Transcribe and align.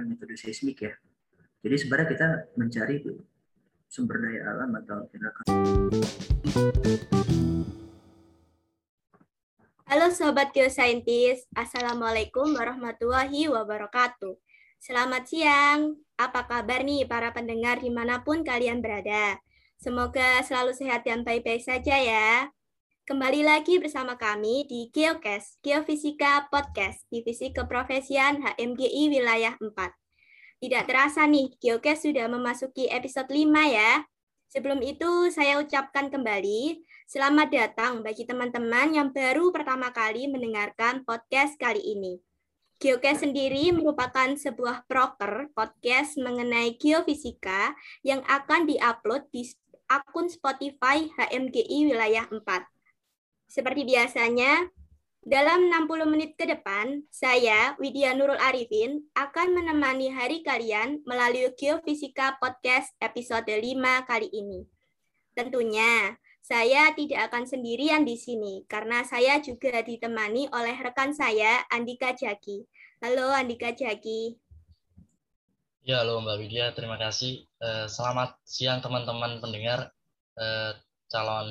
menggunakan 0.00 0.16
metode 0.16 0.34
seismik 0.40 0.80
ya. 0.80 0.92
Jadi 1.60 1.76
sebenarnya 1.76 2.08
kita 2.08 2.28
mencari 2.56 2.96
sumber 3.84 4.16
daya 4.24 4.40
alam 4.48 4.70
atau 4.80 4.98
tindakan. 5.12 5.44
Halo 9.90 10.06
Sobat 10.14 10.54
Geosaintis, 10.54 11.44
Assalamualaikum 11.52 12.54
warahmatullahi 12.56 13.50
wabarakatuh. 13.50 14.38
Selamat 14.80 15.28
siang, 15.28 16.00
apa 16.16 16.48
kabar 16.48 16.80
nih 16.80 17.04
para 17.04 17.34
pendengar 17.36 17.84
di 17.84 17.92
mana 17.92 18.24
pun 18.24 18.40
kalian 18.40 18.80
berada? 18.80 19.36
Semoga 19.76 20.40
selalu 20.40 20.72
sehat 20.72 21.04
dan 21.04 21.26
baik-baik 21.26 21.60
saja 21.60 22.00
ya. 22.00 22.48
Kembali 23.10 23.42
lagi 23.42 23.82
bersama 23.82 24.14
kami 24.14 24.70
di 24.70 24.86
Geocast, 24.94 25.58
Geofisika 25.66 26.46
Podcast, 26.46 27.02
Divisi 27.10 27.50
Keprofesian 27.50 28.38
HMGI 28.38 29.10
Wilayah 29.10 29.58
4. 29.58 29.66
Tidak 30.62 30.82
terasa 30.86 31.26
nih, 31.26 31.50
Geocast 31.58 32.06
sudah 32.06 32.30
memasuki 32.30 32.86
episode 32.86 33.26
5 33.26 33.50
ya. 33.66 34.06
Sebelum 34.54 34.78
itu, 34.86 35.26
saya 35.34 35.58
ucapkan 35.58 36.06
kembali 36.06 36.86
selamat 37.10 37.50
datang 37.50 38.06
bagi 38.06 38.30
teman-teman 38.30 38.94
yang 38.94 39.10
baru 39.10 39.50
pertama 39.50 39.90
kali 39.90 40.30
mendengarkan 40.30 41.02
podcast 41.02 41.58
kali 41.58 41.82
ini. 41.82 42.22
Geocast 42.78 43.26
sendiri 43.26 43.74
merupakan 43.74 44.38
sebuah 44.38 44.86
proker 44.86 45.50
podcast 45.50 46.14
mengenai 46.14 46.78
geofisika 46.78 47.74
yang 48.06 48.22
akan 48.30 48.70
diupload 48.70 49.26
di 49.34 49.50
akun 49.90 50.30
Spotify 50.30 51.10
HMGI 51.18 51.90
Wilayah 51.90 52.30
4. 52.30 52.38
Seperti 53.50 53.82
biasanya, 53.82 54.70
dalam 55.26 55.66
60 55.66 56.06
menit 56.06 56.38
ke 56.38 56.46
depan, 56.46 57.02
saya, 57.10 57.74
Widya 57.82 58.14
Nurul 58.14 58.38
Arifin, 58.38 59.02
akan 59.18 59.58
menemani 59.58 60.06
hari 60.06 60.46
kalian 60.46 61.02
melalui 61.02 61.50
Geofisika 61.58 62.38
Podcast 62.38 62.94
episode 63.02 63.50
5 63.50 64.06
kali 64.06 64.30
ini. 64.30 64.70
Tentunya, 65.34 66.14
saya 66.38 66.94
tidak 66.94 67.26
akan 67.26 67.42
sendirian 67.42 68.06
di 68.06 68.14
sini, 68.14 68.62
karena 68.70 69.02
saya 69.02 69.42
juga 69.42 69.82
ditemani 69.82 70.46
oleh 70.54 70.78
rekan 70.78 71.10
saya, 71.10 71.66
Andika 71.74 72.14
Jaki. 72.14 72.62
Halo 73.02 73.34
Andika 73.34 73.74
Jaki. 73.74 74.38
Ya, 75.82 76.06
halo 76.06 76.22
Mbak 76.22 76.38
Widya, 76.38 76.70
terima 76.70 77.02
kasih. 77.02 77.42
Eh, 77.58 77.90
selamat 77.90 78.38
siang 78.46 78.78
teman-teman 78.78 79.42
pendengar 79.42 79.90
eh, 80.38 80.78
calon 81.10 81.50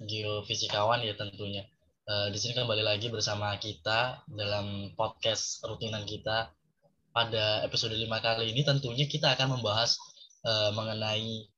geofisikawan 0.00 1.00
ya 1.04 1.16
tentunya. 1.16 1.64
Uh, 2.06 2.30
di 2.30 2.38
sini 2.38 2.54
kembali 2.54 2.86
lagi 2.86 3.10
bersama 3.10 3.50
kita 3.58 4.22
dalam 4.30 4.94
podcast 4.94 5.58
rutinan 5.66 6.06
kita 6.06 6.54
pada 7.10 7.64
episode 7.66 7.96
5 7.96 8.06
kali 8.06 8.54
ini 8.54 8.62
tentunya 8.62 9.08
kita 9.10 9.34
akan 9.34 9.58
membahas 9.58 9.98
uh, 10.46 10.70
mengenai 10.76 11.50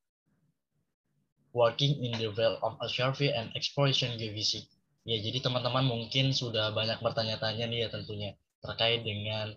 working 1.53 1.99
in 2.01 2.15
the 2.17 2.31
field 2.33 2.57
of 2.63 2.79
survey 2.89 3.35
and 3.35 3.51
exploration 3.59 4.15
geophysics. 4.17 4.71
Ya, 5.09 5.19
jadi 5.19 5.41
teman-teman 5.41 5.89
mungkin 5.89 6.37
sudah 6.37 6.71
banyak 6.77 7.01
bertanya-tanya 7.01 7.65
nih 7.69 7.79
ya 7.85 7.89
tentunya 7.89 8.37
terkait 8.61 9.03
dengan 9.03 9.57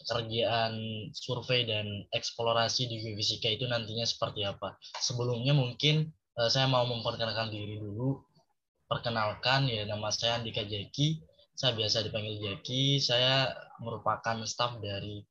pekerjaan 0.00 0.72
survei 1.12 1.68
dan 1.68 2.08
eksplorasi 2.16 2.88
di 2.88 3.04
geofisika 3.04 3.52
itu 3.52 3.68
nantinya 3.68 4.08
seperti 4.08 4.48
apa. 4.48 4.80
Sebelumnya 4.98 5.52
mungkin 5.52 6.08
Eh, 6.38 6.50
saya 6.50 6.70
mau 6.70 6.86
memperkenalkan 6.86 7.50
diri 7.50 7.80
dulu. 7.80 8.22
Perkenalkan 8.86 9.70
ya 9.70 9.86
nama 9.86 10.10
saya 10.14 10.38
Andika 10.38 10.62
Jeki. 10.62 11.22
Saya 11.54 11.74
biasa 11.74 12.06
dipanggil 12.06 12.38
Jeki. 12.38 13.02
Saya 13.02 13.50
merupakan 13.82 14.38
staf 14.46 14.78
dari 14.78 15.22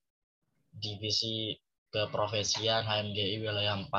divisi 0.70 1.56
keprofesian 1.90 2.86
HMGI 2.86 3.36
wilayah 3.42 3.80
4. 3.80 3.90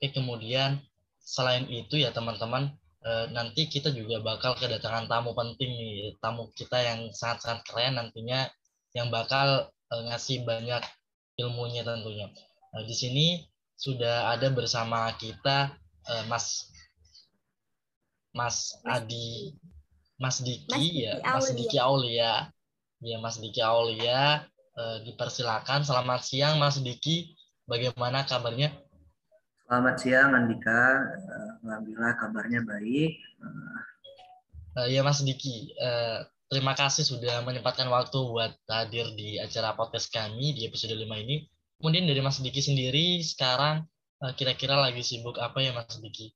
Oke, 0.00 0.08
kemudian 0.14 0.80
selain 1.20 1.68
itu 1.68 2.00
ya 2.00 2.10
teman-teman 2.14 2.72
eh, 3.04 3.26
nanti 3.30 3.68
kita 3.68 3.92
juga 3.92 4.22
bakal 4.24 4.56
kedatangan 4.56 5.06
tamu 5.10 5.36
penting 5.36 5.70
nih, 5.76 6.16
tamu 6.18 6.48
kita 6.56 6.80
yang 6.80 7.12
sangat-sangat 7.12 7.60
keren 7.68 8.00
nantinya 8.00 8.48
yang 8.96 9.12
bakal 9.12 9.68
eh, 9.68 10.02
ngasih 10.08 10.42
banyak 10.48 10.80
ilmunya 11.36 11.84
tentunya. 11.84 12.32
Nah, 12.72 12.82
di 12.86 12.94
sini 12.96 13.26
sudah 13.76 14.32
ada 14.32 14.48
bersama 14.52 15.08
kita 15.16 15.79
uh, 16.08 16.24
Mas 16.30 16.70
Mas 18.32 18.78
Adi 18.86 19.58
Mas 20.20 20.40
Diki 20.44 20.68
Mas 20.68 20.84
ya 20.92 21.12
Mas 21.24 21.48
Diki 21.52 21.78
Aulia. 21.80 22.32
Ya 23.00 23.16
Mas 23.18 23.36
Diki 23.40 23.60
Aulia. 23.64 24.44
Uh, 24.76 25.02
dipersilakan. 25.04 25.82
Selamat 25.82 26.24
siang 26.24 26.60
Mas 26.60 26.78
Diki. 26.80 27.36
Bagaimana 27.64 28.24
kabarnya? 28.28 28.70
Selamat 29.66 29.96
siang 29.98 30.30
Andika. 30.36 30.82
Uh, 31.24 31.50
alhamdulillah 31.64 32.12
kabarnya 32.20 32.60
baik. 32.62 33.12
Uh, 34.76 34.86
ya 34.92 35.00
Mas 35.00 35.24
Diki. 35.24 35.72
Uh, 35.80 36.22
terima 36.52 36.76
kasih 36.76 37.02
sudah 37.08 37.40
menyempatkan 37.42 37.88
waktu 37.88 38.20
buat 38.20 38.52
hadir 38.68 39.08
di 39.16 39.40
acara 39.40 39.72
podcast 39.72 40.12
kami 40.12 40.52
di 40.52 40.68
episode 40.68 40.92
5 40.92 41.08
ini. 41.24 41.48
Kemudian 41.80 42.04
dari 42.04 42.20
Mas 42.20 42.44
Diki 42.44 42.60
sendiri 42.60 43.24
sekarang 43.24 43.88
Eh, 43.88 43.89
kira-kira 44.36 44.76
lagi 44.76 45.00
sibuk 45.00 45.40
apa 45.40 45.64
ya 45.64 45.72
Mas 45.72 45.96
Diki? 45.96 46.28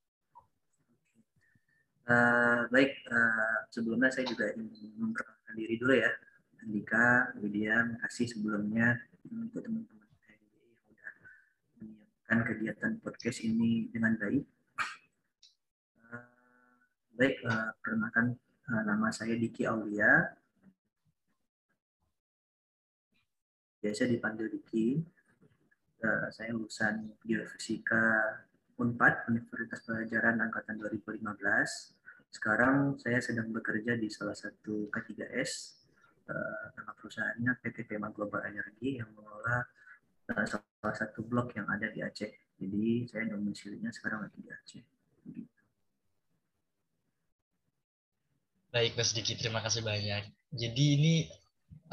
Uh, 2.04 2.64
baik, 2.72 2.96
uh, 3.12 3.68
sebelumnya 3.72 4.12
saya 4.12 4.28
juga 4.28 4.48
ingin 4.56 4.92
memperkenalkan 4.96 5.54
diri 5.56 5.74
dulu 5.76 5.94
ya. 5.96 6.12
Andika, 6.64 7.32
Widya, 7.40 8.00
kasih 8.00 8.28
sebelumnya 8.28 8.96
untuk 9.28 9.60
teman-teman 9.60 10.00
yang 10.00 10.40
sudah 10.84 11.12
menyiapkan 11.80 12.38
kegiatan 12.48 12.92
podcast 13.04 13.44
ini 13.44 13.92
dengan 13.92 14.16
baik. 14.16 14.44
Uh, 16.08 16.24
baik, 17.20 17.36
uh, 17.44 17.72
perkenalkan 17.84 18.36
uh, 18.68 18.82
nama 18.84 19.12
saya 19.12 19.36
Diki 19.36 19.68
Aulia. 19.68 20.32
Biasa 23.84 24.08
dipanggil 24.08 24.48
Diki 24.48 25.04
uh, 26.04 26.28
saya 26.28 26.52
lulusan 26.52 27.16
Geofisika 27.24 28.36
Unpad 28.76 29.26
Universitas 29.32 29.80
Pelajaran 29.88 30.38
Angkatan 30.44 30.76
2015. 30.76 31.24
Sekarang 32.28 32.98
saya 33.00 33.22
sedang 33.22 33.48
bekerja 33.54 33.96
di 33.96 34.10
salah 34.10 34.36
satu 34.36 34.90
K3S 34.92 35.80
uh, 36.28 36.64
nama 36.76 36.92
perusahaannya 36.98 37.52
PT 37.64 37.88
Tema 37.88 38.12
Global 38.12 38.44
Energy 38.44 39.00
yang 39.00 39.08
mengelola 39.16 39.64
uh, 40.34 40.44
salah 40.44 40.96
satu 40.96 41.24
blok 41.24 41.56
yang 41.56 41.66
ada 41.70 41.88
di 41.88 42.04
Aceh. 42.04 42.32
Jadi 42.54 43.08
saya 43.08 43.24
domisilinya 43.30 43.90
sekarang 43.90 44.28
lagi 44.28 44.38
di 44.42 44.50
Aceh. 44.50 44.84
Baik, 48.74 48.98
Mas 48.98 49.14
Diki, 49.14 49.38
terima 49.38 49.62
kasih 49.62 49.86
banyak. 49.86 50.34
Jadi 50.50 50.84
ini 50.98 51.14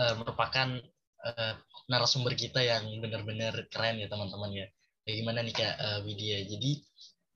uh, 0.01 0.17
merupakan 0.17 0.81
uh, 1.25 1.53
narasumber 1.89 2.33
kita 2.37 2.61
yang 2.61 2.87
benar-benar 3.01 3.67
keren 3.69 4.01
ya 4.01 4.07
teman-teman 4.09 4.51
ya. 4.53 4.67
Bagaimana 5.01 5.41
nih 5.41 5.55
Kak 5.55 5.75
uh, 5.81 5.99
Widya? 6.05 6.45
Jadi 6.45 6.71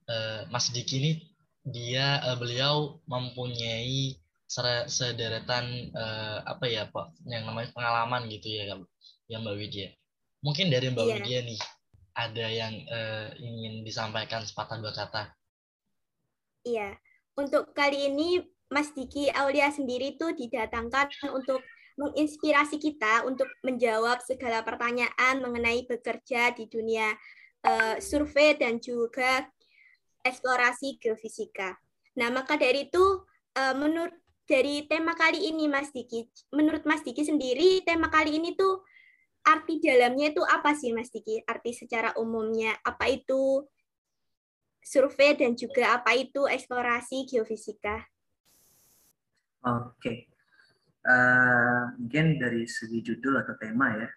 uh, 0.09 0.41
Mas 0.53 0.69
Diki 0.69 1.01
ini 1.01 1.11
dia 1.65 2.21
uh, 2.21 2.37
beliau 2.37 3.01
mempunyai 3.09 4.21
sederetan 4.85 5.89
uh, 5.97 6.45
apa 6.45 6.69
ya 6.69 6.85
Pak 6.85 7.17
yang 7.25 7.49
namanya 7.49 7.73
pengalaman 7.73 8.29
gitu 8.29 8.53
ya 8.53 8.77
ya 9.25 9.37
Mbak 9.41 9.55
Widya. 9.57 9.89
Mungkin 10.45 10.69
dari 10.69 10.93
Mbak 10.93 11.05
yeah. 11.09 11.15
Widya 11.17 11.39
nih 11.41 11.59
ada 12.15 12.45
yang 12.47 12.73
uh, 12.87 13.27
ingin 13.41 13.81
disampaikan 13.83 14.45
sepatah 14.45 14.79
dua 14.79 14.93
kata. 14.93 15.33
Iya, 16.65 16.97
untuk 17.37 17.75
kali 17.75 18.09
ini 18.09 18.41
Mas 18.71 18.89
Diki 18.95 19.29
Aulia 19.29 19.69
sendiri 19.69 20.17
tuh 20.17 20.33
didatangkan 20.33 21.11
untuk 21.35 21.61
menginspirasi 21.95 22.75
kita 22.75 23.23
untuk 23.23 23.47
menjawab 23.63 24.19
segala 24.19 24.61
pertanyaan 24.67 25.39
mengenai 25.39 25.87
bekerja 25.87 26.51
di 26.51 26.67
dunia 26.67 27.15
uh, 27.63 27.95
survei 28.03 28.59
dan 28.59 28.83
juga 28.83 29.47
eksplorasi 30.25 30.99
geofisika. 30.99 31.79
Nah, 32.19 32.31
maka 32.31 32.59
dari 32.59 32.91
itu 32.91 33.03
uh, 33.55 33.75
menurut 33.75 34.15
dari 34.45 34.85
tema 34.85 35.17
kali 35.17 35.49
ini 35.49 35.65
Mas 35.65 35.89
Diki, 35.89 36.27
menurut 36.53 36.83
Mas 36.85 37.01
Diki 37.01 37.25
sendiri 37.25 37.81
tema 37.81 38.11
kali 38.11 38.37
ini 38.37 38.53
tuh 38.53 38.85
arti 39.45 39.81
dalamnya 39.81 40.33
itu 40.35 40.41
apa 40.43 40.75
sih 40.75 40.91
Mas 40.91 41.09
Diki? 41.09 41.41
Arti 41.47 41.71
secara 41.73 42.13
umumnya 42.19 42.75
apa 42.83 43.09
itu 43.09 43.63
survei 44.85 45.33
dan 45.33 45.57
juga 45.57 45.97
apa 45.97 46.13
itu 46.13 46.45
eksplorasi 46.45 47.25
geofisika? 47.25 48.05
Oke. 49.65 50.34
Uh, 51.05 51.93
mungkin 52.01 52.41
dari 52.41 52.65
segi 52.65 52.97
judul 53.05 53.37
atau 53.37 53.53
tema 53.61 53.93
ya, 53.93 54.09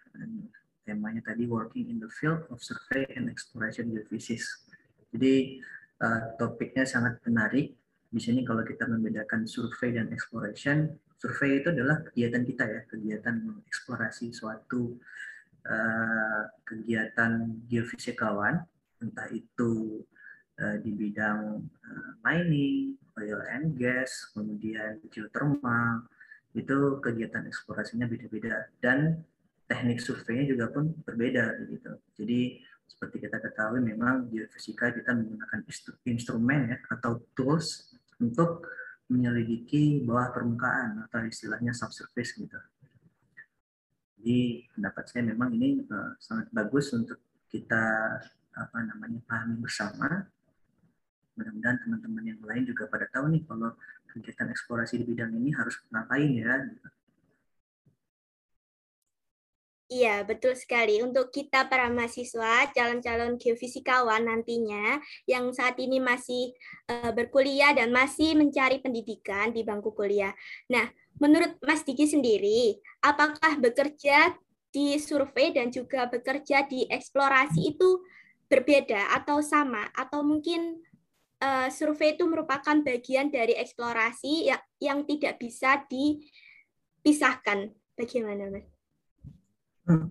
temanya 0.81 1.21
tadi 1.21 1.45
working 1.45 1.85
in 1.85 2.01
the 2.01 2.09
field 2.09 2.41
of 2.49 2.57
survey 2.65 3.05
and 3.13 3.29
exploration 3.29 3.93
geophysics. 3.93 4.65
Jadi 5.13 5.61
uh, 6.01 6.33
topiknya 6.41 6.89
sangat 6.89 7.21
menarik. 7.29 7.77
Di 8.09 8.17
sini 8.17 8.41
kalau 8.41 8.65
kita 8.65 8.89
membedakan 8.89 9.45
survei 9.45 9.93
dan 9.93 10.09
exploration, 10.09 10.89
survei 11.21 11.61
itu 11.61 11.69
adalah 11.69 12.01
kegiatan 12.09 12.41
kita 12.41 12.63
ya, 12.65 12.81
kegiatan 12.89 13.37
mengeksplorasi 13.37 14.33
suatu 14.33 14.97
uh, 15.69 16.43
kegiatan 16.65 17.53
geofisikawan, 17.69 18.65
entah 18.97 19.29
itu 19.29 20.01
uh, 20.57 20.77
di 20.81 20.89
bidang 20.89 21.61
uh, 21.69 22.11
mining, 22.25 22.97
oil 23.13 23.45
and 23.53 23.77
gas, 23.77 24.33
kemudian 24.33 24.97
geothermal, 25.13 26.09
itu 26.59 26.99
kegiatan 26.99 27.47
eksplorasinya 27.47 28.05
beda-beda 28.05 28.67
dan 28.83 29.23
teknik 29.69 30.01
surveinya 30.01 30.49
juga 30.49 30.65
pun 30.73 30.91
berbeda 31.05 31.55
gitu. 31.69 31.91
Jadi 32.19 32.59
seperti 32.89 33.21
kita 33.21 33.37
ketahui 33.37 33.79
memang 33.85 34.27
geofisika 34.27 34.89
kita 34.91 35.13
menggunakan 35.13 35.61
instrumen 36.09 36.73
ya 36.73 36.77
atau 36.89 37.21
tools 37.37 37.95
untuk 38.19 38.65
menyelidiki 39.09 40.05
bawah 40.05 40.33
permukaan 40.33 41.05
atau 41.05 41.25
istilahnya 41.25 41.73
subsurface 41.73 42.37
gitu. 42.37 42.59
Jadi 44.19 44.67
pendapat 44.75 45.03
saya 45.07 45.23
memang 45.31 45.49
ini 45.55 45.79
uh, 45.87 46.13
sangat 46.19 46.51
bagus 46.51 46.91
untuk 46.91 47.17
kita 47.47 48.19
apa 48.51 48.77
namanya 48.83 49.23
pahami 49.25 49.63
bersama. 49.63 50.27
Mudah-mudahan 51.39 51.79
teman-teman 51.79 52.23
yang 52.35 52.41
lain 52.43 52.63
juga 52.67 52.91
pada 52.91 53.07
tahu 53.07 53.31
nih 53.31 53.47
kalau 53.47 53.71
kegiatan 54.11 54.51
eksplorasi 54.51 54.99
di 54.99 55.05
bidang 55.07 55.31
ini 55.31 55.55
harus 55.55 55.79
ngapain 55.87 56.27
ya. 56.35 56.67
Gitu. 56.67 56.87
Iya, 59.89 60.21
betul 60.21 60.53
sekali. 60.53 61.01
Untuk 61.01 61.33
kita 61.33 61.65
para 61.65 61.89
mahasiswa, 61.89 62.69
calon-calon 62.77 63.41
geofisikawan 63.41 64.21
nantinya 64.21 65.01
yang 65.25 65.49
saat 65.49 65.81
ini 65.81 65.97
masih 65.97 66.53
uh, 66.93 67.09
berkuliah 67.09 67.73
dan 67.73 67.89
masih 67.89 68.37
mencari 68.37 68.77
pendidikan 68.85 69.49
di 69.49 69.65
bangku 69.65 69.89
kuliah. 69.97 70.29
Nah, 70.69 70.85
menurut 71.17 71.57
Mas 71.65 71.81
Diki 71.81 72.05
sendiri, 72.05 72.77
apakah 73.01 73.57
bekerja 73.57 74.37
di 74.69 75.01
survei 75.01 75.57
dan 75.57 75.73
juga 75.73 76.05
bekerja 76.05 76.69
di 76.69 76.85
eksplorasi 76.85 77.73
itu 77.73 78.05
berbeda 78.45 79.17
atau 79.17 79.41
sama? 79.41 79.89
Atau 79.97 80.21
mungkin 80.21 80.85
uh, 81.43 81.67
survei 81.71 82.15
itu 82.15 82.23
merupakan 82.27 82.77
bagian 82.83 83.31
dari 83.31 83.55
eksplorasi 83.55 84.51
yang, 84.51 84.61
yang 84.79 84.99
tidak 85.07 85.39
bisa 85.39 85.83
dipisahkan? 85.87 87.73
Bagaimana, 87.95 88.47
Mas? 88.47 88.67
Hmm. 89.87 90.07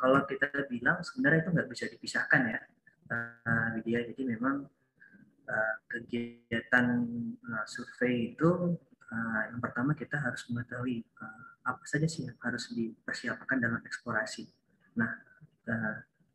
Kalau 0.00 0.20
kita 0.28 0.48
bilang 0.68 1.00
sebenarnya 1.00 1.44
itu 1.44 1.50
nggak 1.52 1.68
bisa 1.72 1.84
dipisahkan 1.88 2.40
ya, 2.48 2.60
uh, 3.12 3.80
jadi 3.80 4.22
memang 4.24 4.68
uh, 5.48 5.74
kegiatan 5.88 6.86
uh, 7.40 7.64
survei 7.64 8.36
itu 8.36 8.76
uh, 9.12 9.42
yang 9.48 9.60
pertama 9.64 9.96
kita 9.96 10.20
harus 10.20 10.44
mengetahui 10.52 11.04
uh, 11.20 11.44
apa 11.64 11.84
saja 11.88 12.04
sih 12.04 12.28
yang 12.28 12.36
harus 12.44 12.68
dipersiapkan 12.72 13.56
dalam 13.56 13.80
eksplorasi. 13.80 14.44
Nah, 15.00 15.10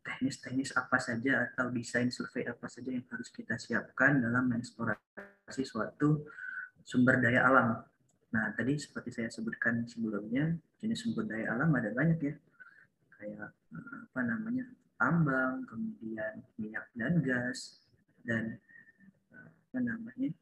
teknis-teknis 0.00 0.72
apa 0.76 0.96
saja 0.96 1.44
atau 1.50 1.68
desain 1.68 2.08
survei 2.08 2.48
apa 2.48 2.66
saja 2.66 2.88
yang 2.88 3.04
harus 3.12 3.28
kita 3.28 3.60
siapkan 3.60 4.20
dalam 4.20 4.48
mengeksplorasi 4.48 5.62
suatu 5.64 6.24
sumber 6.84 7.20
daya 7.20 7.44
alam. 7.44 7.84
Nah, 8.30 8.54
tadi 8.56 8.78
seperti 8.78 9.10
saya 9.10 9.28
sebutkan 9.28 9.84
sebelumnya, 9.84 10.56
jenis 10.80 11.04
sumber 11.04 11.28
daya 11.28 11.52
alam 11.52 11.68
ada 11.76 11.90
banyak 11.92 12.18
ya 12.22 12.34
kayak 13.20 13.52
eh, 13.52 13.96
apa 14.08 14.20
namanya 14.24 14.64
tambang, 14.96 15.68
kemudian 15.68 16.40
minyak 16.56 16.88
dan 16.96 17.20
gas 17.20 17.84
dan 18.24 18.56
eh, 19.28 19.48
apa 19.68 19.78
namanya 19.84 20.32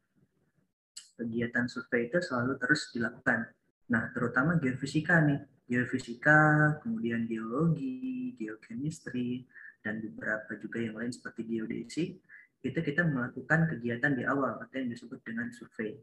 kegiatan 1.19 1.67
survei 1.67 2.07
itu 2.07 2.23
selalu 2.23 2.55
terus 2.55 2.95
dilakukan. 2.95 3.51
Nah, 3.91 4.07
terutama 4.15 4.55
geofisika 4.55 5.19
nih, 5.19 5.43
geofisika, 5.69 6.75
kemudian 6.81 7.29
geologi, 7.29 8.33
geochemistry, 8.41 9.45
dan 9.85 10.01
beberapa 10.01 10.57
juga 10.57 10.81
yang 10.81 10.97
lain 10.97 11.13
seperti 11.13 11.45
geodesi, 11.45 12.17
itu 12.65 12.79
kita 12.81 13.05
melakukan 13.05 13.69
kegiatan 13.69 14.17
di 14.17 14.25
awal 14.25 14.59
atau 14.59 14.75
yang 14.75 14.89
disebut 14.91 15.21
dengan 15.23 15.47
survei. 15.53 15.95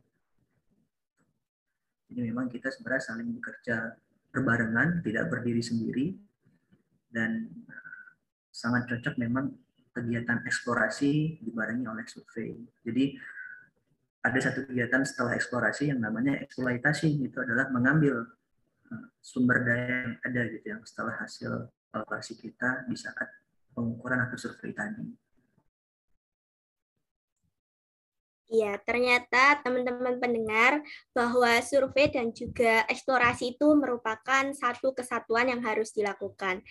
Jadi 2.06 2.20
memang 2.22 2.46
kita 2.46 2.70
sebenarnya 2.70 3.04
saling 3.12 3.28
bekerja 3.34 3.98
berbarengan, 4.30 5.02
tidak 5.02 5.26
berdiri 5.28 5.60
sendiri, 5.60 6.06
dan 7.10 7.50
eh, 7.50 8.08
sangat 8.54 8.86
cocok 8.86 9.19
memang 9.19 9.50
kegiatan 9.90 10.46
eksplorasi 10.46 11.42
dibarengi 11.42 11.84
oleh 11.90 12.06
survei. 12.06 12.54
Jadi 12.86 13.04
ada 14.22 14.38
satu 14.38 14.69
kegiatan 14.69 15.02
setelah 15.02 15.34
eksplorasi 15.34 15.90
yang 15.90 16.00
namanya 16.02 16.38
eksploitasi 16.42 17.26
itu 17.26 17.38
adalah 17.40 17.70
mengambil 17.72 18.26
sumber 19.20 19.62
daya 19.66 19.86
yang 19.88 20.14
ada 20.22 20.40
gitu 20.52 20.66
yang 20.70 20.82
setelah 20.86 21.14
hasil 21.20 21.70
kalkulasi 21.92 22.34
kita 22.38 22.86
di 22.86 22.96
saat 22.98 23.28
pengukuran 23.72 24.24
atau 24.26 24.36
survei 24.38 24.72
tadi. 24.72 25.04
Iya, 28.46 28.78
ternyata 28.86 29.58
teman-teman 29.66 30.22
pendengar 30.22 30.78
bahwa 31.10 31.58
survei 31.66 32.06
dan 32.06 32.30
juga 32.30 32.86
eksplorasi 32.86 33.58
itu 33.58 33.74
merupakan 33.74 34.54
satu 34.54 34.94
kesatuan 34.94 35.50
yang 35.50 35.66
harus 35.66 35.90
dilakukan 35.90 36.62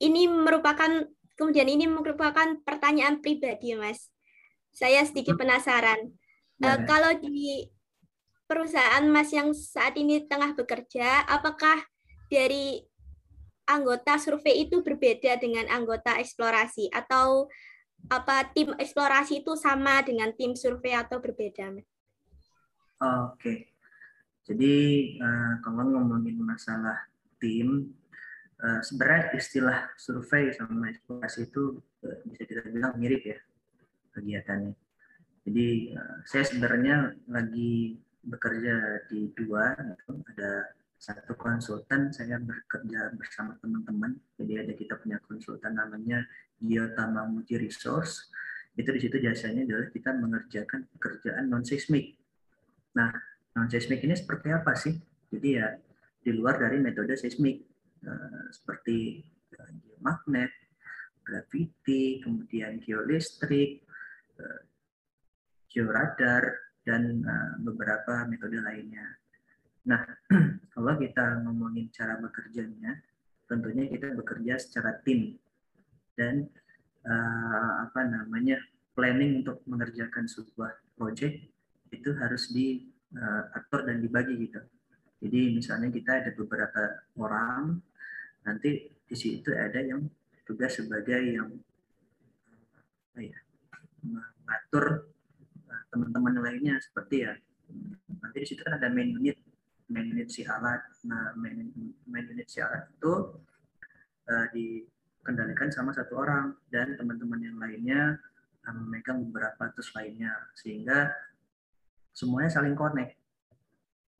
ini 0.00 0.26
merupakan 0.26 1.04
kemudian 1.36 1.68
ini 1.68 1.84
merupakan 1.86 2.56
pertanyaan 2.64 3.20
pribadi, 3.20 3.76
Mas. 3.76 4.08
Saya 4.72 5.04
sedikit 5.04 5.36
penasaran. 5.36 6.10
Uh, 6.60 6.84
kalau 6.88 7.16
di 7.20 7.68
perusahaan 8.50 9.06
Mas 9.06 9.30
yang 9.30 9.54
saat 9.54 9.94
ini 9.94 10.26
tengah 10.26 10.58
bekerja, 10.58 11.22
apakah 11.30 11.86
dari 12.26 12.82
anggota 13.70 14.18
survei 14.18 14.66
itu 14.66 14.82
berbeda 14.82 15.38
dengan 15.38 15.70
anggota 15.70 16.18
eksplorasi 16.18 16.90
atau 16.90 17.46
apa 18.10 18.50
tim 18.50 18.74
eksplorasi 18.74 19.46
itu 19.46 19.54
sama 19.54 20.02
dengan 20.02 20.34
tim 20.34 20.58
survei 20.58 20.98
atau 20.98 21.22
berbeda? 21.22 21.70
Oke. 23.30 23.70
Jadi 24.42 24.74
uh, 25.22 25.62
kalau 25.62 25.86
ngomongin 25.86 26.42
masalah 26.42 27.06
tim 27.38 27.94
Eh, 28.60 28.80
sebenarnya 28.84 29.40
istilah 29.40 29.88
survei 29.96 30.52
sama 30.52 30.92
eksplorasi 30.92 31.48
itu 31.48 31.80
uh, 32.04 32.18
bisa 32.28 32.44
kita 32.44 32.60
bilang 32.68 32.92
mirip 33.00 33.24
ya 33.24 33.38
kegiatannya. 34.12 34.76
Jadi 35.48 35.96
saya 36.28 36.44
sebenarnya 36.44 37.16
lagi 37.32 37.96
bekerja 38.20 39.06
di 39.08 39.32
dua, 39.32 39.72
gitu. 39.76 40.20
ada 40.34 40.72
satu 41.00 41.32
konsultan 41.32 42.12
saya 42.12 42.36
bekerja 42.36 43.16
bersama 43.16 43.56
teman-teman. 43.60 44.20
Jadi 44.36 44.52
ada 44.60 44.72
kita 44.76 45.00
punya 45.00 45.16
konsultan 45.24 45.76
namanya 45.76 46.24
Giotama 46.60 47.24
Muji 47.24 47.56
Resource. 47.56 48.28
Itu 48.76 48.92
di 48.92 49.00
situ 49.00 49.16
jasanya 49.18 49.64
adalah 49.64 49.88
kita 49.88 50.12
mengerjakan 50.12 50.88
pekerjaan 50.96 51.48
non 51.48 51.64
seismik. 51.64 52.20
Nah, 52.96 53.10
non 53.56 53.68
seismik 53.72 54.04
ini 54.04 54.12
seperti 54.12 54.52
apa 54.52 54.76
sih? 54.76 54.92
Jadi 55.32 55.48
ya 55.56 55.72
di 56.20 56.30
luar 56.36 56.60
dari 56.60 56.76
metode 56.76 57.16
seismik 57.16 57.70
Eh, 58.00 58.44
seperti 58.48 59.20
eh, 59.52 59.72
geomagnet, 59.84 60.48
gravity, 61.20 62.24
kemudian 62.24 62.80
geolistrik, 62.80 63.84
uh, 64.40 64.60
georadar, 65.68 66.69
dan 66.86 67.20
beberapa 67.60 68.24
metode 68.24 68.56
lainnya. 68.60 69.04
Nah, 69.88 70.00
kalau 70.72 70.94
kita 70.96 71.44
ngomongin 71.44 71.88
cara 71.92 72.16
bekerjanya, 72.20 73.00
tentunya 73.48 73.88
kita 73.88 74.14
bekerja 74.14 74.60
secara 74.60 75.00
tim 75.02 75.34
dan 76.14 76.46
uh, 77.08 77.72
apa 77.88 78.04
namanya 78.06 78.60
planning 78.92 79.42
untuk 79.42 79.64
mengerjakan 79.64 80.28
sebuah 80.28 80.70
project 80.94 81.48
itu 81.90 82.10
harus 82.20 82.52
diatur 82.52 83.80
dan 83.88 83.98
dibagi 84.04 84.36
gitu. 84.38 84.60
Jadi 85.20 85.40
misalnya 85.56 85.88
kita 85.92 86.22
ada 86.24 86.30
beberapa 86.32 87.02
orang 87.18 87.80
nanti 88.46 88.88
di 89.04 89.16
situ 89.16 89.52
ada 89.52 89.82
yang 89.82 90.06
tugas 90.48 90.80
sebagai 90.80 91.20
yang 91.20 91.50
ya, 93.18 93.38
mengatur 94.06 94.84
eh, 94.86 95.09
teman-teman 95.90 96.40
lainnya 96.40 96.78
seperti 96.78 97.26
ya. 97.26 97.34
Nanti 98.22 98.36
di 98.42 98.46
situ 98.46 98.62
kan 98.62 98.78
ada 98.78 98.88
main 98.90 99.10
unit. 99.14 99.38
Main 99.90 100.06
unit 100.14 100.30
si 100.30 100.46
alat 100.46 100.86
nah 101.02 101.34
main, 101.34 101.66
main 102.06 102.26
unit 102.30 102.46
si 102.46 102.62
alat 102.62 102.86
itu 102.94 103.14
uh, 104.30 104.46
dikendalikan 104.54 105.68
sama 105.74 105.90
satu 105.90 106.18
orang. 106.18 106.54
Dan 106.70 106.94
teman-teman 106.94 107.42
yang 107.42 107.58
lainnya 107.58 108.16
uh, 108.66 108.74
memegang 108.74 109.22
beberapa 109.28 109.70
tools 109.74 109.90
lainnya. 109.98 110.32
Sehingga 110.54 111.10
semuanya 112.14 112.50
saling 112.54 112.78
connect. 112.78 113.18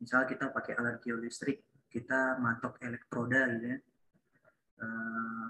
Misal 0.02 0.26
kita 0.26 0.50
pakai 0.50 0.74
alat 0.74 0.98
geolistrik 1.02 1.70
kita 1.90 2.38
matok 2.38 2.78
elektroda 2.80 3.50
gitu 3.58 3.66
ya. 3.66 3.78
Eh, 4.80 5.46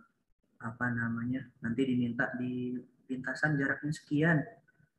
apa 0.60 0.86
namanya? 0.90 1.46
Nanti 1.62 1.84
diminta 1.86 2.32
di 2.34 2.74
lintasan 3.06 3.60
jaraknya 3.60 3.92
sekian 3.92 4.38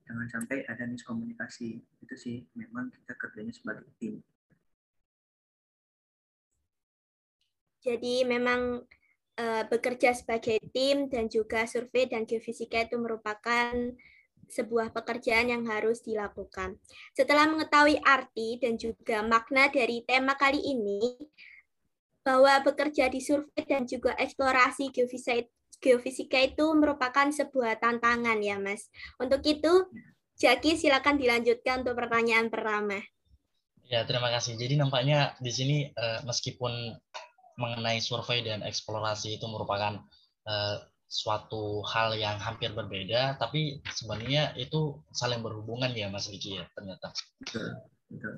jangan 0.07 0.27
sampai 0.29 0.65
ada 0.67 0.83
miskomunikasi 0.89 1.79
itu 1.79 2.15
sih 2.17 2.37
memang 2.57 2.89
kita 2.91 3.13
kerjanya 3.17 3.53
sebagai 3.53 3.87
tim 4.01 4.21
jadi 7.81 8.25
memang 8.29 8.85
uh, 9.41 9.63
bekerja 9.65 10.13
sebagai 10.13 10.61
tim 10.69 11.09
dan 11.09 11.25
juga 11.27 11.65
survei 11.65 12.05
dan 12.05 12.29
geofisika 12.29 12.85
itu 12.85 12.97
merupakan 13.01 13.73
sebuah 14.51 14.91
pekerjaan 14.91 15.47
yang 15.47 15.63
harus 15.63 16.03
dilakukan. 16.03 16.75
Setelah 17.15 17.47
mengetahui 17.47 18.03
arti 18.03 18.59
dan 18.59 18.75
juga 18.75 19.23
makna 19.23 19.71
dari 19.71 20.03
tema 20.03 20.35
kali 20.35 20.59
ini, 20.59 20.99
bahwa 22.21 22.61
bekerja 22.61 23.09
di 23.09 23.23
survei 23.23 23.65
dan 23.65 23.89
juga 23.89 24.13
eksplorasi 24.19 24.93
geofisika, 24.93 25.49
geofisika 25.81 26.37
itu 26.39 26.65
merupakan 26.77 27.27
sebuah 27.27 27.81
tantangan 27.81 28.37
ya 28.39 28.61
Mas. 28.61 28.87
Untuk 29.17 29.41
itu, 29.43 29.89
Jaki 30.37 30.73
silakan 30.73 31.21
dilanjutkan 31.21 31.85
untuk 31.85 31.97
pertanyaan 31.97 32.49
pertama. 32.49 32.97
Ya, 33.85 34.07
terima 34.07 34.31
kasih. 34.33 34.57
Jadi 34.57 34.79
nampaknya 34.79 35.37
di 35.37 35.51
sini 35.53 35.77
eh, 35.91 36.19
meskipun 36.25 36.95
mengenai 37.61 38.01
survei 38.01 38.41
dan 38.41 38.65
eksplorasi 38.65 39.37
itu 39.37 39.45
merupakan 39.45 40.01
uh, 40.49 40.77
suatu 41.05 41.83
hal 41.85 42.15
yang 42.15 42.39
hampir 42.39 42.71
berbeda, 42.71 43.35
tapi 43.37 43.83
sebenarnya 43.91 44.55
itu 44.55 44.97
saling 45.11 45.43
berhubungan 45.43 45.91
ya 45.91 46.07
Mas 46.07 46.31
Diki 46.31 46.57
ya 46.57 46.65
ternyata. 46.73 47.11
Betul. 47.43 47.67
Betul. 48.09 48.35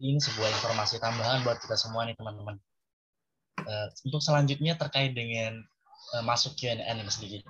Ini 0.00 0.16
sebuah 0.20 0.48
informasi 0.48 0.96
tambahan 1.00 1.44
buat 1.44 1.60
kita 1.60 1.76
semua 1.76 2.04
nih 2.08 2.16
teman-teman. 2.16 2.56
Uh, 3.60 3.88
untuk 4.08 4.24
selanjutnya 4.24 4.76
terkait 4.76 5.12
dengan 5.12 5.60
masuk 6.26 6.58
Q&A 6.58 6.82
nih 6.82 7.04
Mas 7.06 7.18
Diki. 7.18 7.40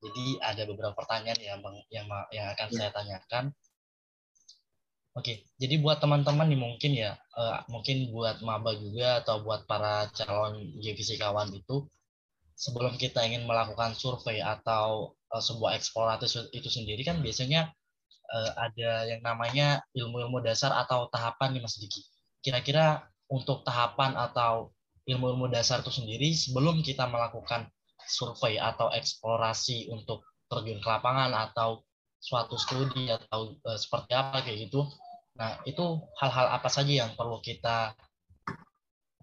Jadi 0.00 0.26
ada 0.40 0.62
beberapa 0.64 0.96
pertanyaan 0.96 1.40
yang 1.40 1.60
yang 1.92 2.06
yang 2.32 2.46
akan 2.56 2.68
ya. 2.72 2.76
saya 2.76 2.90
tanyakan 2.92 3.52
Oke, 5.10 5.42
jadi 5.58 5.82
buat 5.82 5.98
teman-teman 5.98 6.46
nih 6.46 6.60
mungkin 6.60 6.92
ya, 6.94 7.18
uh, 7.34 7.66
mungkin 7.66 8.14
buat 8.14 8.38
maba 8.46 8.78
juga 8.78 9.18
atau 9.18 9.42
buat 9.42 9.66
para 9.66 10.06
calon 10.14 10.70
geofisikawan 10.78 11.50
itu, 11.50 11.82
sebelum 12.54 12.94
kita 12.94 13.26
ingin 13.26 13.42
melakukan 13.42 13.98
survei 13.98 14.38
atau 14.38 15.18
uh, 15.34 15.42
sebuah 15.42 15.74
eksplorasi 15.82 16.54
itu 16.54 16.70
sendiri 16.70 17.02
kan 17.02 17.18
biasanya 17.18 17.74
uh, 18.30 18.50
ada 18.54 19.10
yang 19.10 19.18
namanya 19.26 19.82
ilmu-ilmu 19.98 20.46
dasar 20.46 20.70
atau 20.78 21.10
tahapan 21.10 21.58
nih 21.58 21.62
Mas 21.66 21.74
Diki. 21.74 22.06
Kira-kira 22.38 23.02
untuk 23.26 23.66
tahapan 23.66 24.14
atau 24.14 24.70
ilmu-ilmu 25.08 25.48
dasar 25.48 25.80
itu 25.80 25.92
sendiri 25.92 26.32
sebelum 26.34 26.84
kita 26.84 27.08
melakukan 27.08 27.68
survei 28.04 28.58
atau 28.58 28.90
eksplorasi 28.92 29.88
untuk 29.92 30.26
terjun 30.50 30.82
ke 30.82 30.88
lapangan 30.88 31.30
atau 31.32 31.86
suatu 32.20 32.58
studi 32.60 33.08
atau 33.08 33.56
uh, 33.64 33.78
seperti 33.78 34.12
apa 34.12 34.44
kayak 34.44 34.68
gitu. 34.68 34.84
Nah, 35.40 35.56
itu 35.64 36.04
hal-hal 36.20 36.52
apa 36.52 36.68
saja 36.68 37.06
yang 37.06 37.16
perlu 37.16 37.40
kita 37.40 37.96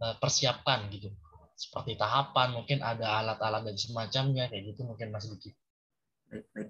uh, 0.01 0.15
persiapkan 0.17 0.89
gitu. 0.89 1.13
Seperti 1.57 1.97
tahapan, 1.97 2.53
mungkin 2.53 2.81
ada 2.81 3.21
alat-alat 3.21 3.65
dan 3.65 3.77
semacamnya 3.77 4.49
kayak 4.49 4.73
gitu 4.73 4.85
mungkin 4.85 5.13
Mas 5.13 5.29
Diki. 5.29 5.53
Baik, 6.29 6.45
baik. 6.53 6.69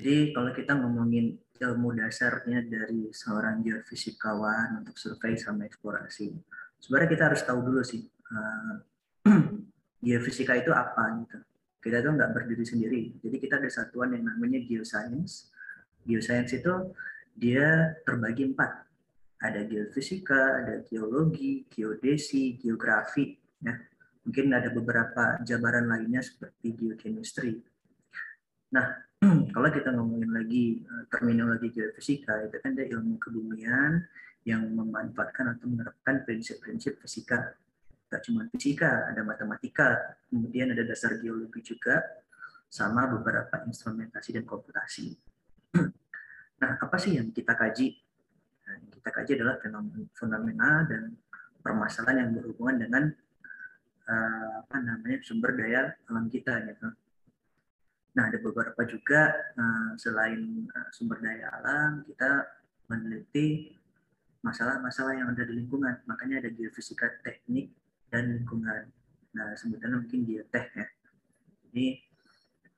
Jadi 0.00 0.32
kalau 0.32 0.50
kita 0.56 0.72
ngomongin 0.80 1.36
ilmu 1.60 1.92
dasarnya 1.94 2.64
dari 2.64 3.12
seorang 3.12 3.60
geofisikawan 3.60 4.80
untuk 4.80 4.96
survei 4.96 5.36
sama 5.36 5.68
eksplorasi, 5.68 6.32
sebenarnya 6.82 7.10
kita 7.14 7.24
harus 7.30 7.42
tahu 7.46 7.62
dulu 7.62 7.80
sih 7.86 8.02
geofisika 10.04 10.58
itu 10.58 10.74
apa 10.74 11.22
gitu 11.22 11.38
kita 11.82 11.98
tuh 11.98 12.14
nggak 12.14 12.30
berdiri 12.30 12.62
sendiri. 12.64 13.02
Jadi 13.18 13.36
kita 13.42 13.58
ada 13.58 13.66
satuan 13.66 14.14
yang 14.14 14.30
namanya 14.30 14.62
geoscience. 14.62 15.50
Geoscience 16.06 16.54
itu 16.54 16.94
dia 17.34 17.98
terbagi 18.06 18.54
empat. 18.54 18.86
Ada 19.42 19.66
geofisika, 19.66 20.62
ada 20.62 20.86
geologi, 20.86 21.66
geodesi, 21.66 22.54
geografi. 22.54 23.34
Ya. 23.58 23.74
Mungkin 24.22 24.54
ada 24.54 24.70
beberapa 24.70 25.42
jabaran 25.42 25.90
lainnya 25.90 26.22
seperti 26.22 26.70
geochemistry. 26.78 27.58
Nah, 28.70 29.02
kalau 29.54 29.68
kita 29.74 29.90
ngomongin 29.90 30.30
lagi 30.30 30.78
eh, 30.86 31.04
terminologi 31.10 31.74
geofisika, 31.74 32.46
itu 32.46 32.62
kan 32.62 32.78
ada 32.78 32.86
ilmu 32.86 33.18
kebumian 33.18 34.06
yang 34.42 34.66
memanfaatkan 34.74 35.56
atau 35.58 35.66
menerapkan 35.70 36.26
prinsip-prinsip 36.26 36.98
fisika 36.98 37.54
Gak 38.12 38.28
cuma 38.28 38.44
fisika, 38.52 39.08
ada 39.08 39.24
matematika, 39.24 40.20
kemudian 40.28 40.68
ada 40.68 40.84
dasar 40.84 41.16
geologi 41.16 41.64
juga, 41.64 41.96
sama 42.68 43.08
beberapa 43.08 43.64
instrumentasi 43.64 44.36
dan 44.36 44.44
komputasi. 44.44 45.16
Nah, 46.62 46.78
apa 46.78 46.94
sih 46.94 47.18
yang 47.18 47.34
kita 47.34 47.58
kaji? 47.58 47.90
Nah, 48.62 48.74
yang 48.78 48.90
kita 48.94 49.10
kaji 49.10 49.34
adalah 49.34 49.58
fenomena 50.14 50.86
dan 50.86 51.10
permasalahan 51.58 52.22
yang 52.22 52.30
berhubungan 52.38 52.76
dengan 52.78 53.04
uh, 54.06 54.62
apa 54.62 54.78
namanya 54.78 55.18
sumber 55.26 55.58
daya 55.58 55.90
alam 56.06 56.30
kita 56.30 56.62
gitu. 56.62 56.86
Nah, 58.14 58.30
ada 58.30 58.38
beberapa 58.38 58.78
juga 58.86 59.34
uh, 59.58 59.98
selain 59.98 60.70
uh, 60.70 60.86
sumber 60.94 61.18
daya 61.18 61.50
alam, 61.50 62.06
kita 62.06 62.46
meneliti 62.86 63.74
masalah-masalah 64.42 65.14
yang 65.16 65.30
ada 65.30 65.46
di 65.46 65.54
lingkungan. 65.54 66.02
Makanya 66.04 66.42
ada 66.42 66.50
geofisika 66.50 67.08
teknik 67.22 67.72
dan 68.10 68.28
lingkungan. 68.28 68.90
Nah, 69.32 69.54
sebutannya 69.56 70.04
mungkin 70.04 70.26
geotech 70.26 70.66
ya. 70.76 70.86
Ini 71.72 71.86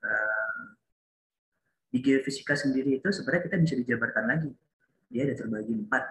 uh, 0.05 0.63
di 1.91 1.99
geofisika 1.99 2.55
sendiri 2.55 3.01
itu 3.01 3.09
sebenarnya 3.11 3.43
kita 3.51 3.57
bisa 3.59 3.75
dijabarkan 3.81 4.25
lagi. 4.29 4.51
Dia 5.09 5.27
ada 5.27 5.35
terbagi 5.35 5.73
empat. 5.75 6.03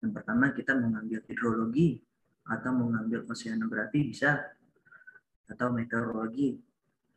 Yang 0.00 0.12
pertama 0.16 0.46
kita 0.54 0.72
mengambil 0.78 1.20
hidrologi 1.28 2.00
atau 2.44 2.72
mengambil 2.72 3.26
oceanografi 3.28 4.00
bisa 4.08 4.38
atau 5.50 5.68
meteorologi. 5.74 6.56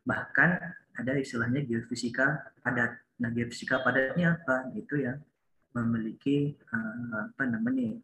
Bahkan 0.04 0.50
ada 0.98 1.12
istilahnya 1.16 1.62
geofisika 1.64 2.52
padat. 2.60 2.98
Nah, 3.22 3.30
geofisika 3.30 3.80
padatnya 3.80 4.36
apa? 4.36 4.74
Itu 4.74 4.98
ya 5.00 5.16
memiliki 5.76 6.56
uh, 6.72 7.28
apa 7.28 7.44
namanya 7.44 7.96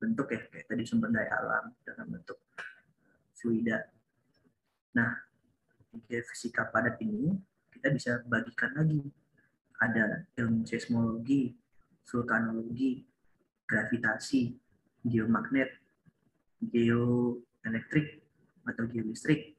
bentuk 0.00 0.32
ya 0.32 0.40
kayak 0.48 0.66
tadi 0.66 0.82
sumber 0.88 1.12
daya 1.12 1.28
alam 1.38 1.64
dalam 1.84 2.06
bentuk 2.08 2.40
fluida. 3.36 3.84
Nah, 4.96 5.12
fisika 6.08 6.66
padat 6.68 6.96
ini 7.04 7.36
kita 7.72 7.88
bisa 7.92 8.12
bagikan 8.26 8.72
lagi. 8.76 9.00
Ada 9.80 10.28
ilmu 10.36 10.68
seismologi, 10.68 11.56
vulkanologi, 12.04 13.00
gravitasi, 13.64 14.52
geomagnet, 15.08 15.72
geoelektrik 16.60 18.20
atau 18.68 18.84
geolistrik. 18.92 19.56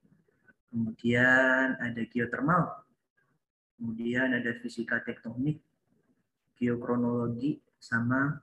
Kemudian 0.70 1.82
ada 1.82 2.02
geothermal. 2.06 2.86
Kemudian 3.82 4.30
ada 4.38 4.54
fisika 4.62 5.02
tektonik, 5.02 5.58
geokronologi, 6.62 7.58
sama 7.82 8.38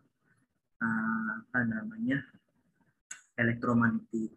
uh, 0.83 1.31
apa 1.47 1.59
namanya 1.63 2.19
elektromagnetik. 3.39 4.35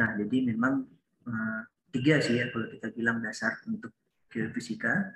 Nah, 0.00 0.16
jadi 0.16 0.48
memang 0.48 0.88
uh, 1.28 1.60
tiga 1.92 2.24
sih 2.24 2.40
ya 2.40 2.48
kalau 2.48 2.72
kita 2.72 2.88
bilang 2.96 3.20
dasar 3.20 3.60
untuk 3.68 3.92
geofisika. 4.32 5.12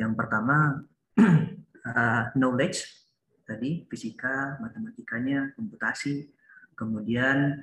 Yang 0.00 0.12
pertama 0.16 0.80
uh, 1.20 2.22
knowledge 2.40 2.88
tadi 3.44 3.84
fisika, 3.84 4.56
matematikanya, 4.64 5.52
komputasi. 5.52 6.32
Kemudian 6.72 7.60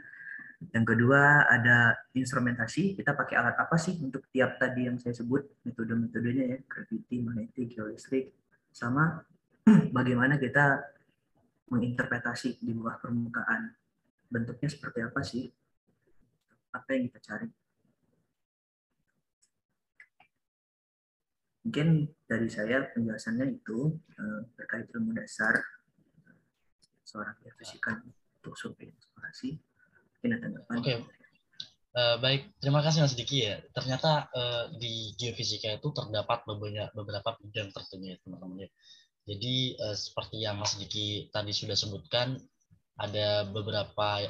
yang 0.74 0.86
kedua 0.86 1.50
ada 1.50 1.98
instrumentasi. 2.14 2.98
Kita 2.98 3.18
pakai 3.18 3.38
alat 3.38 3.58
apa 3.58 3.78
sih 3.82 3.98
untuk 4.02 4.26
tiap 4.30 4.62
tadi 4.62 4.86
yang 4.90 5.02
saya 5.02 5.18
sebut 5.18 5.46
metode-metodenya 5.66 6.46
ya, 6.46 6.58
gravity, 6.66 7.16
magnetik, 7.22 7.78
geolistrik, 7.78 8.34
sama 8.74 9.26
bagaimana 9.98 10.40
kita 10.40 10.80
menginterpretasi 11.68 12.64
di 12.64 12.72
bawah 12.72 12.98
permukaan. 13.00 13.76
Bentuknya 14.28 14.70
seperti 14.72 15.00
apa 15.04 15.22
sih? 15.24 15.48
Apa 16.72 16.96
yang 16.96 17.08
kita 17.12 17.20
cari? 17.24 17.48
Mungkin 21.68 22.08
dari 22.24 22.48
saya 22.48 22.88
penjelasannya 22.96 23.60
itu 23.60 23.92
eh, 24.16 24.42
terkait 24.56 24.88
ilmu 24.96 25.12
dasar 25.12 25.60
seorang 27.04 27.36
geofisika 27.44 28.04
untuk 28.08 28.56
survei 28.56 28.92
eksplorasi. 28.92 29.60
Mungkin 30.20 30.30
ada 30.32 30.40
tanggapan. 30.44 30.76
Okay. 30.80 30.98
Uh, 31.98 32.14
eh, 32.14 32.18
baik, 32.22 32.42
terima 32.62 32.80
kasih 32.86 33.04
Mas 33.04 33.16
Diki 33.18 33.48
ya. 33.48 33.60
Ternyata 33.76 34.32
uh, 34.32 34.66
di 34.80 35.12
geofisika 35.20 35.76
itu 35.76 35.92
terdapat 35.92 36.46
beberapa 36.48 36.94
beberapa 36.94 37.30
bidang 37.42 37.74
tertentu 37.74 38.06
ya. 38.06 38.16
Jadi 39.28 39.76
uh, 39.76 39.92
seperti 39.92 40.48
yang 40.48 40.56
Mas 40.58 40.80
Diki 40.80 41.28
tadi 41.36 41.52
sudah 41.52 41.76
sebutkan, 41.76 42.40
ada 42.98 43.46
beberapa 43.46 44.24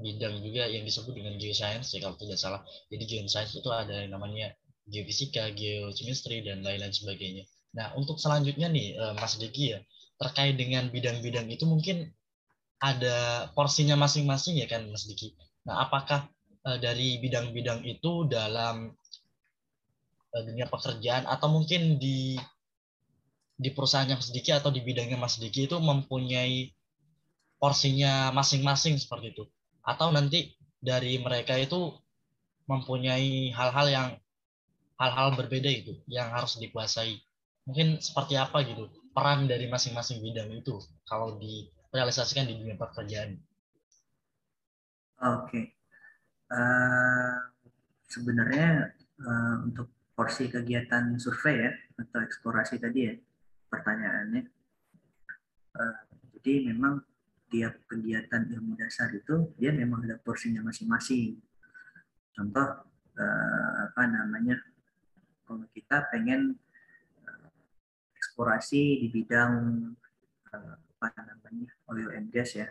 bidang 0.00 0.40
juga 0.40 0.66
yang 0.66 0.82
disebut 0.82 1.12
dengan 1.12 1.36
geoscience 1.36 1.94
ya 1.94 2.02
kalau 2.02 2.16
tidak 2.18 2.36
salah. 2.40 2.60
Jadi 2.90 3.04
geoscience 3.06 3.54
itu 3.56 3.70
ada 3.70 4.04
yang 4.04 4.12
namanya 4.16 4.52
geofisika, 4.90 5.52
geochemistry 5.54 6.42
dan 6.42 6.66
lain-lain 6.66 6.92
sebagainya. 6.92 7.44
Nah 7.76 7.94
untuk 7.94 8.18
selanjutnya 8.18 8.66
nih 8.66 8.98
uh, 8.98 9.14
Mas 9.14 9.38
Diki 9.38 9.76
ya 9.76 9.80
terkait 10.20 10.58
dengan 10.58 10.90
bidang-bidang 10.90 11.48
itu 11.48 11.64
mungkin 11.64 12.10
ada 12.80 13.48
porsinya 13.54 13.94
masing-masing 13.96 14.58
ya 14.58 14.66
kan 14.66 14.88
Mas 14.90 15.06
Diki. 15.06 15.36
Nah 15.68 15.86
apakah 15.86 16.26
uh, 16.66 16.78
dari 16.80 17.20
bidang-bidang 17.22 17.86
itu 17.86 18.26
dalam 18.26 18.90
uh, 20.34 20.42
dunia 20.42 20.66
pekerjaan 20.66 21.28
atau 21.28 21.48
mungkin 21.52 22.00
di 22.00 22.36
di 23.60 23.68
perusahaan 23.76 24.08
yang 24.08 24.24
sedikit 24.24 24.64
atau 24.64 24.72
di 24.72 24.80
bidangnya 24.80 25.20
Mas 25.20 25.36
Diki 25.36 25.68
itu 25.68 25.76
mempunyai 25.76 26.72
porsinya 27.60 28.32
masing-masing 28.32 28.96
seperti 28.96 29.36
itu. 29.36 29.44
Atau 29.84 30.08
nanti 30.16 30.56
dari 30.80 31.20
mereka 31.20 31.60
itu 31.60 31.92
mempunyai 32.64 33.52
hal-hal 33.52 33.86
yang 33.92 34.08
hal-hal 34.96 35.36
berbeda 35.36 35.68
itu 35.68 35.92
yang 36.08 36.32
harus 36.32 36.56
dikuasai. 36.56 37.20
Mungkin 37.68 38.00
seperti 38.00 38.40
apa 38.40 38.64
gitu 38.64 38.88
peran 39.12 39.44
dari 39.44 39.68
masing-masing 39.68 40.24
bidang 40.24 40.48
itu 40.56 40.80
kalau 41.04 41.36
direalisasikan 41.36 42.48
di 42.48 42.56
dunia 42.56 42.80
pekerjaan? 42.80 43.36
Oke. 45.20 45.36
Okay. 45.52 45.64
uh, 46.48 46.56
eh, 46.56 47.34
sebenarnya 48.08 48.88
uh, 49.20 49.56
untuk 49.68 49.92
porsi 50.16 50.48
kegiatan 50.48 51.20
survei 51.20 51.68
ya 51.68 51.72
atau 52.00 52.24
eksplorasi 52.24 52.80
tadi 52.80 53.00
ya 53.04 53.14
pertanyaannya 53.70 54.42
uh, 55.78 55.96
jadi 56.38 56.74
memang 56.74 57.00
tiap 57.50 57.82
kegiatan 57.86 58.46
ilmu 58.46 58.78
dasar 58.78 59.10
itu 59.14 59.54
dia 59.58 59.70
memang 59.70 60.06
ada 60.06 60.18
porsinya 60.18 60.62
masing-masing 60.66 61.38
contoh 62.34 62.68
uh, 63.18 63.72
apa 63.86 64.02
namanya 64.06 64.58
kalau 65.50 65.66
kita 65.74 66.06
pengen 66.14 66.54
uh, 67.26 67.50
eksplorasi 68.14 69.02
di 69.02 69.08
bidang 69.10 69.54
uh, 70.54 70.76
apa 71.02 71.26
namanya 71.26 71.74
oil 71.90 72.12
and 72.14 72.30
gas 72.30 72.54
ya. 72.54 72.70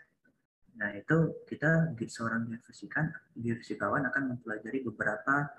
Nah 0.80 0.96
itu 0.96 1.44
kita 1.44 1.92
seorang 2.08 2.48
geofisikawan, 2.48 3.12
geofisikawan 3.36 4.04
akan 4.08 4.24
mempelajari 4.32 4.80
beberapa 4.80 5.52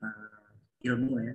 uh, 0.00 0.48
ilmu 0.80 1.20
ya 1.20 1.34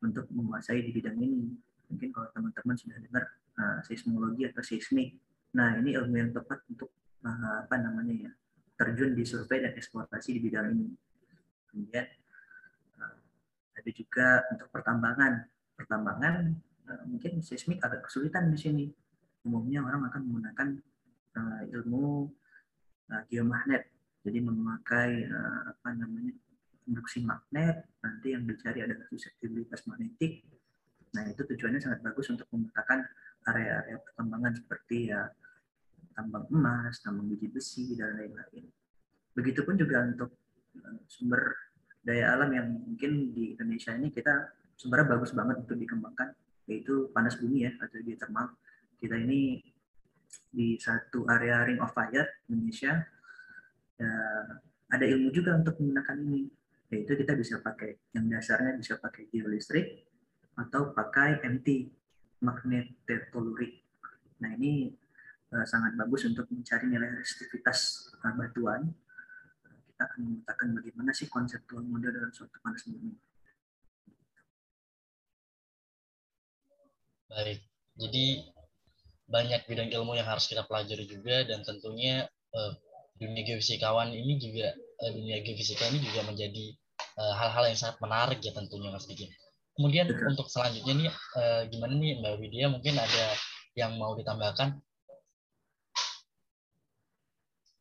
untuk 0.00 0.24
menguasai 0.32 0.80
di 0.80 0.90
bidang 0.94 1.20
ini. 1.20 1.52
Mungkin 1.92 2.08
kalau 2.10 2.28
teman-teman 2.32 2.76
sudah 2.80 2.96
dengar 2.96 3.24
uh, 3.60 3.78
seismologi 3.84 4.48
atau 4.48 4.64
seismik. 4.64 5.20
Nah 5.52 5.76
ini 5.76 5.92
ilmu 5.92 6.16
yang 6.16 6.32
tepat 6.32 6.64
untuk 6.72 6.90
uh, 7.20 7.68
apa 7.68 7.76
namanya 7.76 8.28
ya 8.28 8.30
terjun 8.80 9.12
di 9.12 9.22
survei 9.28 9.60
dan 9.60 9.76
eksplorasi 9.76 10.34
di 10.34 10.40
bidang 10.40 10.72
ini. 10.72 10.88
Kemudian 11.68 12.08
ada 13.82 13.90
juga 13.90 14.28
untuk 14.54 14.68
pertambangan. 14.70 15.32
Pertambangan 15.74 16.34
uh, 16.86 17.04
mungkin 17.08 17.42
seismik 17.42 17.82
agak 17.82 18.06
kesulitan 18.06 18.52
di 18.52 18.58
sini. 18.58 18.86
Umumnya 19.42 19.82
orang 19.82 20.06
akan 20.06 20.22
menggunakan 20.22 20.68
uh, 21.34 21.62
ilmu 21.66 22.30
uh, 23.10 23.22
geomagnet. 23.26 23.90
Jadi 24.22 24.38
memakai 24.38 25.26
uh, 25.26 25.74
apa 25.74 25.88
namanya 25.98 26.30
induksi 26.86 27.26
magnet. 27.26 27.90
Nanti 28.06 28.38
yang 28.38 28.46
dicari 28.46 28.86
adalah 28.86 29.02
susceptibilitas 29.10 29.82
magnetik. 29.90 30.46
Nah 31.12 31.22
itu 31.28 31.42
tujuannya 31.44 31.80
sangat 31.80 32.00
bagus 32.00 32.26
untuk 32.32 32.48
memetakan 32.52 33.04
area-area 33.48 34.00
pertambangan 34.00 34.52
seperti 34.56 35.12
ya 35.12 35.28
tambang 36.12 36.44
emas, 36.52 37.00
tambang 37.00 37.28
biji 37.28 37.48
besi 37.48 37.96
dan 37.96 38.16
lain-lain. 38.16 38.68
Begitupun 39.32 39.74
juga 39.80 40.04
untuk 40.04 40.30
sumber 41.08 41.72
daya 42.02 42.36
alam 42.36 42.50
yang 42.52 42.68
mungkin 42.68 43.32
di 43.32 43.56
Indonesia 43.56 43.92
ini 43.94 44.08
kita 44.08 44.52
sebenarnya 44.76 45.16
bagus 45.16 45.32
banget 45.36 45.56
untuk 45.62 45.76
dikembangkan 45.78 46.32
yaitu 46.68 47.10
panas 47.12 47.36
bumi 47.36 47.68
ya 47.68 47.72
atau 47.80 47.98
geothermal. 48.00 48.56
Kita 48.96 49.16
ini 49.18 49.60
di 50.52 50.80
satu 50.80 51.28
area 51.28 51.64
ring 51.64 51.80
of 51.80 51.92
fire 51.92 52.44
Indonesia 52.48 53.04
ya, 54.00 54.12
ada 54.92 55.04
ilmu 55.04 55.28
juga 55.32 55.56
untuk 55.56 55.76
menggunakan 55.80 56.16
ini 56.24 56.48
yaitu 56.92 57.16
kita 57.16 57.32
bisa 57.32 57.60
pakai 57.64 57.96
yang 58.12 58.28
dasarnya 58.28 58.76
bisa 58.76 59.00
pakai 59.00 59.32
geolistrik 59.32 60.11
atau 60.58 60.92
pakai 60.92 61.40
MT 61.42 61.88
magnetotelluric. 62.42 63.82
Nah 64.42 64.50
ini 64.58 64.92
uh, 65.54 65.64
sangat 65.64 65.96
bagus 65.96 66.28
untuk 66.28 66.48
mencari 66.52 66.90
nilai 66.90 67.10
resistivitas 67.18 68.10
uh, 68.20 68.34
batuan 68.34 68.92
kita 69.92 70.02
akan 70.08 70.20
memetakan 70.24 70.68
bagaimana 70.76 71.10
sih 71.14 71.28
konseptual 71.30 71.84
model 71.86 72.10
dalam 72.10 72.32
suatu 72.34 72.58
panas 72.60 72.82
bumi. 72.88 73.14
Baik, 77.32 77.64
jadi 77.96 78.26
banyak 79.24 79.64
bidang 79.64 79.88
ilmu 79.88 80.12
yang 80.20 80.28
harus 80.28 80.44
kita 80.44 80.68
pelajari 80.68 81.08
juga 81.08 81.48
dan 81.48 81.64
tentunya 81.64 82.28
uh, 82.52 82.72
dunia 83.16 83.42
geofisikawan 83.46 84.12
ini 84.12 84.36
juga 84.36 84.76
dunia 85.10 85.42
geofisika 85.42 85.90
ini 85.90 85.98
juga 85.98 86.22
menjadi 86.30 86.64
eh, 87.18 87.34
hal-hal 87.42 87.66
yang 87.66 87.78
sangat 87.78 87.98
menarik 87.98 88.38
ya 88.38 88.54
tentunya 88.54 88.94
Mas 88.94 89.06
Diki. 89.10 89.26
Kemudian 89.72 90.06
Betul. 90.12 90.36
untuk 90.36 90.48
selanjutnya 90.52 90.92
nih 90.92 91.08
uh, 91.12 91.62
gimana 91.72 91.92
nih 91.96 92.12
Mbak 92.20 92.34
Widya 92.44 92.66
mungkin 92.68 92.94
ada 93.00 93.26
yang 93.72 93.96
mau 93.96 94.12
ditambahkan? 94.12 94.76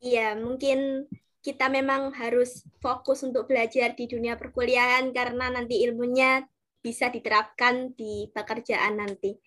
Iya, 0.02 0.34
mungkin 0.34 1.06
kita 1.42 1.70
memang 1.70 2.14
harus 2.14 2.66
fokus 2.82 3.22
untuk 3.22 3.50
belajar 3.50 3.94
di 3.94 4.06
dunia 4.10 4.38
perkuliahan 4.38 5.10
karena 5.14 5.50
nanti 5.50 5.82
ilmunya 5.86 6.46
bisa 6.82 7.10
diterapkan 7.14 7.94
di 7.94 8.30
pekerjaan 8.34 8.98
nanti. 8.98 9.38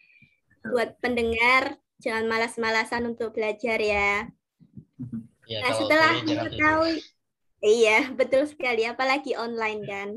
Buat 0.62 1.02
pendengar, 1.02 1.78
jangan 1.98 2.30
malas-malasan 2.30 3.10
untuk 3.10 3.34
belajar 3.34 3.78
ya. 3.82 4.30
ya 5.50 5.58
nah, 5.60 5.74
setelah 5.74 6.12
mengetahui, 6.22 7.02
iya 7.62 8.08
betul 8.18 8.46
sekali, 8.46 8.86
apalagi 8.86 9.34
online 9.34 9.82
kan. 9.86 10.08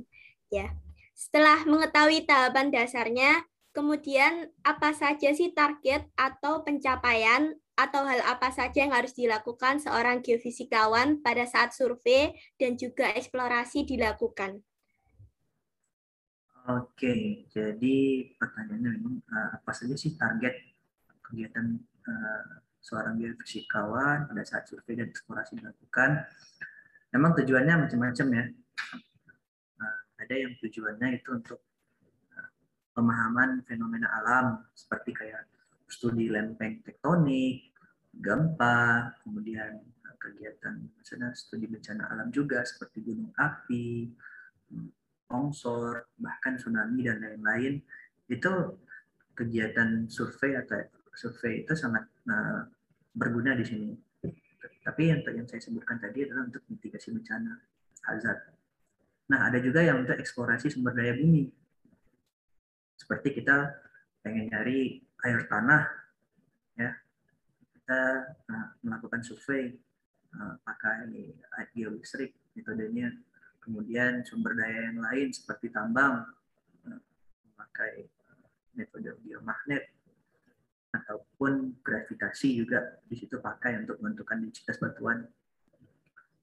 Ya, 0.54 0.72
setelah 1.18 1.66
mengetahui 1.66 2.30
tahapan 2.30 2.70
dasarnya, 2.70 3.42
kemudian 3.74 4.54
apa 4.62 4.94
saja 4.94 5.34
sih 5.34 5.50
target 5.50 6.06
atau 6.14 6.62
pencapaian 6.62 7.58
atau 7.74 8.06
hal 8.06 8.22
apa 8.22 8.54
saja 8.54 8.86
yang 8.86 8.94
harus 8.94 9.18
dilakukan 9.18 9.82
seorang 9.82 10.22
geofisikawan 10.22 11.26
pada 11.26 11.50
saat 11.50 11.74
survei 11.74 12.38
dan 12.62 12.78
juga 12.78 13.10
eksplorasi 13.18 13.90
dilakukan? 13.90 14.62
Oke, 16.70 17.50
jadi 17.50 17.98
pertanyaannya 18.38 18.90
memang 19.02 19.16
uh, 19.26 19.50
apa 19.58 19.72
saja 19.74 19.98
sih 19.98 20.14
target 20.14 20.54
kegiatan 21.26 21.82
uh, 21.82 22.62
seorang 22.78 23.18
geofisikawan 23.18 24.30
pada 24.30 24.44
saat 24.46 24.70
survei 24.70 25.02
dan 25.02 25.10
eksplorasi 25.10 25.58
dilakukan? 25.58 26.30
Memang 27.10 27.34
tujuannya 27.42 27.90
macam-macam 27.90 28.28
ya. 28.38 28.46
Ada 30.18 30.34
yang 30.34 30.54
tujuannya 30.58 31.22
itu 31.22 31.30
untuk 31.34 31.60
uh, 32.34 32.50
pemahaman 32.98 33.62
fenomena 33.66 34.10
alam 34.18 34.66
seperti 34.74 35.14
kayak 35.14 35.46
studi 35.88 36.28
lempeng 36.28 36.84
tektonik, 36.84 37.72
gempa, 38.12 39.14
kemudian 39.24 39.80
eh, 39.80 40.16
kegiatan 40.20 40.84
misalnya 41.00 41.32
studi 41.32 41.70
bencana 41.70 42.12
alam 42.12 42.28
juga 42.34 42.66
seperti 42.66 43.06
gunung 43.06 43.32
api, 43.38 44.12
longsor, 45.32 46.12
bahkan 46.20 46.60
tsunami 46.60 47.08
dan 47.08 47.24
lain-lain. 47.24 47.80
Itu 48.28 48.82
kegiatan 49.38 50.10
survei 50.10 50.58
atau 50.58 50.82
survei 51.14 51.64
itu 51.64 51.74
sangat 51.78 52.04
uh, 52.28 52.66
berguna 53.14 53.54
di 53.54 53.66
sini. 53.66 53.90
Tapi 54.82 55.12
yang 55.12 55.22
yang 55.24 55.48
saya 55.48 55.62
sebutkan 55.62 56.00
tadi 56.00 56.24
adalah 56.26 56.48
untuk 56.48 56.64
mitigasi 56.72 57.12
bencana 57.12 57.60
hazard. 58.08 58.57
Nah, 59.28 59.52
ada 59.52 59.60
juga 59.60 59.84
yang 59.84 60.08
untuk 60.08 60.16
eksplorasi 60.16 60.72
sumber 60.72 60.96
daya 60.96 61.12
bumi. 61.20 61.52
Seperti 62.96 63.36
kita 63.36 63.76
pengen 64.24 64.48
nyari 64.48 65.04
air 65.28 65.44
tanah 65.52 65.84
ya. 66.80 66.96
Kita 67.76 68.00
uh, 68.48 68.68
melakukan 68.88 69.28
survei 69.28 69.76
uh, 70.32 70.56
pakai 70.64 71.12
geolistrik 71.76 72.40
metodenya. 72.56 73.12
Kemudian 73.60 74.24
sumber 74.24 74.56
daya 74.56 74.96
yang 74.96 75.04
lain 75.04 75.36
seperti 75.36 75.76
tambang 75.76 76.24
uh, 76.88 77.00
memakai 77.52 78.08
metode 78.80 79.12
biomagnet. 79.28 79.92
Ataupun 80.96 81.84
gravitasi 81.84 82.64
juga 82.64 83.04
di 83.04 83.20
situ 83.20 83.44
pakai 83.44 83.84
untuk 83.84 84.00
menentukan 84.00 84.40
densitas 84.40 84.80
batuan. 84.80 85.28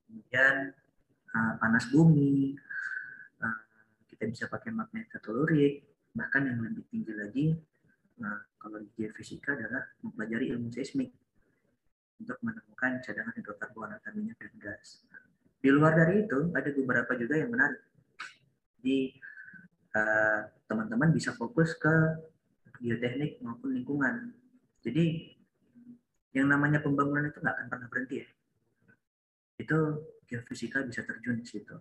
Kemudian 0.05 0.77
panas 1.35 1.91
bumi 1.91 2.55
kita 4.25 4.33
bisa 4.33 4.47
pakai 4.49 4.73
magnet 4.73 5.13
telurik 5.21 5.85
bahkan 6.17 6.49
yang 6.49 6.65
lebih 6.65 6.89
tinggi 6.89 7.13
lagi 7.13 7.47
Nah, 8.15 8.39
kalau 8.63 8.79
di 8.79 8.91
geofisika 8.95 9.59
adalah 9.59 9.83
mempelajari 10.07 10.55
ilmu 10.55 10.71
seismik 10.71 11.11
untuk 12.23 12.39
menemukan 12.47 13.03
cadangan 13.03 13.35
hidrokarbon 13.35 13.91
atau 13.99 14.11
minyak 14.15 14.39
dan 14.39 14.55
gas. 14.63 15.03
Di 15.59 15.69
luar 15.73 15.99
dari 15.99 16.23
itu, 16.23 16.53
ada 16.55 16.71
beberapa 16.71 17.13
juga 17.19 17.35
yang 17.35 17.51
menarik. 17.51 17.83
Di 18.79 19.11
eh, 19.95 20.41
teman-teman 20.71 21.11
bisa 21.11 21.35
fokus 21.35 21.75
ke 21.75 21.95
geoteknik 22.79 23.43
maupun 23.43 23.75
lingkungan. 23.75 24.31
Jadi 24.85 25.35
yang 26.35 26.51
namanya 26.51 26.83
pembangunan 26.83 27.31
itu 27.31 27.39
nggak 27.43 27.55
akan 27.57 27.67
pernah 27.71 27.89
berhenti 27.91 28.17
ya. 28.23 28.29
itu 29.55 29.79
geofisika 30.27 30.83
bisa 30.83 31.07
terjun 31.07 31.39
di 31.39 31.47
situ. 31.47 31.79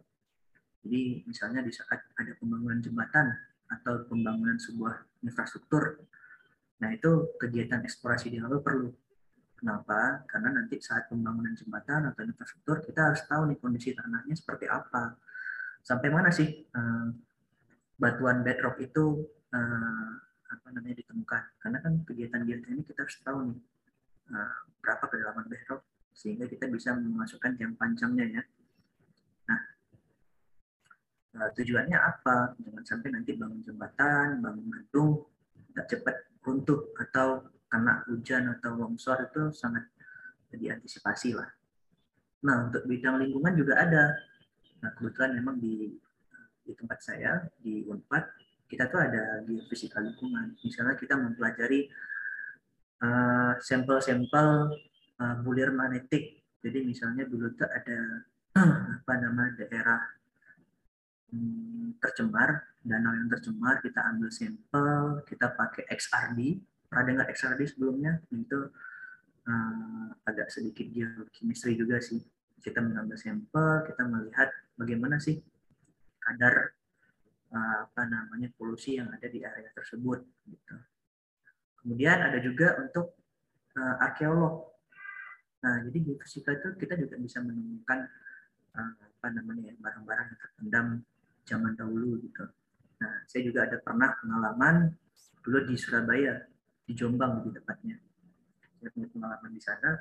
Jadi 0.83 1.23
misalnya 1.23 1.63
di 1.63 1.71
saat 1.71 2.11
ada 2.19 2.31
pembangunan 2.35 2.83
jembatan 2.83 3.31
atau 3.71 4.03
pembangunan 4.05 4.59
sebuah 4.59 5.23
infrastruktur, 5.23 6.03
nah 6.83 6.91
itu 6.91 7.39
kegiatan 7.39 7.79
eksplorasi 7.87 8.27
di 8.27 8.37
laut 8.43 8.59
perlu. 8.59 8.91
Kenapa? 9.55 10.27
Karena 10.27 10.59
nanti 10.59 10.83
saat 10.83 11.07
pembangunan 11.07 11.55
jembatan 11.55 12.11
atau 12.11 12.27
infrastruktur 12.27 12.83
kita 12.83 13.15
harus 13.15 13.23
tahu 13.23 13.47
nih 13.47 13.57
kondisi 13.63 13.95
tanahnya 13.95 14.35
seperti 14.35 14.67
apa, 14.67 15.15
sampai 15.79 16.11
mana 16.11 16.27
sih 16.35 16.51
uh, 16.75 17.07
batuan 17.95 18.43
bedrock 18.43 18.75
itu 18.83 19.23
uh, 19.55 20.11
apa 20.51 20.67
namanya 20.75 20.99
ditemukan. 20.99 21.43
Karena 21.63 21.79
kan 21.79 21.93
kegiatan 22.03 22.43
geoteknik 22.43 22.75
ini 22.75 22.83
kita 22.83 23.07
harus 23.07 23.17
tahu 23.23 23.37
nih 23.47 23.59
uh, 24.35 24.55
berapa 24.83 25.05
kedalaman 25.07 25.47
bedrock 25.47 25.87
sehingga 26.11 26.45
kita 26.45 26.67
bisa 26.67 26.91
memasukkan 26.93 27.55
jam 27.55 27.71
panjangnya 27.79 28.25
ya 28.27 28.43
uh, 31.37 31.49
tujuannya 31.53 31.97
apa? 31.97 32.57
Jangan 32.61 32.83
sampai 32.85 33.09
nanti 33.13 33.31
bangun 33.33 33.61
jembatan 33.65 34.41
bangun 34.41 34.67
gedung 34.69 35.11
nggak 35.73 35.87
cepat 35.89 36.15
runtuh 36.45 36.93
atau 37.01 37.49
kena 37.65 38.05
hujan 38.05 38.53
atau 38.59 38.77
longsor 38.77 39.17
itu 39.25 39.49
sangat 39.49 39.89
diantisipasi 40.53 41.33
lah. 41.33 41.49
Nah 42.45 42.69
untuk 42.69 42.85
bidang 42.85 43.17
lingkungan 43.17 43.53
juga 43.57 43.81
ada. 43.81 44.13
Nah 44.85 44.91
kebetulan 44.93 45.33
memang 45.33 45.57
di 45.57 45.97
di 46.63 46.71
tempat 46.77 46.99
saya 47.01 47.43
di 47.59 47.83
Unpad 47.89 48.23
kita 48.69 48.89
tuh 48.89 49.01
ada 49.01 49.41
geofisika 49.45 50.01
lingkungan. 50.01 50.57
Misalnya 50.61 50.97
kita 50.97 51.13
mempelajari 51.17 51.89
uh, 53.01 53.53
sampel-sampel 53.61 54.73
uh, 55.21 55.35
bulir 55.41 55.69
magnetik. 55.73 56.41
Jadi 56.63 56.79
misalnya 56.81 57.27
dulu 57.27 57.53
tuh 57.53 57.67
ada 57.67 58.25
apa 59.01 59.13
nama 59.19 59.51
daerah 59.57 60.01
tercemar, 61.97 62.67
danau 62.83 63.13
yang 63.15 63.29
tercemar, 63.31 63.79
kita 63.79 63.99
ambil 64.11 64.29
sampel, 64.29 65.23
kita 65.25 65.55
pakai 65.55 65.87
XRD. 65.95 66.59
Pernah 66.91 67.03
dengar 67.07 67.25
XRD 67.31 67.61
sebelumnya? 67.73 68.19
Itu 68.29 68.69
uh, 69.47 70.07
agak 70.27 70.51
sedikit 70.51 70.85
geochemistry 70.91 71.79
juga 71.79 72.03
sih. 72.03 72.21
Kita 72.59 72.79
mengambil 72.79 73.15
sampel, 73.19 73.87
kita 73.87 74.03
melihat 74.07 74.49
bagaimana 74.75 75.19
sih 75.19 75.39
kadar 76.19 76.75
uh, 77.51 77.75
apa 77.87 78.03
namanya 78.07 78.47
polusi 78.55 78.99
yang 78.99 79.11
ada 79.11 79.27
di 79.27 79.43
area 79.43 79.71
tersebut. 79.71 80.23
Gitu. 80.47 80.75
Kemudian 81.83 82.19
ada 82.19 82.39
juga 82.39 82.79
untuk 82.79 83.15
uh, 83.75 83.95
arkeolog. 84.03 84.71
Nah, 85.63 85.79
jadi 85.87 85.97
geofisika 86.03 86.51
itu 86.51 86.75
kita 86.75 86.99
juga 86.99 87.15
bisa 87.15 87.39
menemukan 87.39 88.11
uh, 88.75 88.91
apa 88.99 89.27
namanya 89.31 89.71
ya, 89.71 89.75
barang-barang 89.79 90.27
yang 90.27 90.39
terpendam 90.39 90.87
zaman 91.43 91.75
dahulu 91.75 92.19
gitu. 92.23 92.43
Nah, 93.03 93.13
saya 93.27 93.41
juga 93.43 93.67
ada 93.67 93.77
pernah 93.83 94.15
pengalaman 94.19 94.95
dulu 95.43 95.59
di 95.67 95.75
Surabaya, 95.75 96.39
di 96.87 96.93
Jombang 96.95 97.43
lebih 97.43 97.59
tepatnya. 97.59 97.99
Saya 98.79 98.89
punya 98.91 99.07
pengalaman 99.11 99.51
di 99.51 99.61
sana. 99.63 99.91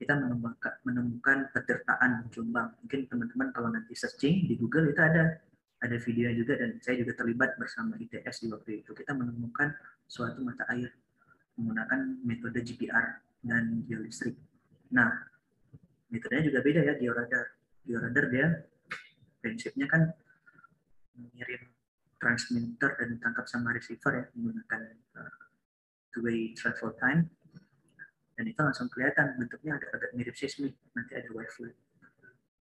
Kita 0.00 0.16
menemukan, 0.16 0.72
menemukan 0.82 1.38
petirtaan 1.52 2.26
Jombang. 2.32 2.74
Mungkin 2.82 3.00
teman-teman 3.06 3.48
kalau 3.54 3.68
nanti 3.70 3.92
searching 3.94 4.48
di 4.48 4.56
Google 4.58 4.90
itu 4.90 4.98
ada 4.98 5.38
ada 5.80 5.96
videonya 5.96 6.36
juga 6.36 6.52
dan 6.60 6.76
saya 6.84 7.00
juga 7.00 7.16
terlibat 7.16 7.56
bersama 7.56 7.96
ITS 7.96 8.44
di 8.44 8.48
waktu 8.52 8.70
itu. 8.84 8.90
Kita 8.92 9.16
menemukan 9.16 9.72
suatu 10.04 10.44
mata 10.44 10.68
air 10.68 10.92
menggunakan 11.56 12.20
metode 12.24 12.60
GPR 12.64 13.20
dan 13.44 13.84
geolistrik. 13.88 14.36
Nah, 14.92 15.08
metodenya 16.12 16.48
juga 16.52 16.60
beda 16.60 16.80
ya 16.84 16.94
georadar. 17.00 17.46
Georadar 17.84 18.24
dia 18.28 18.46
prinsipnya 19.40 19.88
kan 19.88 20.12
mengirim 21.16 21.72
transmitter 22.20 22.96
dan 23.00 23.08
ditangkap 23.16 23.48
sama 23.48 23.72
receiver 23.72 24.12
ya 24.12 24.24
menggunakan 24.36 24.82
uh, 25.16 25.40
two-way 26.12 26.52
transfer 26.52 26.92
time. 27.00 27.32
Dan 28.36 28.44
itu 28.48 28.60
langsung 28.60 28.88
kelihatan 28.88 29.36
bentuknya 29.36 29.76
agak 29.76 29.90
agak 29.96 30.10
mirip 30.16 30.36
seismik 30.36 30.76
nanti 30.96 31.12
ada 31.16 31.28
wavelet. 31.32 31.76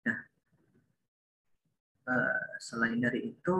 Nah, 0.08 0.20
uh, 2.08 2.44
selain 2.60 3.00
dari 3.00 3.36
itu 3.36 3.58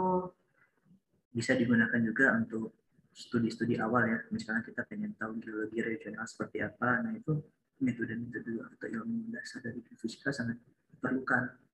bisa 1.32 1.56
digunakan 1.56 2.00
juga 2.00 2.36
untuk 2.36 2.76
studi-studi 3.12 3.76
awal 3.80 4.08
ya. 4.08 4.20
Misalnya 4.32 4.64
kita 4.64 4.88
pengen 4.88 5.16
tahu 5.20 5.40
geologi 5.40 5.80
regional 5.84 6.24
seperti 6.28 6.64
apa 6.64 7.04
nah 7.04 7.12
itu 7.12 7.44
metode-metode 7.78 8.58
atau 8.74 8.88
ilmu 8.90 9.30
dasar 9.30 9.62
dari 9.62 9.84
fisika 9.96 10.34
sangat 10.34 10.58
diperlukan 10.90 11.67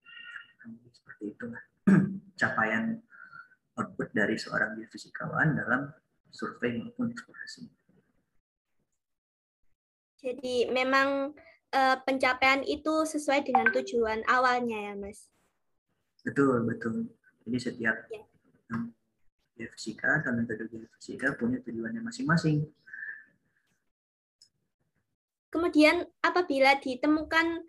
seperti 0.92 1.36
itulah 1.36 1.64
capaian 2.42 3.02
output 3.80 4.10
dari 4.14 4.38
seorang 4.38 4.78
geofisikawan 4.78 5.58
dalam 5.58 5.90
survei 6.30 6.82
maupun 6.82 7.14
eksplorasi. 7.14 7.70
Jadi 10.24 10.72
memang 10.72 11.36
uh, 11.76 11.98
pencapaian 12.08 12.64
itu 12.64 13.04
sesuai 13.04 13.44
dengan 13.44 13.68
tujuan 13.76 14.24
awalnya 14.30 14.92
ya, 14.92 14.94
Mas? 14.96 15.28
Betul, 16.24 16.64
betul. 16.64 17.12
Jadi 17.44 17.58
setiap 17.60 17.98
ya. 18.08 18.24
geofisika 19.60 20.24
atau 20.24 20.32
metode 20.32 20.72
geofisika 20.72 21.36
punya 21.36 21.60
tujuannya 21.60 22.00
masing-masing. 22.00 22.72
Kemudian 25.52 26.08
apabila 26.24 26.80
ditemukan 26.82 27.68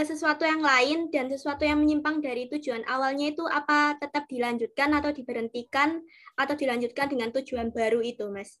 sesuatu 0.00 0.48
yang 0.48 0.64
lain 0.64 1.12
dan 1.12 1.28
sesuatu 1.28 1.68
yang 1.68 1.84
menyimpang 1.84 2.24
dari 2.24 2.48
tujuan 2.48 2.80
awalnya 2.88 3.36
itu 3.36 3.44
apa 3.44 4.00
tetap 4.00 4.24
dilanjutkan 4.24 4.96
atau 4.96 5.12
diberhentikan 5.12 6.00
atau 6.40 6.54
dilanjutkan 6.56 7.12
dengan 7.12 7.28
tujuan 7.36 7.68
baru 7.68 8.00
itu, 8.00 8.32
Mas? 8.32 8.56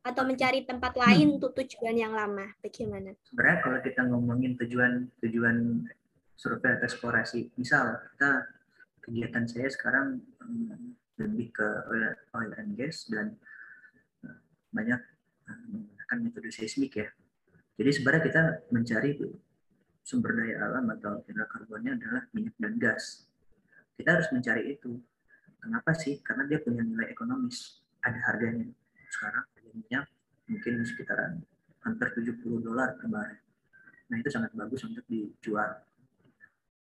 Atau 0.00 0.24
mencari 0.24 0.64
tempat 0.64 0.96
lain 0.96 1.28
hmm. 1.28 1.36
untuk 1.36 1.52
tujuan 1.60 1.92
yang 2.00 2.16
lama? 2.16 2.56
Bagaimana? 2.64 3.12
Sebenarnya 3.28 3.58
kalau 3.60 3.78
kita 3.84 4.00
ngomongin 4.08 4.56
tujuan 4.56 5.12
tujuan 5.20 5.84
survei 6.38 6.80
atau 6.80 6.86
eksplorasi, 6.88 7.52
misal 7.60 8.00
kita 8.16 8.48
kegiatan 9.04 9.44
saya 9.44 9.68
sekarang 9.68 10.24
um, 10.40 10.96
lebih 11.20 11.52
ke 11.52 11.68
oil, 11.92 12.16
oil 12.32 12.52
and 12.56 12.78
gas 12.78 13.04
dan 13.12 13.36
uh, 14.24 14.38
banyak 14.72 15.00
uh, 15.44 15.62
menggunakan 15.68 16.18
metode 16.24 16.48
seismik 16.48 16.96
ya. 16.96 17.08
Jadi 17.78 17.90
sebenarnya 17.94 18.22
kita 18.24 18.42
mencari 18.74 19.10
sumber 20.08 20.32
daya 20.32 20.64
alam 20.64 20.88
atau 20.96 21.20
karbonnya 21.20 21.92
adalah 22.00 22.24
minyak 22.32 22.56
dan 22.56 22.80
gas. 22.80 23.28
Kita 23.92 24.16
harus 24.16 24.32
mencari 24.32 24.72
itu. 24.72 24.96
Kenapa 25.60 25.92
sih? 25.92 26.24
Karena 26.24 26.48
dia 26.48 26.64
punya 26.64 26.80
nilai 26.80 27.12
ekonomis. 27.12 27.84
Ada 28.00 28.16
harganya. 28.32 28.72
Sekarang 29.12 29.44
harga 29.44 29.68
minyak 29.76 30.08
mungkin 30.48 30.80
sekitaran 30.88 31.44
hampir 31.84 32.08
70 32.24 32.40
dolar 32.64 32.96
per 32.96 33.04
barel. 33.04 33.36
Nah 34.08 34.16
itu 34.16 34.32
sangat 34.32 34.56
bagus 34.56 34.80
untuk 34.88 35.04
dijual. 35.04 35.76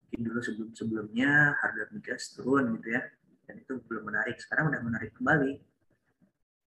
Mungkin 0.06 0.22
dulu 0.22 0.40
sebelum-sebelumnya 0.46 1.58
harga 1.58 1.84
gas 2.06 2.38
turun 2.38 2.78
gitu 2.78 2.94
ya. 2.94 3.02
Dan 3.50 3.66
itu 3.66 3.82
belum 3.90 4.06
menarik. 4.06 4.38
Sekarang 4.38 4.70
udah 4.70 4.82
menarik 4.86 5.18
kembali. 5.18 5.54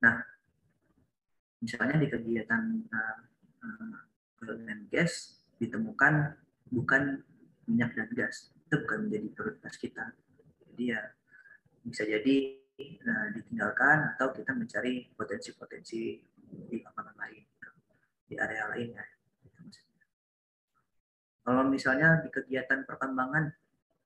Nah, 0.09 0.25
misalnya 1.61 2.01
di 2.01 2.09
kegiatan 2.09 2.64
uh, 2.88 3.19
uh, 4.40 4.81
gas 4.88 5.37
ditemukan 5.61 6.46
bukan 6.71 7.23
minyak 7.67 7.95
dan 7.95 8.11
gas. 8.15 8.51
Itu 8.67 8.83
bukan 8.87 9.09
menjadi 9.09 9.27
prioritas 9.35 9.75
kita. 9.79 10.05
Jadi 10.73 10.85
ya 10.93 11.03
bisa 11.87 12.03
jadi 12.03 12.37
nah, 13.07 13.31
ditinggalkan 13.33 14.17
atau 14.17 14.35
kita 14.35 14.53
mencari 14.53 15.09
potensi-potensi 15.15 16.01
di 16.47 16.77
lapangan 16.83 17.17
lain 17.19 17.45
di 18.27 18.35
area 18.35 18.67
lain 18.75 18.91
ya. 18.91 19.07
Kalau 21.47 21.63
misalnya 21.71 22.27
di 22.27 22.29
kegiatan 22.29 22.83
pertambangan 22.83 23.55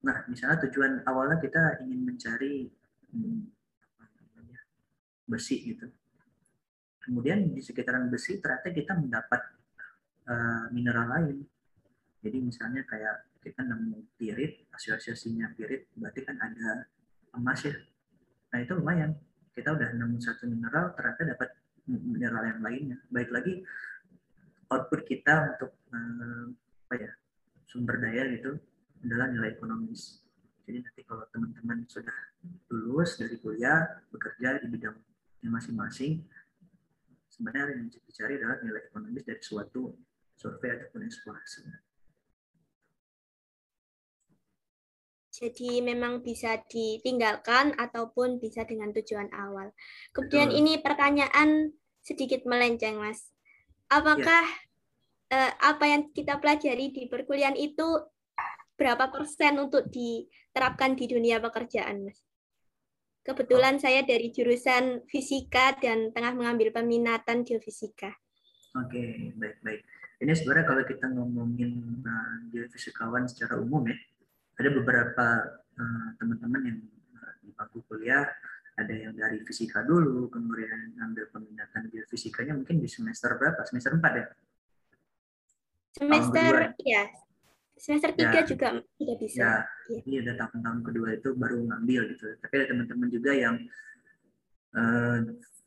nah 0.01 0.25
misalnya 0.25 0.65
tujuan 0.65 1.05
awalnya 1.05 1.37
kita 1.37 1.81
ingin 1.85 2.01
mencari 2.05 2.69
hmm, 3.13 3.41
besi 5.25 5.73
gitu. 5.73 5.89
Kemudian 7.01 7.49
di 7.49 7.65
sekitaran 7.65 8.13
besi 8.13 8.37
ternyata 8.37 8.69
kita 8.69 8.93
mendapat 8.93 9.41
uh, 10.29 10.69
mineral 10.69 11.09
lain 11.17 11.37
jadi 12.21 12.37
misalnya 12.37 12.85
kayak 12.85 13.41
kita 13.41 13.65
nemu 13.65 14.13
pirit, 14.13 14.69
asosiasinya 14.69 15.49
pirit, 15.57 15.89
berarti 15.97 16.21
kan 16.21 16.37
ada 16.37 16.85
emas 17.33 17.65
ya. 17.65 17.73
Nah 18.53 18.59
itu 18.61 18.73
lumayan. 18.77 19.17
Kita 19.51 19.73
udah 19.73 19.89
nemu 19.97 20.21
satu 20.21 20.45
mineral, 20.45 20.93
ternyata 20.93 21.33
dapat 21.33 21.49
mineral 21.89 22.45
yang 22.45 22.61
lainnya. 22.61 22.97
Baik 23.09 23.33
lagi 23.33 23.65
output 24.69 25.01
kita 25.03 25.57
untuk 25.57 25.71
eh, 25.91 26.45
apa 26.87 26.95
ya 26.95 27.11
sumber 27.65 27.97
daya 27.97 28.29
gitu 28.37 28.53
adalah 29.01 29.27
nilai 29.33 29.57
ekonomis. 29.57 30.21
Jadi 30.61 30.77
nanti 30.85 31.01
kalau 31.03 31.25
teman-teman 31.33 31.83
sudah 31.89 32.15
lulus 32.69 33.17
dari 33.17 33.35
kuliah, 33.41 33.81
bekerja 34.13 34.61
di 34.61 34.69
bidangnya 34.69 35.49
masing-masing, 35.49 36.21
sebenarnya 37.33 37.81
yang 37.81 37.89
dicari 37.89 38.37
adalah 38.37 38.61
nilai 38.61 38.81
ekonomis 38.87 39.25
dari 39.25 39.41
suatu 39.41 39.89
survei 40.37 40.77
ataupun 40.77 41.01
eksplorasi. 41.09 41.90
Jadi 45.41 45.81
memang 45.81 46.21
bisa 46.21 46.61
ditinggalkan 46.69 47.73
ataupun 47.73 48.37
bisa 48.37 48.61
dengan 48.61 48.93
tujuan 48.93 49.33
awal. 49.33 49.73
Kemudian 50.13 50.53
Betul. 50.53 50.59
ini 50.61 50.73
pertanyaan 50.77 51.73
sedikit 52.05 52.45
melenceng, 52.45 53.01
Mas. 53.01 53.33
Apakah 53.89 54.45
ya. 54.45 55.33
eh, 55.33 55.51
apa 55.65 55.85
yang 55.89 56.13
kita 56.13 56.37
pelajari 56.37 56.93
di 56.93 57.09
perkuliahan 57.09 57.57
itu 57.57 58.05
berapa 58.77 59.09
persen 59.09 59.57
untuk 59.57 59.89
diterapkan 59.89 60.93
di 60.93 61.09
dunia 61.09 61.41
pekerjaan, 61.41 62.05
Mas? 62.05 62.21
Kebetulan 63.25 63.77
oh. 63.77 63.81
saya 63.81 64.05
dari 64.05 64.29
jurusan 64.29 65.09
fisika 65.09 65.73
dan 65.81 66.13
tengah 66.13 66.37
mengambil 66.37 66.69
peminatan 66.69 67.41
geofisika. 67.41 68.13
Oke, 68.77 68.93
okay, 68.93 69.09
baik-baik. 69.41 69.81
Ini 70.21 70.33
sebenarnya 70.37 70.65
kalau 70.69 70.83
kita 70.85 71.05
ngomongin 71.17 72.01
uh, 72.05 72.37
geofisikawan 72.53 73.25
secara 73.25 73.57
umum 73.57 73.89
ya, 73.89 73.97
ada 74.61 74.69
beberapa 74.69 75.27
eh, 75.75 76.07
teman-teman 76.21 76.61
uh, 76.61 76.67
yang 76.69 76.79
uh, 77.17 77.33
di 77.41 77.49
bangku 77.57 77.81
kuliah 77.89 78.29
ada 78.77 78.93
yang 78.95 79.13
dari 79.13 79.43
fisika 79.43 79.83
dulu, 79.83 80.31
kemudian 80.31 80.95
ambil 81.01 81.27
peminatan 81.29 81.91
geofisikanya 81.91 82.55
mungkin 82.55 82.79
di 82.79 82.87
semester 82.87 83.35
berapa? 83.35 83.61
Semester 83.67 83.99
4 83.99 84.01
ya? 84.15 84.27
Semester 85.91 86.51
ya. 86.81 87.03
Semester 87.75 88.11
3 88.15 88.21
ya, 88.21 88.41
juga 88.45 88.67
tidak 88.95 89.17
bisa. 89.19 89.41
Ya, 89.41 89.53
ya. 89.91 89.99
Ini 90.05 90.15
ada 90.23 90.33
tahun-tahun 90.45 90.79
kedua 90.85 91.07
itu 91.17 91.29
baru 91.35 91.57
ngambil 91.67 92.01
gitu. 92.15 92.25
Tapi 92.39 92.53
ada 92.61 92.65
teman-teman 92.71 93.09
juga 93.11 93.31
yang 93.33 93.55
uh, 94.77 95.19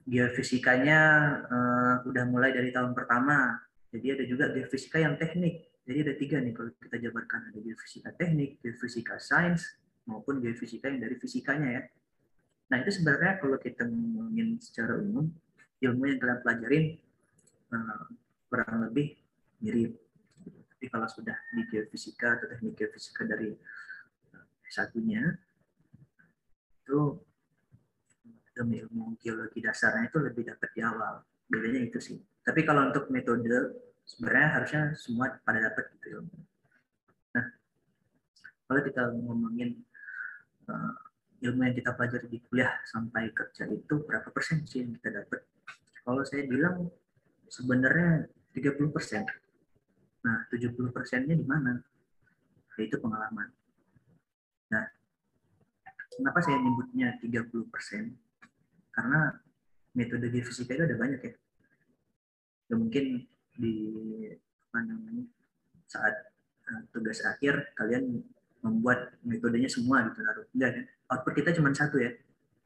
geofisikanya 0.09 1.01
uh, 1.45 1.95
udah 2.09 2.25
mulai 2.31 2.57
dari 2.57 2.73
tahun 2.73 2.97
pertama. 2.97 3.59
Jadi 3.93 4.07
ada 4.11 4.25
juga 4.27 4.51
geofisika 4.51 4.99
yang 4.99 5.21
teknik 5.21 5.74
jadi 5.85 5.99
ada 6.01 6.15
tiga 6.17 6.41
nih 6.41 6.57
kalau 6.57 6.73
kita 6.81 6.97
jabarkan 6.97 7.53
ada 7.53 7.59
geofisika 7.61 8.09
teknik, 8.17 8.57
geofisika 8.65 9.21
sains, 9.21 9.77
maupun 10.09 10.41
geofisika 10.41 10.89
yang 10.89 11.05
dari 11.05 11.17
fisikanya 11.21 11.69
ya. 11.77 11.83
Nah 12.73 12.77
itu 12.81 12.91
sebenarnya 13.01 13.37
kalau 13.37 13.61
kita 13.61 13.85
ngomongin 13.85 14.57
secara 14.65 14.97
umum 14.97 15.29
ilmu 15.85 16.03
yang 16.09 16.17
kalian 16.17 16.41
pelajarin 16.41 16.85
uh, 17.77 18.09
kurang 18.49 18.89
lebih 18.89 19.21
mirip. 19.61 19.93
Tapi 20.73 20.87
kalau 20.89 21.05
sudah 21.05 21.37
di 21.53 21.69
geofisika 21.69 22.41
atau 22.41 22.49
teknik 22.49 22.81
geofisika 22.81 23.29
dari 23.29 23.53
uh, 24.33 24.47
satunya 24.65 25.37
itu 26.81 27.21
ilmu 28.57 29.21
geologi 29.21 29.61
dasarnya 29.61 30.09
itu 30.09 30.19
lebih 30.25 30.49
dapat 30.49 30.71
di 30.73 30.81
awal. 30.81 31.21
Bedanya 31.45 31.85
itu 31.85 32.01
sih. 32.01 32.17
Tapi 32.41 32.65
kalau 32.65 32.89
untuk 32.89 33.13
metode 33.13 33.85
sebenarnya 34.05 34.49
harusnya 34.61 34.83
semua 34.97 35.41
pada 35.43 35.59
dapat 35.65 35.85
gitu 35.97 36.07
ya. 36.13 36.21
Nah, 37.35 37.47
kalau 38.69 38.81
kita 38.85 39.03
ngomongin 39.17 39.81
uh, 40.69 40.93
ilmu 41.45 41.61
yang 41.65 41.77
kita 41.77 41.91
pelajari 41.97 42.27
di 42.29 42.39
kuliah 42.49 42.73
sampai 42.89 43.33
kerja 43.33 43.69
itu 43.69 43.95
berapa 44.05 44.29
persen 44.33 44.65
sih 44.65 44.85
yang 44.85 44.97
kita 45.01 45.25
dapat? 45.25 45.41
Kalau 46.05 46.21
saya 46.25 46.45
bilang 46.45 46.89
sebenarnya 47.49 48.29
30 48.55 48.95
persen. 48.95 49.25
Nah, 50.25 50.49
70 50.49 50.77
persennya 50.93 51.37
di 51.37 51.45
mana? 51.45 51.81
Yaitu 52.81 52.97
pengalaman. 53.01 53.53
Nah, 54.73 54.85
kenapa 56.13 56.39
saya 56.41 56.61
nyebutnya 56.61 57.19
30 57.21 57.69
persen? 57.69 58.17
Karena 58.95 59.33
metode 59.95 60.27
fisika 60.31 60.75
itu 60.75 60.85
ada 60.87 60.97
banyak 60.97 61.21
ya. 61.21 61.35
Ya 62.73 62.75
mungkin 62.81 63.29
di 63.55 63.75
apa 64.71 64.79
namanya 64.83 65.25
saat 65.87 66.15
uh, 66.71 66.83
tugas 66.91 67.23
akhir 67.23 67.75
kalian 67.79 68.23
membuat 68.65 69.15
metodenya 69.23 69.69
semua 69.69 70.03
gitu 70.09 70.25
naruh. 70.25 70.47
Enggak 70.57 70.71
kan? 70.75 70.85
Output 71.15 71.33
kita 71.39 71.51
cuma 71.55 71.71
satu 71.71 72.01
ya. 72.01 72.11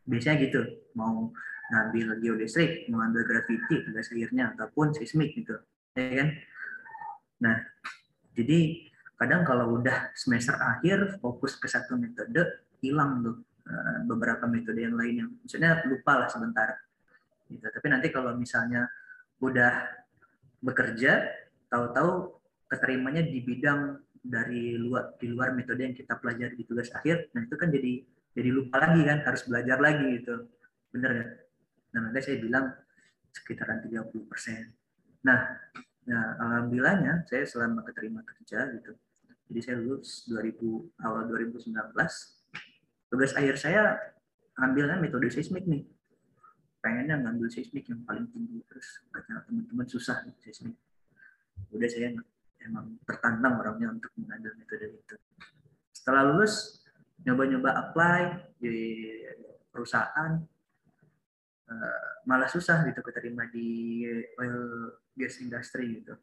Biasanya 0.08 0.36
gitu 0.48 0.60
mau 0.96 1.28
ngambil 1.68 2.16
geodesrik 2.24 2.88
mau 2.88 3.04
ngambil 3.04 3.22
gravity 3.28 3.84
tugas 3.84 4.08
akhirnya 4.08 4.56
ataupun 4.56 4.96
seismik 4.96 5.36
gitu 5.36 5.52
ya 5.92 6.24
kan? 6.24 6.28
Nah 7.44 7.56
jadi 8.32 8.88
kadang 9.18 9.42
kalau 9.44 9.76
udah 9.76 10.14
semester 10.14 10.56
akhir 10.56 11.18
fokus 11.18 11.58
ke 11.58 11.66
satu 11.68 11.98
metode 11.98 12.64
hilang 12.80 13.20
tuh 13.20 13.36
uh, 13.68 14.00
beberapa 14.08 14.48
metode 14.48 14.80
yang 14.80 14.96
lainnya. 14.96 15.28
Maksudnya 15.28 15.84
lupa 15.84 16.24
lah 16.24 16.28
sebentar 16.30 16.78
gitu. 17.52 17.66
Tapi 17.68 17.86
nanti 17.90 18.08
kalau 18.08 18.32
misalnya 18.38 18.88
udah 19.44 19.98
bekerja, 20.58 21.26
tahu-tahu 21.70 22.38
keterimanya 22.68 23.24
di 23.24 23.40
bidang 23.40 24.02
dari 24.18 24.76
luar 24.76 25.16
di 25.16 25.30
luar 25.30 25.54
metode 25.54 25.86
yang 25.86 25.96
kita 25.96 26.18
pelajari 26.18 26.58
di 26.58 26.64
tugas 26.66 26.90
akhir, 26.92 27.32
nah 27.32 27.46
itu 27.46 27.54
kan 27.54 27.70
jadi 27.70 28.02
jadi 28.36 28.50
lupa 28.54 28.76
lagi 28.78 29.02
kan, 29.02 29.18
harus 29.24 29.42
belajar 29.46 29.78
lagi 29.82 30.22
gitu. 30.22 30.46
Bener 30.94 31.10
ya? 31.10 31.26
Nah, 31.94 31.98
makanya 32.06 32.22
saya 32.22 32.36
bilang 32.38 32.66
sekitaran 33.34 33.82
30 33.82 34.30
persen. 34.30 34.70
Nah, 35.26 35.58
nah, 36.06 36.24
alhamdulillahnya 36.38 37.26
saya 37.26 37.42
selama 37.48 37.82
keterima 37.82 38.22
kerja 38.22 38.70
gitu. 38.78 38.94
Jadi 39.48 39.60
saya 39.64 39.76
lulus 39.80 40.28
2000 40.28 40.54
awal 41.02 41.26
2019. 41.26 41.72
Tugas 43.08 43.32
akhir 43.34 43.54
saya 43.56 43.96
ambilnya 44.60 45.00
metode 45.00 45.32
seismik 45.32 45.64
nih 45.64 45.82
pengennya 46.78 47.18
ngambil 47.18 47.50
seismik 47.50 47.86
yang 47.90 48.02
paling 48.06 48.26
tinggi 48.30 48.62
terus 48.70 49.02
kata 49.10 49.44
teman-teman 49.46 49.86
susah 49.86 50.22
nih 50.26 50.36
seismik. 50.42 50.76
Udah 51.74 51.88
saya 51.90 52.14
emang 52.62 52.98
tertantang 53.02 53.58
orangnya 53.58 53.94
untuk 53.94 54.12
mengambil 54.18 54.54
metode 54.54 54.86
itu. 54.94 55.16
Setelah 55.90 56.32
lulus 56.32 56.84
nyoba-nyoba 57.26 57.70
apply 57.74 58.22
di 58.62 58.76
perusahaan 59.74 60.38
uh, 61.66 62.10
malah 62.24 62.48
susah 62.48 62.86
gitu 62.86 63.02
keterima 63.02 63.50
di 63.50 64.02
oil 64.38 64.94
gas 65.18 65.42
industry 65.42 66.02
gitu. 66.02 66.14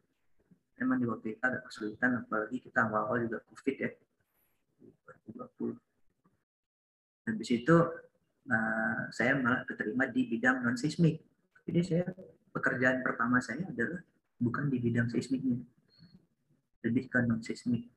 Emang 0.76 1.00
di 1.00 1.08
waktu 1.08 1.36
itu 1.36 1.40
ada 1.40 1.60
kesulitan 1.64 2.20
apalagi 2.24 2.60
kita 2.60 2.84
awal-awal 2.88 3.24
juga 3.24 3.40
covid 3.48 3.76
ya 3.80 3.90
2020 5.32 5.76
habis 7.26 7.48
itu 7.50 7.76
nah, 8.46 9.10
saya 9.10 9.38
malah 9.38 9.66
keterima 9.66 10.06
di 10.10 10.26
bidang 10.26 10.62
non 10.62 10.78
seismik. 10.78 11.22
Jadi 11.66 11.80
saya 11.82 12.04
pekerjaan 12.54 13.02
pertama 13.02 13.42
saya 13.42 13.66
adalah 13.66 14.00
bukan 14.38 14.70
di 14.70 14.78
bidang 14.78 15.10
seismiknya, 15.10 15.58
lebih 16.86 17.10
ke 17.10 17.18
non 17.26 17.42
seismik. 17.42 17.90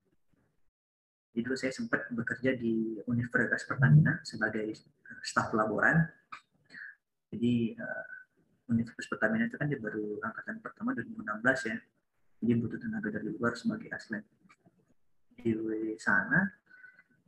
Jadi 1.29 1.41
dulu 1.45 1.55
saya 1.55 1.71
sempat 1.71 2.09
bekerja 2.09 2.57
di 2.57 2.97
Universitas 3.05 3.63
Pertamina 3.69 4.17
sebagai 4.25 4.73
staf 5.21 5.53
laboran. 5.53 6.09
Jadi 7.29 7.77
uh, 7.77 8.05
Universitas 8.73 9.05
Pertamina 9.05 9.45
itu 9.45 9.55
kan 9.55 9.69
dia 9.69 9.77
baru 9.77 10.17
angkatan 10.25 10.57
pertama 10.59 10.97
2016 10.97 11.69
ya. 11.69 11.77
Jadi 12.41 12.53
butuh 12.57 12.79
tenaga 12.81 13.07
dari 13.13 13.29
luar 13.29 13.53
sebagai 13.53 13.93
aslen. 13.93 14.25
Di 15.37 15.53
sana 16.01 16.43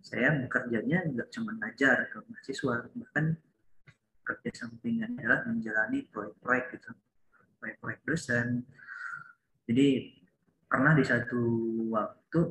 saya 0.01 0.33
bekerjanya 0.41 1.05
nggak 1.05 1.29
cuma 1.29 1.53
ngajar 1.61 2.09
ke 2.09 2.17
mahasiswa, 2.25 2.89
bahkan 2.97 3.25
kerja 4.21 4.49
sampingan 4.65 5.17
adalah 5.17 5.45
menjalani 5.45 6.05
proyek-proyek 6.09 6.65
gitu, 6.77 6.91
proyek-proyek 7.61 7.99
dosen. 8.05 8.65
Jadi 9.69 10.17
pernah 10.65 10.93
di 10.97 11.05
satu 11.05 11.41
waktu 11.93 12.41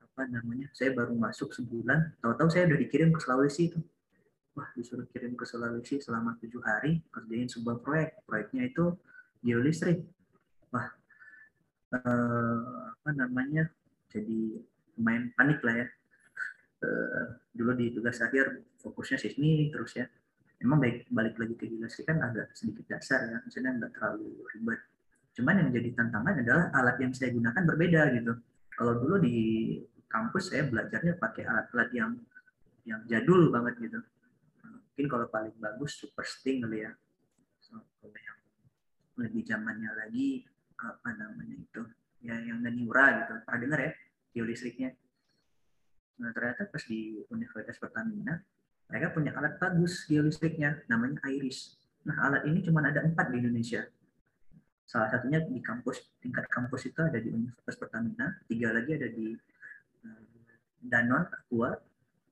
apa 0.00 0.22
namanya, 0.28 0.68
saya 0.76 0.92
baru 0.92 1.16
masuk 1.16 1.56
sebulan, 1.56 2.20
tahu-tahu 2.20 2.48
saya 2.52 2.68
udah 2.68 2.78
dikirim 2.80 3.12
ke 3.12 3.20
Sulawesi 3.20 3.72
itu. 3.72 3.80
Wah, 4.52 4.68
disuruh 4.76 5.08
kirim 5.08 5.32
ke 5.32 5.48
Sulawesi 5.48 5.96
selama 5.96 6.36
tujuh 6.36 6.60
hari 6.60 7.00
kerjain 7.08 7.48
sebuah 7.48 7.80
proyek. 7.80 8.20
Proyeknya 8.28 8.68
itu 8.68 8.92
geolistrik. 9.40 10.04
Wah, 10.68 10.92
eh, 11.96 12.60
apa 12.92 13.10
namanya? 13.16 13.72
Jadi 14.12 14.60
lumayan 15.02 15.34
panik 15.34 15.58
lah 15.66 15.74
ya. 15.82 15.86
Uh, 16.82 17.38
dulu 17.50 17.74
di 17.74 17.90
tugas 17.90 18.22
akhir 18.22 18.62
fokusnya 18.78 19.18
sismi 19.18 19.74
terus 19.74 19.98
ya. 19.98 20.06
Emang 20.62 20.78
baik 20.78 21.10
balik 21.10 21.34
lagi 21.42 21.58
ke 21.58 21.66
geologi 21.66 22.06
kan 22.06 22.22
agak 22.22 22.54
sedikit 22.54 22.86
dasar 22.86 23.26
ya, 23.26 23.42
maksudnya 23.42 23.74
nggak 23.82 23.98
terlalu 23.98 24.46
ribet. 24.54 24.78
Cuman 25.34 25.58
yang 25.58 25.70
jadi 25.74 25.90
tantangan 25.98 26.34
adalah 26.38 26.70
alat 26.70 26.96
yang 27.02 27.10
saya 27.10 27.34
gunakan 27.34 27.62
berbeda 27.66 28.02
gitu. 28.14 28.32
Kalau 28.78 28.92
dulu 29.02 29.18
di 29.18 29.36
kampus 30.06 30.54
saya 30.54 30.70
belajarnya 30.70 31.18
pakai 31.18 31.42
alat-alat 31.50 31.90
yang 31.90 32.10
yang 32.86 33.00
jadul 33.10 33.50
banget 33.50 33.74
gitu. 33.90 33.98
Mungkin 34.92 35.06
kalau 35.08 35.26
paling 35.32 35.56
bagus 35.56 35.98
super 35.98 36.22
sting 36.22 36.62
kali 36.62 36.84
ya. 36.84 36.92
So, 37.64 37.80
kalau 37.98 38.12
yang 38.12 38.38
lebih 39.24 39.42
zamannya 39.48 39.90
lagi 39.96 40.44
apa 40.76 41.10
namanya 41.16 41.56
itu 41.58 41.82
ya 42.22 42.36
yang 42.38 42.60
Naniura 42.60 43.24
gitu. 43.24 43.32
Pernah 43.48 43.60
dengar 43.64 43.80
ya? 43.82 43.92
Geolistriknya. 44.32 44.92
Nah, 46.20 46.30
ternyata 46.32 46.68
pas 46.68 46.82
di 46.84 47.16
Universitas 47.32 47.78
Pertamina, 47.78 48.40
mereka 48.88 49.12
punya 49.16 49.32
alat 49.36 49.56
bagus 49.56 50.04
geolistriknya, 50.08 50.84
namanya 50.88 51.22
IRIS. 51.28 51.76
Nah, 52.08 52.28
alat 52.28 52.44
ini 52.48 52.60
cuma 52.66 52.84
ada 52.84 53.00
empat 53.00 53.32
di 53.32 53.40
Indonesia. 53.40 53.86
Salah 54.84 55.08
satunya 55.08 55.40
di 55.40 55.62
kampus, 55.62 56.20
tingkat 56.20 56.44
kampus 56.52 56.90
itu 56.90 57.00
ada 57.00 57.16
di 57.16 57.32
Universitas 57.32 57.76
Pertamina, 57.80 58.28
tiga 58.44 58.74
lagi 58.74 58.90
ada 58.92 59.08
di 59.08 59.32
uh, 60.04 60.24
danon 60.82 61.24
aqua 61.30 61.78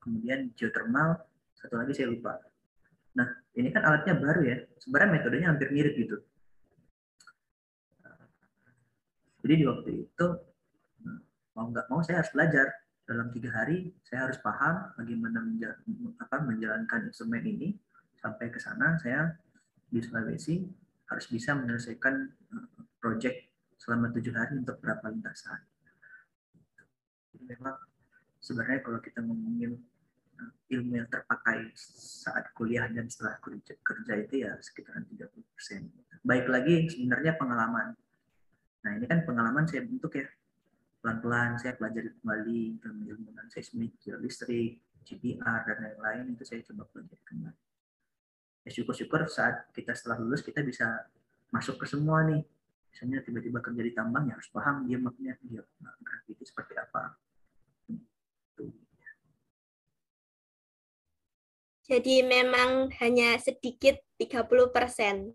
kemudian 0.01 0.51
geothermal 0.57 1.21
satu 1.55 1.77
lagi 1.77 1.93
saya 1.93 2.09
lupa 2.11 2.41
nah 3.15 3.29
ini 3.55 3.69
kan 3.71 3.85
alatnya 3.85 4.17
baru 4.17 4.41
ya 4.43 4.57
sebenarnya 4.81 5.11
metodenya 5.13 5.49
hampir 5.53 5.69
mirip 5.71 5.95
gitu 5.95 6.17
jadi 9.45 9.55
di 9.57 9.65
waktu 9.69 9.91
itu 10.09 10.27
mau 11.61 11.69
nggak 11.69 11.87
mau 11.93 12.01
saya 12.01 12.25
harus 12.25 12.33
belajar 12.33 12.73
dalam 13.05 13.29
tiga 13.37 13.53
hari 13.53 13.93
saya 14.01 14.25
harus 14.25 14.41
paham 14.41 14.97
bagaimana 14.97 15.45
menjalankan 16.49 17.13
instrumen 17.13 17.45
ini 17.45 17.77
sampai 18.17 18.49
ke 18.49 18.57
sana 18.57 18.97
saya 18.97 19.37
di 19.93 20.01
Sulawesi 20.01 20.65
harus 21.11 21.27
bisa 21.29 21.53
menyelesaikan 21.53 22.15
eh, 22.33 22.69
proyek 22.97 23.53
selama 23.77 24.15
tujuh 24.15 24.31
hari 24.31 24.63
untuk 24.63 24.79
berapa 24.79 25.03
lintasan. 25.11 25.59
Memang 27.43 27.77
sebenarnya 28.39 28.79
kalau 28.87 29.03
kita 29.03 29.19
ngomongin 29.27 29.75
eh, 30.39 30.53
ilmu 30.79 31.03
yang 31.03 31.11
terpakai 31.11 31.75
saat 31.75 32.55
kuliah 32.55 32.87
dan 32.87 33.11
setelah 33.11 33.43
kerja, 33.43 33.75
kerja 33.83 34.13
itu 34.23 34.47
ya 34.47 34.55
sekitaran 34.63 35.03
30 35.11 35.35
persen. 35.51 35.91
Baik 36.23 36.47
lagi 36.47 36.87
sebenarnya 36.87 37.35
pengalaman. 37.35 37.99
Nah 38.87 38.91
ini 38.95 39.05
kan 39.11 39.27
pengalaman 39.27 39.67
saya 39.67 39.83
bentuk 39.83 40.15
ya 40.15 40.31
pelan-pelan 41.01 41.57
saya 41.57 41.75
pelajari 41.81 42.13
kembali 42.21 42.61
ilmu 42.85 43.33
seismik, 43.49 43.97
geolistrik, 44.05 44.85
GPR 45.03 45.65
dan 45.65 45.77
lain-lain 45.81 46.37
itu 46.37 46.45
saya 46.45 46.61
coba 46.69 46.85
pelajari 46.93 47.25
kembali. 47.25 47.61
Ya 48.69 48.71
syukur-syukur 48.71 49.25
saat 49.33 49.73
kita 49.73 49.97
setelah 49.97 50.21
lulus 50.21 50.45
kita 50.45 50.61
bisa 50.61 51.09
masuk 51.49 51.81
ke 51.81 51.89
semua 51.89 52.21
nih. 52.29 52.45
Misalnya 52.93 53.25
tiba-tiba 53.25 53.65
kerja 53.65 53.83
di 53.83 53.93
tambang 53.97 54.29
ya 54.29 54.37
harus 54.37 54.51
paham 54.53 54.85
dia 54.85 55.01
maknya 55.01 55.35
dia 55.41 55.65
gravity 56.05 56.45
seperti 56.45 56.77
apa. 56.77 57.17
Jadi 61.91 62.23
memang 62.23 62.87
hanya 63.03 63.35
sedikit 63.43 63.99
30 64.15 64.71
persen. 64.71 65.35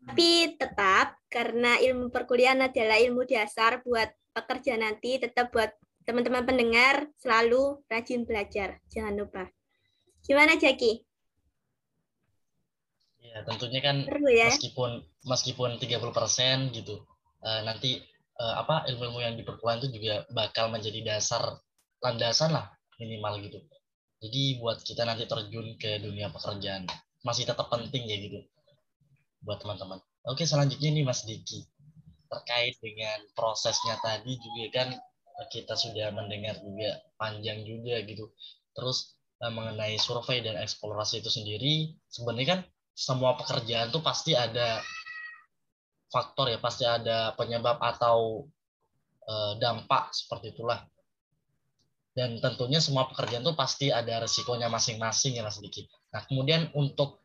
Tapi 0.00 0.56
tetap 0.56 1.20
karena 1.28 1.76
ilmu 1.76 2.08
perkuliahan 2.08 2.72
adalah 2.72 2.96
ilmu 2.96 3.28
dasar 3.28 3.84
buat 3.84 4.08
pekerja 4.38 4.78
nanti 4.78 5.18
tetap 5.18 5.50
buat 5.50 5.74
teman-teman 6.06 6.46
pendengar 6.46 7.10
selalu 7.20 7.82
rajin 7.90 8.24
belajar. 8.24 8.80
Jangan 8.88 9.14
lupa. 9.18 9.44
Gimana 10.24 10.56
Jaki? 10.56 11.04
Ya, 13.20 13.44
tentunya 13.44 13.80
kan 13.84 14.08
ya? 14.32 14.48
meskipun 14.48 15.04
meskipun 15.28 15.76
30% 15.76 16.72
gitu. 16.72 17.04
Uh, 17.44 17.60
nanti 17.62 18.00
uh, 18.40 18.64
apa 18.64 18.88
ilmu-ilmu 18.88 19.20
yang 19.20 19.34
diperkuliahan 19.36 19.84
itu 19.84 20.00
juga 20.00 20.24
bakal 20.32 20.72
menjadi 20.72 21.04
dasar 21.04 21.60
landasan 22.00 22.56
lah 22.56 22.72
minimal 22.96 23.44
gitu. 23.44 23.60
Jadi 24.18 24.58
buat 24.58 24.82
kita 24.82 25.04
nanti 25.04 25.28
terjun 25.28 25.76
ke 25.78 26.02
dunia 26.02 26.32
pekerjaan 26.32 26.88
masih 27.22 27.44
tetap 27.46 27.68
penting 27.68 28.08
ya 28.08 28.16
gitu 28.18 28.40
buat 29.44 29.60
teman-teman. 29.62 30.02
Oke, 30.26 30.48
selanjutnya 30.48 30.90
nih 30.90 31.04
Mas 31.06 31.22
Diki 31.22 31.62
terkait 32.28 32.76
dengan 32.78 33.18
prosesnya 33.32 33.96
tadi 34.04 34.36
juga 34.36 34.64
kan 34.72 34.88
kita 35.46 35.78
sudah 35.78 36.10
mendengar 36.10 36.58
juga 36.58 36.98
panjang 37.14 37.62
juga 37.62 38.02
gitu. 38.02 38.28
Terus 38.74 39.14
eh, 39.40 39.52
mengenai 39.52 39.94
survei 39.96 40.42
dan 40.42 40.58
eksplorasi 40.58 41.22
itu 41.22 41.30
sendiri 41.30 41.94
sebenarnya 42.10 42.48
kan 42.58 42.60
semua 42.98 43.38
pekerjaan 43.38 43.94
tuh 43.94 44.02
pasti 44.02 44.34
ada 44.34 44.82
faktor 46.10 46.50
ya, 46.50 46.58
pasti 46.58 46.82
ada 46.82 47.32
penyebab 47.38 47.78
atau 47.78 48.48
eh, 49.28 49.52
dampak 49.62 50.10
seperti 50.10 50.58
itulah. 50.58 50.82
Dan 52.18 52.42
tentunya 52.42 52.82
semua 52.82 53.06
pekerjaan 53.06 53.46
tuh 53.46 53.54
pasti 53.54 53.94
ada 53.94 54.26
resikonya 54.26 54.66
masing-masing 54.66 55.38
ya 55.38 55.46
Mas 55.46 55.62
Diki. 55.62 55.86
Nah, 56.10 56.26
kemudian 56.26 56.66
untuk 56.74 57.22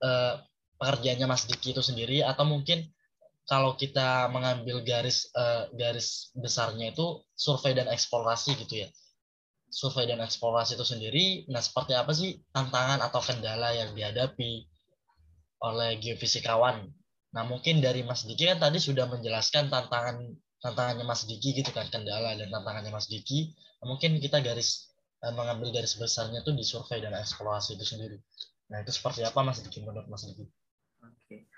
eh, 0.00 0.40
pekerjaannya 0.80 1.28
Mas 1.28 1.44
Diki 1.44 1.76
itu 1.76 1.84
sendiri 1.84 2.24
atau 2.24 2.48
mungkin 2.48 2.88
kalau 3.46 3.74
kita 3.74 4.30
mengambil 4.30 4.86
garis 4.86 5.26
uh, 5.34 5.66
garis 5.74 6.30
besarnya 6.38 6.94
itu 6.94 7.26
survei 7.34 7.74
dan 7.74 7.90
eksplorasi 7.90 8.54
gitu 8.54 8.86
ya. 8.86 8.88
Survei 9.72 10.04
dan 10.04 10.20
eksplorasi 10.20 10.76
itu 10.76 10.84
sendiri, 10.84 11.26
nah 11.48 11.64
seperti 11.64 11.96
apa 11.96 12.12
sih 12.12 12.44
tantangan 12.52 13.00
atau 13.00 13.24
kendala 13.24 13.72
yang 13.72 13.96
dihadapi 13.96 14.68
oleh 15.64 15.96
geofisikawan? 15.96 16.92
Nah 17.32 17.42
mungkin 17.48 17.80
dari 17.80 18.04
Mas 18.04 18.28
Diki 18.28 18.44
kan 18.44 18.60
tadi 18.60 18.76
sudah 18.76 19.08
menjelaskan 19.08 19.72
tantangan 19.72 20.28
tantangannya 20.60 21.08
Mas 21.08 21.24
Diki 21.24 21.56
gitu 21.56 21.72
kan 21.72 21.88
kendala 21.88 22.36
dan 22.36 22.52
tantangannya 22.52 22.92
Mas 22.92 23.08
Diki. 23.08 23.56
Nah, 23.82 23.96
mungkin 23.96 24.20
kita 24.22 24.44
garis 24.44 24.92
uh, 25.24 25.32
mengambil 25.34 25.72
garis 25.74 25.96
besarnya 25.98 26.44
itu 26.44 26.52
di 26.54 26.62
survei 26.62 27.02
dan 27.02 27.16
eksplorasi 27.16 27.74
itu 27.74 27.82
sendiri. 27.88 28.20
Nah 28.70 28.84
itu 28.84 28.92
seperti 28.94 29.24
apa 29.26 29.40
Mas 29.40 29.64
Diki 29.64 29.82
menurut 29.82 30.06
Mas 30.06 30.28
Diki? 30.28 30.46
Oke, 31.02 31.48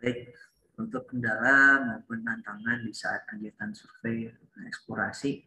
baik 0.00 0.32
untuk 0.80 1.12
kendala 1.12 1.84
maupun 1.84 2.24
tantangan 2.24 2.80
di 2.80 2.92
saat 2.96 3.28
kegiatan 3.28 3.70
survei 3.76 4.32
dan 4.32 4.62
eksplorasi. 4.64 5.44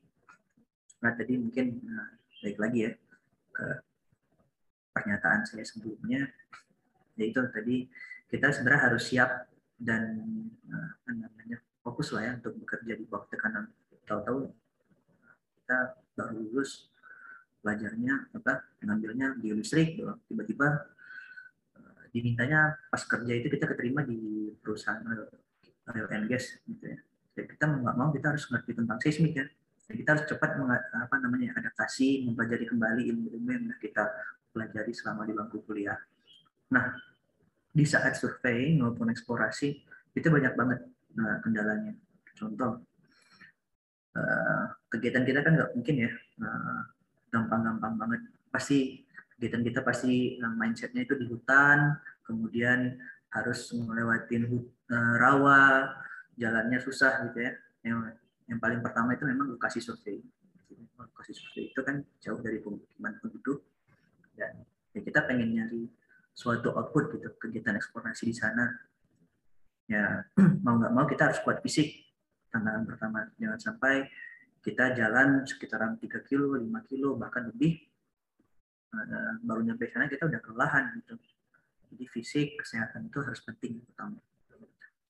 Nah, 1.02 1.12
tadi 1.18 1.34
mungkin 1.42 1.82
nah, 1.84 2.14
baik 2.46 2.58
lagi 2.62 2.80
ya 2.88 2.92
ke 3.54 3.68
pernyataan 4.94 5.42
saya 5.50 5.66
sebelumnya, 5.66 6.30
yaitu 7.18 7.42
tadi 7.50 7.90
kita 8.30 8.54
sebenarnya 8.54 8.82
harus 8.94 9.04
siap 9.10 9.50
dan 9.82 10.22
nah, 10.70 10.94
apa 11.02 11.10
namanya 11.18 11.58
fokus 11.82 12.14
lah 12.14 12.24
ya 12.30 12.32
untuk 12.38 12.56
bekerja 12.62 12.94
di 12.94 13.06
bawah 13.10 13.26
tekanan. 13.28 13.74
Tahu-tahu 14.06 14.54
kita 15.64 15.98
baru 16.14 16.38
lulus 16.40 16.94
belajarnya 17.64 18.36
apa 18.36 18.68
ngambilnya 18.84 19.40
biolistrik 19.40 19.96
tiba-tiba 20.28 20.94
dimintanya 22.14 22.78
pas 22.94 23.02
kerja 23.02 23.34
itu 23.34 23.50
kita 23.50 23.66
keterima 23.66 24.06
di 24.06 24.54
perusahaan 24.62 25.02
oil 25.02 26.08
and 26.14 26.30
gas 26.30 26.62
gitu 26.70 26.94
ya. 26.94 26.98
Jadi 27.34 27.48
kita 27.58 27.66
mau 27.66 27.82
nggak 27.82 27.98
mau 27.98 28.10
kita 28.14 28.30
harus 28.30 28.46
ngerti 28.46 28.72
tentang 28.78 28.98
seismik 29.02 29.34
ya. 29.34 29.46
Jadi 29.90 29.96
kita 30.06 30.10
harus 30.16 30.26
cepat 30.30 30.50
apa 30.96 31.16
namanya 31.20 31.58
adaptasi, 31.58 32.24
mempelajari 32.30 32.70
kembali 32.70 33.02
ilmu-ilmu 33.10 33.50
yang 33.50 33.66
kita 33.82 34.06
pelajari 34.54 34.94
selama 34.94 35.26
di 35.26 35.34
bangku 35.34 35.66
kuliah. 35.66 35.98
Nah, 36.72 36.94
di 37.74 37.84
saat 37.90 38.14
survei 38.16 38.78
maupun 38.78 39.10
eksplorasi 39.10 39.70
itu 40.14 40.28
banyak 40.30 40.54
banget 40.54 40.80
nah, 41.18 41.42
kendalanya. 41.42 41.98
Contoh, 42.38 42.86
uh, 44.14 44.64
kegiatan 44.94 45.26
kita 45.26 45.42
kan 45.42 45.58
nggak 45.58 45.72
mungkin 45.74 45.96
ya 46.06 46.12
gampang-gampang 47.34 47.94
uh, 47.98 48.00
banget. 48.00 48.22
Pasti 48.54 49.02
kegiatan 49.38 49.64
kita 49.66 49.80
pasti 49.82 50.38
yang 50.38 50.56
mindsetnya 50.56 51.04
itu 51.04 51.18
di 51.18 51.26
hutan, 51.28 51.98
kemudian 52.24 52.98
harus 53.34 53.74
melewati 53.74 54.46
uh, 54.46 55.16
rawa, 55.18 55.90
jalannya 56.38 56.80
susah 56.80 57.30
gitu 57.30 57.40
ya. 57.42 57.54
Yang, 57.84 58.18
yang 58.48 58.60
paling 58.62 58.80
pertama 58.80 59.18
itu 59.18 59.26
memang 59.26 59.50
lokasi 59.54 59.82
survei. 59.82 60.22
Lokasi 60.98 61.34
survei 61.34 61.74
itu 61.74 61.82
kan 61.82 62.06
jauh 62.22 62.40
dari 62.40 62.62
pemukiman 62.62 63.18
penduduk 63.20 63.66
dan 64.34 64.66
ya 64.94 65.02
kita 65.02 65.26
pengen 65.26 65.54
nyari 65.54 65.90
suatu 66.34 66.74
output 66.74 67.18
gitu 67.18 67.30
kegiatan 67.38 67.78
eksplorasi 67.78 68.30
di 68.30 68.36
sana. 68.36 68.66
Ya 69.90 70.26
mau 70.66 70.78
nggak 70.78 70.94
mau 70.94 71.06
kita 71.06 71.30
harus 71.34 71.40
kuat 71.42 71.62
fisik. 71.62 72.06
Tantangan 72.54 72.86
pertama 72.86 73.20
jangan 73.42 73.60
sampai 73.60 74.06
kita 74.64 74.96
jalan 74.96 75.44
sekitaran 75.44 75.98
3 76.00 76.24
kilo, 76.24 76.56
5 76.56 76.90
kilo 76.90 77.18
bahkan 77.20 77.50
lebih 77.50 77.82
uh, 78.94 79.34
baru 79.42 79.62
nyampe 79.66 79.90
sana 79.90 80.06
kita 80.06 80.30
udah 80.30 80.40
kelelahan 80.40 80.94
gitu. 81.02 81.18
Jadi 81.94 82.06
fisik, 82.10 82.48
kesehatan 82.62 83.10
itu 83.10 83.18
harus 83.22 83.42
penting 83.42 83.82
pertama. 83.86 84.18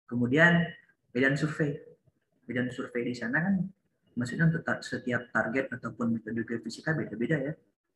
Kemudian 0.08 0.68
medan 1.16 1.36
survei. 1.36 1.80
Medan 2.48 2.68
survei 2.72 3.08
di 3.08 3.16
sana 3.16 3.40
kan 3.40 3.56
maksudnya 4.14 4.52
untuk 4.52 4.64
setiap 4.84 5.32
target 5.32 5.72
ataupun 5.72 6.20
metode 6.20 6.44
geofisika 6.44 6.92
beda-beda 6.92 7.40
ya. 7.40 7.54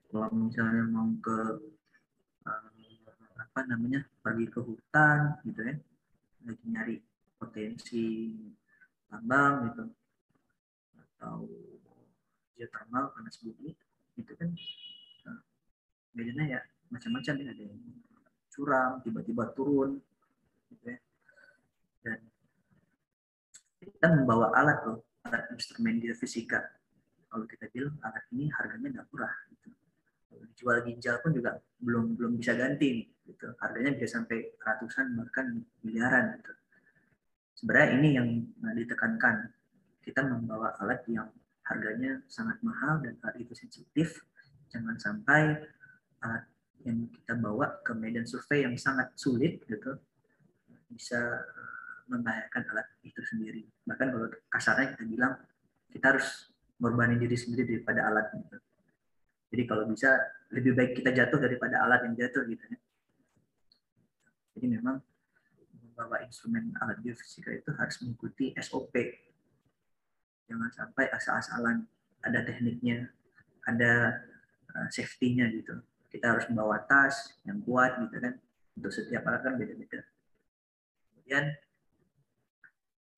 Kalau 0.07 0.31
misalnya 0.31 0.87
mau 0.87 1.07
ke 1.19 1.39
uh, 2.47 2.71
apa 3.37 3.59
namanya 3.67 4.07
pergi 4.23 4.47
ke 4.47 4.59
hutan 4.63 5.35
gitu 5.43 5.61
ya, 5.67 5.75
lagi 6.47 6.65
nyari 6.71 6.95
potensi 7.37 8.33
tambang 9.11 9.71
gitu 9.71 9.83
atau 10.95 11.45
geothermal 12.57 13.13
panas 13.13 13.37
bumi 13.41 13.73
itu 14.17 14.33
kan 14.33 14.49
bedanya 16.17 16.45
ya 16.57 16.61
macam-macam 16.89 17.33
ya 17.45 17.49
ada 17.53 17.63
yang 17.63 17.79
curam 18.49 18.91
tiba-tiba 19.05 19.43
turun 19.53 20.01
gitu 20.73 20.83
ya. 20.89 20.97
Dan 22.01 22.19
kita 23.77 24.07
membawa 24.17 24.49
alat 24.57 24.81
loh 24.89 25.05
alat 25.29 25.45
instrumen 25.53 26.01
geofisika 26.01 26.65
kalau 27.29 27.45
kita 27.45 27.69
bilang 27.69 27.93
alat 28.01 28.25
ini 28.33 28.49
harganya 28.49 28.87
nggak 28.99 29.07
murah 29.13 29.35
gitu. 29.53 29.69
jual 30.57 30.77
ginjal 30.85 31.21
pun 31.21 31.33
juga 31.33 31.61
belum 31.81 32.17
belum 32.17 32.37
bisa 32.37 32.57
ganti 32.57 33.05
gitu. 33.27 33.53
Harganya 33.61 33.93
bisa 33.93 34.17
sampai 34.17 34.57
ratusan 34.57 35.13
bahkan 35.19 35.61
miliaran 35.83 36.39
gitu. 36.39 36.53
Sebenarnya 37.57 37.89
ini 37.99 38.09
yang 38.15 38.27
ditekankan. 38.73 39.53
Kita 40.01 40.23
membawa 40.23 40.71
alat 40.79 41.03
yang 41.11 41.27
harganya 41.67 42.23
sangat 42.31 42.63
mahal 42.63 43.03
dan 43.03 43.19
hal 43.19 43.33
itu 43.35 43.51
sensitif. 43.51 44.23
Jangan 44.71 44.95
sampai 44.95 45.67
alat 46.23 46.43
yang 46.85 47.09
kita 47.11 47.33
bawa 47.35 47.83
ke 47.83 47.91
medan 47.91 48.23
survei 48.23 48.63
yang 48.63 48.75
sangat 48.79 49.11
sulit 49.19 49.59
gitu 49.67 49.97
bisa 50.87 51.19
membahayakan 52.07 52.63
alat 52.71 52.87
itu 53.03 53.19
sendiri. 53.27 53.67
Bahkan 53.83 54.07
kalau 54.07 54.27
kasarnya 54.47 54.95
kita 54.95 55.03
bilang 55.03 55.33
kita 55.91 56.15
harus 56.15 56.51
mengorbankan 56.79 57.19
diri 57.19 57.35
sendiri 57.35 57.63
daripada 57.67 58.07
alat 58.07 58.27
gitu. 58.31 58.57
Jadi 59.51 59.63
kalau 59.67 59.83
bisa 59.87 60.15
lebih 60.51 60.75
baik 60.75 60.91
kita 61.03 61.11
jatuh 61.11 61.39
daripada 61.39 61.83
alat 61.83 62.07
yang 62.07 62.15
jatuh 62.15 62.43
gitu 62.47 62.63
ya. 62.71 62.79
Jadi 64.57 64.65
memang 64.79 64.97
membawa 65.75 66.23
instrumen 66.23 66.71
alat 66.79 67.01
geofisika 67.03 67.51
itu 67.51 67.69
harus 67.75 67.99
mengikuti 68.01 68.55
SOP. 68.57 68.95
Jangan 70.47 70.71
sampai 70.71 71.11
asal-asalan 71.11 71.83
ada 72.23 72.39
tekniknya, 72.47 73.11
ada 73.67 74.23
uh, 74.71 74.87
safety-nya 74.87 75.51
gitu. 75.51 75.75
Kita 76.17 76.33
harus 76.33 76.49
membawa 76.49 76.81
tas 76.81 77.37
yang 77.45 77.61
kuat 77.61 78.01
gitu 78.01 78.17
kan. 78.17 78.33
Untuk 78.73 78.89
setiap 78.89 79.21
alat 79.29 79.45
kan 79.45 79.53
beda-beda. 79.53 80.01
Kemudian 81.13 81.45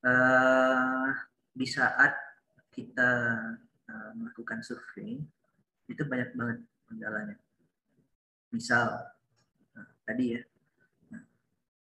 uh, 0.04 1.12
di 1.56 1.68
saat 1.68 2.12
kita 2.76 3.12
uh, 3.88 4.12
melakukan 4.20 4.60
survei 4.60 5.24
itu 5.88 6.04
banyak 6.04 6.36
banget 6.36 6.60
kendalanya. 6.92 7.36
Misal 8.52 9.16
nah, 9.72 9.88
tadi 10.04 10.36
ya 10.36 10.42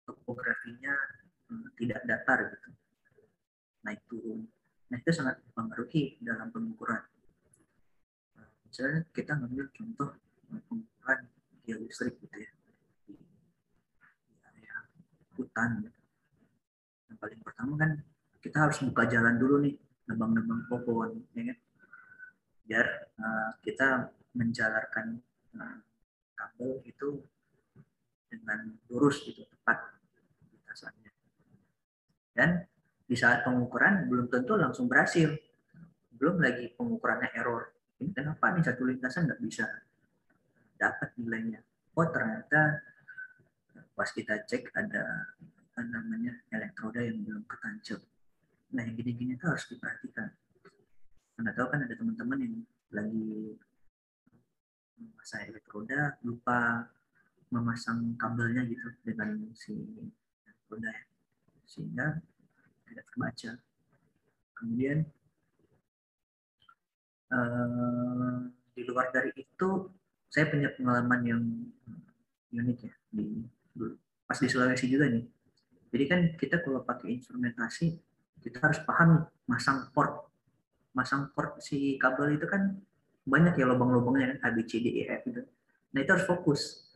topografinya 0.07 0.95
tidak 1.75 2.03
datar 2.07 2.39
gitu, 2.51 2.71
naik 3.83 4.03
turun. 4.07 4.47
Nah 4.91 4.97
itu 4.99 5.11
sangat 5.11 5.43
mempengaruhi 5.51 6.19
dalam 6.23 6.51
pengukuran. 6.55 7.03
Misalnya 8.67 9.03
kita 9.11 9.35
ngambil 9.35 9.67
contoh 9.75 10.11
pengukuran 10.49 11.21
geolistrik 11.67 12.15
gitu 12.23 12.37
ya 12.37 12.51
di, 13.07 13.15
area 14.47 14.77
hutan. 15.35 15.71
Gitu. 15.87 16.01
Yang 17.11 17.19
paling 17.19 17.41
pertama 17.43 17.75
kan 17.79 17.91
kita 18.41 18.57
harus 18.63 18.79
buka 18.83 19.03
jalan 19.11 19.37
dulu 19.37 19.59
nih, 19.63 19.75
nebang-nebang 20.07 20.63
pohon, 20.71 21.19
ya 21.35 21.43
kan? 21.51 21.59
biar 22.67 22.87
uh, 23.23 23.51
kita 23.63 24.11
menjalarkan 24.35 25.23
uh, 25.55 25.79
kabel 26.35 26.83
itu 26.83 27.23
dengan 28.27 28.75
lurus 28.91 29.23
gitu 29.23 29.47
tepat 29.47 29.97
lintasannya 30.51 31.11
dan 32.35 32.67
di 33.07 33.15
saat 33.15 33.47
pengukuran 33.47 34.11
belum 34.11 34.27
tentu 34.27 34.59
langsung 34.59 34.91
berhasil 34.91 35.31
belum 36.11 36.43
lagi 36.43 36.75
pengukurannya 36.75 37.31
error 37.39 37.71
ini 38.03 38.11
kenapa 38.11 38.51
nih 38.53 38.67
satu 38.67 38.83
lintasan 38.83 39.31
nggak 39.31 39.41
bisa 39.41 39.65
dapat 40.77 41.13
nilainya 41.19 41.61
oh 41.97 42.07
ternyata 42.09 42.81
pas 43.97 44.09
kita 44.13 44.45
cek 44.45 44.73
ada 44.77 45.33
apa 45.73 45.81
namanya 45.85 46.37
elektroda 46.53 47.01
yang 47.01 47.21
belum 47.25 47.45
ketancap 47.49 48.01
nah 48.73 48.83
yang 48.85 48.97
gini-gini 48.97 49.37
itu 49.37 49.45
harus 49.49 49.65
diperhatikan 49.69 50.29
anda 51.37 51.53
tahu 51.53 51.69
kan 51.69 51.85
ada 51.85 51.95
teman-teman 51.97 52.39
yang 52.41 52.55
lagi 52.93 53.57
memasang 54.97 55.43
elektroda 55.53 56.17
lupa 56.25 56.89
memasang 57.53 58.17
kabelnya 58.19 58.67
gitu 58.67 58.89
dengan 59.07 59.39
si 59.55 59.77
elektroda 60.43 60.91
ya. 60.91 61.05
sehingga 61.67 62.07
tidak 62.87 63.05
terbaca. 63.13 63.53
Kemudian 64.57 64.99
uh, 67.31 68.49
di 68.73 68.83
luar 68.89 69.13
dari 69.13 69.31
itu 69.37 69.71
saya 70.31 70.51
punya 70.51 70.69
pengalaman 70.75 71.21
yang 71.25 71.43
unik 72.53 72.79
ya 72.83 72.93
di 73.13 73.47
pas 74.27 74.39
di 74.41 74.49
Sulawesi 74.51 74.91
juga 74.91 75.07
nih. 75.07 75.25
Jadi 75.93 76.05
kan 76.11 76.21
kita 76.35 76.61
kalau 76.61 76.83
pakai 76.83 77.15
instrumentasi 77.15 77.95
kita 78.43 78.59
harus 78.63 78.83
paham 78.85 79.25
masang 79.47 79.89
port 79.95 80.29
masang 80.97 81.31
port 81.37 81.61
si 81.63 82.01
kabel 82.01 82.41
itu 82.41 82.49
kan 82.49 82.81
banyak 83.27 83.59
ya 83.59 83.67
lubang-lubangnya 83.69 84.37
kan 84.37 84.39
A 84.47 84.49
B 84.55 84.65
C 84.65 84.81
D 84.83 85.03
E 85.03 85.03
F 85.09 85.27
gitu. 85.29 85.43
Nah 85.93 85.99
itu 86.03 86.11
harus 86.11 86.27
fokus. 86.27 86.91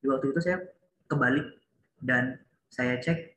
Di 0.00 0.06
waktu 0.08 0.32
itu 0.32 0.40
saya 0.42 0.62
kebalik 1.06 1.58
dan 2.02 2.38
saya 2.70 2.98
cek 2.98 3.36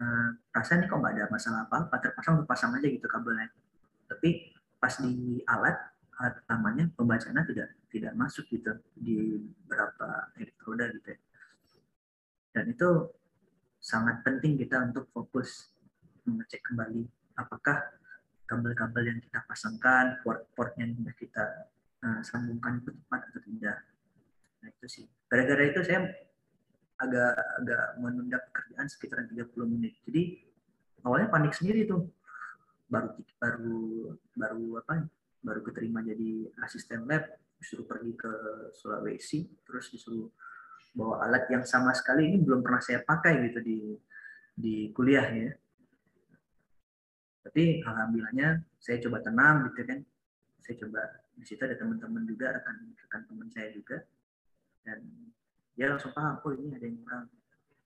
uh, 0.00 0.36
rasanya 0.52 0.88
kok 0.90 0.98
nggak 1.00 1.14
ada 1.16 1.24
masalah 1.32 1.64
apa-apa 1.68 1.96
terpasang 2.00 2.44
terpasang 2.44 2.70
aja 2.76 2.88
gitu 2.90 3.06
kabelnya. 3.08 3.48
Tapi 4.08 4.52
pas 4.80 4.94
di 5.00 5.40
alat 5.48 5.76
alat 6.20 6.34
utamanya 6.44 6.84
pembacaannya 6.94 7.42
tidak 7.50 7.68
tidak 7.94 8.12
masuk 8.18 8.50
gitu 8.50 8.74
di 8.98 9.38
beberapa 9.62 10.34
elektroda 10.34 10.90
gitu 10.90 11.14
ya. 11.14 11.18
Dan 12.50 12.64
itu 12.74 12.90
sangat 13.78 14.26
penting 14.26 14.58
kita 14.58 14.82
untuk 14.90 15.06
fokus 15.14 15.70
mengecek 16.26 16.64
kembali 16.66 17.06
apakah 17.38 17.78
kabel-kabel 18.44 19.04
yang 19.14 19.20
kita 19.22 19.40
pasangkan, 19.46 20.20
port-port 20.20 20.74
yang 20.76 20.92
sudah 20.94 21.14
kita 21.16 21.44
uh, 22.04 22.20
sambungkan 22.26 22.82
itu 22.82 22.90
tepat 22.92 23.20
atau 23.30 23.40
tidak. 23.46 23.78
Nah 24.60 24.68
itu 24.70 24.86
sih. 24.88 25.04
Gara-gara 25.28 25.62
itu 25.64 25.80
saya 25.84 26.00
agak 27.00 27.34
agak 27.60 27.84
menunda 27.98 28.38
pekerjaan 28.50 28.86
sekitar 28.86 29.26
30 29.26 29.50
menit. 29.66 29.98
Jadi 30.06 30.40
awalnya 31.02 31.28
panik 31.32 31.56
sendiri 31.56 31.88
tuh. 31.88 32.08
Baru 32.84 33.16
baru 33.40 33.80
baru 34.36 34.64
apa? 34.84 35.08
Baru 35.44 35.60
keterima 35.64 36.00
jadi 36.00 36.48
asisten 36.64 37.04
lab, 37.04 37.26
disuruh 37.64 37.88
pergi 37.88 38.12
ke 38.12 38.32
Sulawesi, 38.76 39.48
terus 39.64 39.88
disuruh 39.88 40.28
bawa 40.92 41.24
alat 41.24 41.48
yang 41.48 41.64
sama 41.64 41.96
sekali 41.96 42.28
ini 42.28 42.44
belum 42.44 42.60
pernah 42.60 42.84
saya 42.84 43.00
pakai 43.00 43.48
gitu 43.48 43.58
di 43.64 43.78
di 44.54 44.94
kuliah 44.94 45.26
ya 45.26 45.50
tapi 47.44 47.84
alhamdulillahnya 47.84 48.64
saya 48.80 48.96
coba 49.04 49.20
tenang 49.20 49.68
gitu 49.68 49.84
kan. 49.84 50.00
Saya 50.64 50.74
coba 50.80 51.00
di 51.36 51.44
situ 51.44 51.60
ada 51.60 51.76
teman-teman 51.76 52.24
juga 52.24 52.56
rekan 52.56 52.88
rekan 52.96 53.22
teman 53.28 53.48
saya 53.52 53.68
juga. 53.68 54.00
Dan 54.80 55.04
dia 55.76 55.92
langsung 55.92 56.16
paham 56.16 56.40
oh 56.40 56.52
ini 56.56 56.72
ada 56.72 56.88
yang 56.88 56.98
kurang. 57.04 57.28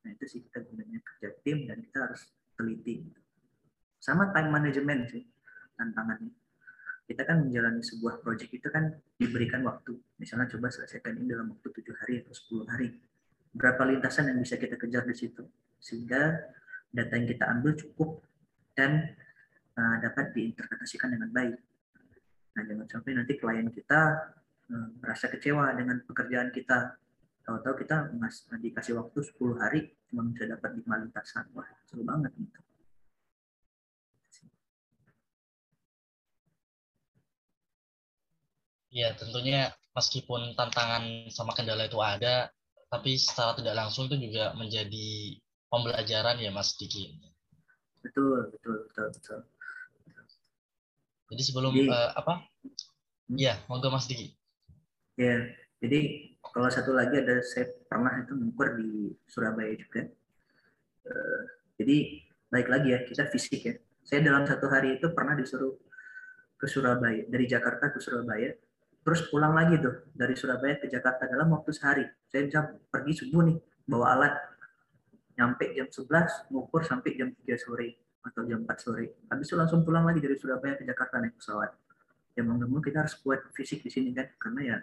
Nah 0.07 0.11
itu 0.15 0.25
sih 0.31 0.41
kita 0.47 0.63
gunanya 0.63 1.03
kerja 1.03 1.29
tim 1.43 1.67
dan 1.67 1.83
kita 1.83 2.07
harus 2.07 2.31
teliti 2.55 3.03
sama 3.99 4.31
time 4.31 4.51
management 4.55 5.11
sih 5.11 5.27
tantangannya 5.75 6.31
kita 7.09 7.25
kan 7.25 7.41
menjalani 7.41 7.81
sebuah 7.81 8.21
project 8.21 8.53
itu 8.53 8.69
kan 8.69 8.93
diberikan 9.17 9.65
waktu 9.65 9.97
misalnya 10.21 10.53
coba 10.53 10.69
selesaikan 10.69 11.17
ini 11.17 11.33
dalam 11.33 11.57
waktu 11.57 11.73
tujuh 11.73 11.97
hari 11.97 12.21
atau 12.21 12.37
10 12.37 12.69
hari 12.69 12.89
berapa 13.57 13.81
lintasan 13.89 14.29
yang 14.29 14.39
bisa 14.45 14.61
kita 14.61 14.77
kejar 14.77 15.09
di 15.09 15.17
situ 15.17 15.49
sehingga 15.81 16.37
data 16.93 17.13
yang 17.17 17.29
kita 17.29 17.45
ambil 17.49 17.73
cukup 17.81 18.21
dan 18.77 19.17
uh, 19.79 19.97
dapat 20.03 20.35
diinterpretasikan 20.35 21.15
dengan 21.15 21.31
baik. 21.31 21.57
Nah, 22.59 22.63
jangan 22.67 22.87
sampai 22.91 23.13
nanti 23.15 23.33
klien 23.39 23.69
kita 23.71 24.01
uh, 24.71 24.89
merasa 25.03 25.31
kecewa 25.31 25.75
dengan 25.75 26.03
pekerjaan 26.05 26.51
kita. 26.51 26.99
Tahu-tahu 27.49 27.75
kita 27.81 28.13
mas, 28.21 28.45
dikasih 28.45 29.01
waktu 29.01 29.19
10 29.25 29.63
hari 29.63 29.81
cuma 30.13 30.25
bisa 30.29 30.45
dapat 30.45 30.77
di 30.77 30.85
lintasan. 30.85 31.49
Wah, 31.57 31.69
seru 31.89 32.05
banget 32.05 32.33
gitu. 32.37 32.61
Ya, 38.89 39.13
tentunya 39.17 39.73
meskipun 39.93 40.57
tantangan 40.57 41.29
sama 41.29 41.53
kendala 41.53 41.85
itu 41.85 42.01
ada, 42.01 42.49
tapi 42.89 43.21
secara 43.21 43.53
tidak 43.59 43.77
langsung 43.77 44.09
itu 44.09 44.31
juga 44.31 44.57
menjadi 44.57 45.37
pembelajaran 45.69 46.41
ya 46.41 46.49
Mas 46.49 46.73
Diki. 46.81 47.21
Betul, 48.01 48.49
betul, 48.49 48.89
betul, 48.89 49.07
betul. 49.13 49.41
Jadi 51.29 51.43
sebelum 51.45 51.73
jadi, 51.77 51.93
uh, 51.93 52.11
apa? 52.17 52.41
Hmm? 53.29 53.37
Ya, 53.37 53.61
monggo 53.69 53.93
Mas 53.93 54.09
Diki. 54.09 54.33
Ya, 55.21 55.53
jadi 55.85 56.33
kalau 56.41 56.73
satu 56.73 56.97
lagi 56.97 57.21
ada 57.21 57.45
saya 57.45 57.69
pernah 57.85 58.25
itu 58.25 58.33
mengukur 58.33 58.81
di 58.81 59.13
Surabaya 59.29 59.77
juga. 59.77 60.09
Uh, 61.05 61.41
jadi 61.77 62.25
baik 62.49 62.69
lagi 62.73 62.89
ya 62.97 63.05
kita 63.05 63.29
fisik 63.29 63.61
ya. 63.61 63.75
Saya 64.09 64.25
dalam 64.25 64.49
satu 64.49 64.73
hari 64.73 64.97
itu 64.97 65.13
pernah 65.13 65.37
disuruh 65.37 65.77
ke 66.57 66.65
Surabaya 66.65 67.29
dari 67.29 67.45
Jakarta 67.45 67.93
ke 67.93 68.01
Surabaya, 68.01 68.57
terus 69.09 69.25
pulang 69.33 69.57
lagi 69.57 69.81
tuh 69.81 70.05
dari 70.13 70.37
Surabaya 70.37 70.77
ke 70.77 70.85
Jakarta 70.85 71.25
dalam 71.25 71.49
waktu 71.57 71.73
sehari. 71.73 72.05
Saya 72.29 72.45
bisa 72.45 72.61
pergi 72.93 73.25
subuh 73.25 73.41
nih 73.41 73.57
bawa 73.89 74.21
alat, 74.21 74.37
nyampe 75.33 75.65
jam 75.73 75.89
11, 75.89 76.53
ngukur 76.53 76.85
sampai 76.85 77.17
jam 77.17 77.33
3 77.33 77.57
sore 77.57 77.97
atau 78.21 78.45
jam 78.45 78.69
4 78.69 78.69
sore. 78.77 79.17
Habis 79.33 79.49
itu 79.49 79.57
langsung 79.57 79.81
pulang 79.81 80.05
lagi 80.05 80.21
dari 80.21 80.37
Surabaya 80.37 80.77
ke 80.77 80.85
Jakarta 80.85 81.25
naik 81.25 81.41
pesawat. 81.41 81.73
Ya 82.37 82.45
mau 82.45 82.61
kita 82.85 83.01
harus 83.01 83.17
kuat 83.25 83.49
fisik 83.57 83.81
di 83.81 83.89
sini 83.89 84.13
kan, 84.13 84.29
karena 84.37 84.61
ya 84.61 84.77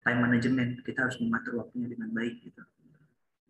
time 0.00 0.20
management 0.24 0.80
kita 0.80 1.04
harus 1.04 1.20
mengatur 1.20 1.60
waktunya 1.60 1.92
dengan 1.92 2.08
baik 2.16 2.40
gitu. 2.40 2.64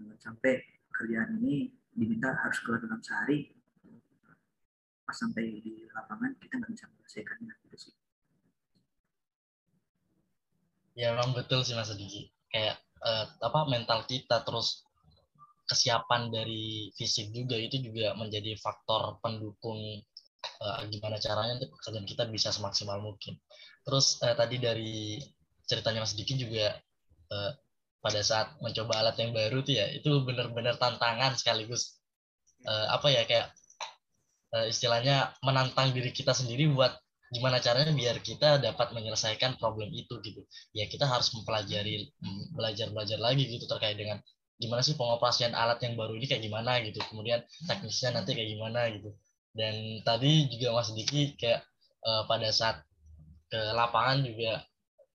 Jangan 0.02 0.18
sampai 0.18 0.66
pekerjaan 0.90 1.38
ini 1.38 1.70
diminta 1.94 2.34
harus 2.42 2.58
keluar 2.66 2.82
dalam 2.82 2.98
sehari, 3.06 3.54
pas 5.06 5.14
sampai 5.14 5.62
di 5.62 5.86
lapangan 5.94 6.34
kita 6.42 6.58
nggak 6.58 6.74
bisa 6.74 6.90
menyelesaikannya 6.90 7.54
gitu 7.70 7.78
sih 7.86 7.94
ya 10.98 11.14
memang 11.14 11.30
betul 11.30 11.62
sih 11.62 11.78
mas 11.78 11.94
Diki 11.94 12.26
kayak 12.50 12.74
uh, 13.06 13.30
apa 13.38 13.70
mental 13.70 14.02
kita 14.10 14.42
terus 14.42 14.82
kesiapan 15.68 16.32
dari 16.32 16.90
fisik 16.96 17.30
juga 17.30 17.54
itu 17.54 17.78
juga 17.78 18.16
menjadi 18.18 18.56
faktor 18.58 19.22
pendukung 19.22 19.78
uh, 20.64 20.80
gimana 20.88 21.20
caranya 21.20 21.60
untuk 21.60 21.76
pekerjaan 21.78 22.08
kita 22.08 22.24
bisa 22.32 22.48
semaksimal 22.50 22.98
mungkin. 23.04 23.36
Terus 23.84 24.16
uh, 24.24 24.32
tadi 24.32 24.56
dari 24.56 25.20
ceritanya 25.68 26.02
Mas 26.02 26.16
Diki 26.16 26.40
juga 26.40 26.72
uh, 27.30 27.52
pada 28.00 28.20
saat 28.24 28.56
mencoba 28.64 29.04
alat 29.04 29.20
yang 29.20 29.36
baru 29.36 29.60
tuh 29.60 29.76
ya 29.76 29.86
itu 29.92 30.08
benar-benar 30.24 30.80
tantangan 30.80 31.36
sekaligus 31.36 32.00
uh, 32.64 32.96
apa 32.96 33.12
ya 33.12 33.22
kayak 33.28 33.52
uh, 34.56 34.64
istilahnya 34.64 35.36
menantang 35.44 35.92
diri 35.92 36.08
kita 36.16 36.32
sendiri 36.32 36.72
buat 36.72 36.96
gimana 37.28 37.60
caranya 37.60 37.92
biar 37.92 38.16
kita 38.24 38.60
dapat 38.60 38.96
menyelesaikan 38.96 39.60
problem 39.60 39.92
itu 39.92 40.16
gitu. 40.24 40.42
Ya 40.72 40.88
kita 40.88 41.04
harus 41.04 41.28
mempelajari 41.36 42.08
belajar 42.56 42.88
belajar 42.92 43.18
lagi 43.20 43.44
gitu 43.44 43.68
terkait 43.68 44.00
dengan 44.00 44.18
gimana 44.58 44.82
sih 44.82 44.98
pengoperasian 44.98 45.54
alat 45.54 45.78
yang 45.84 45.94
baru 45.94 46.16
ini 46.16 46.26
kayak 46.26 46.42
gimana 46.42 46.80
gitu. 46.82 46.98
Kemudian 47.12 47.44
teknisnya 47.68 48.16
nanti 48.16 48.32
kayak 48.32 48.48
gimana 48.56 48.88
gitu. 48.90 49.10
Dan 49.52 50.00
tadi 50.04 50.48
juga 50.48 50.76
Mas 50.76 50.90
Diki 50.92 51.36
kayak 51.36 51.64
uh, 52.04 52.24
pada 52.24 52.48
saat 52.52 52.80
ke 53.48 53.60
lapangan 53.72 54.24
juga 54.24 54.60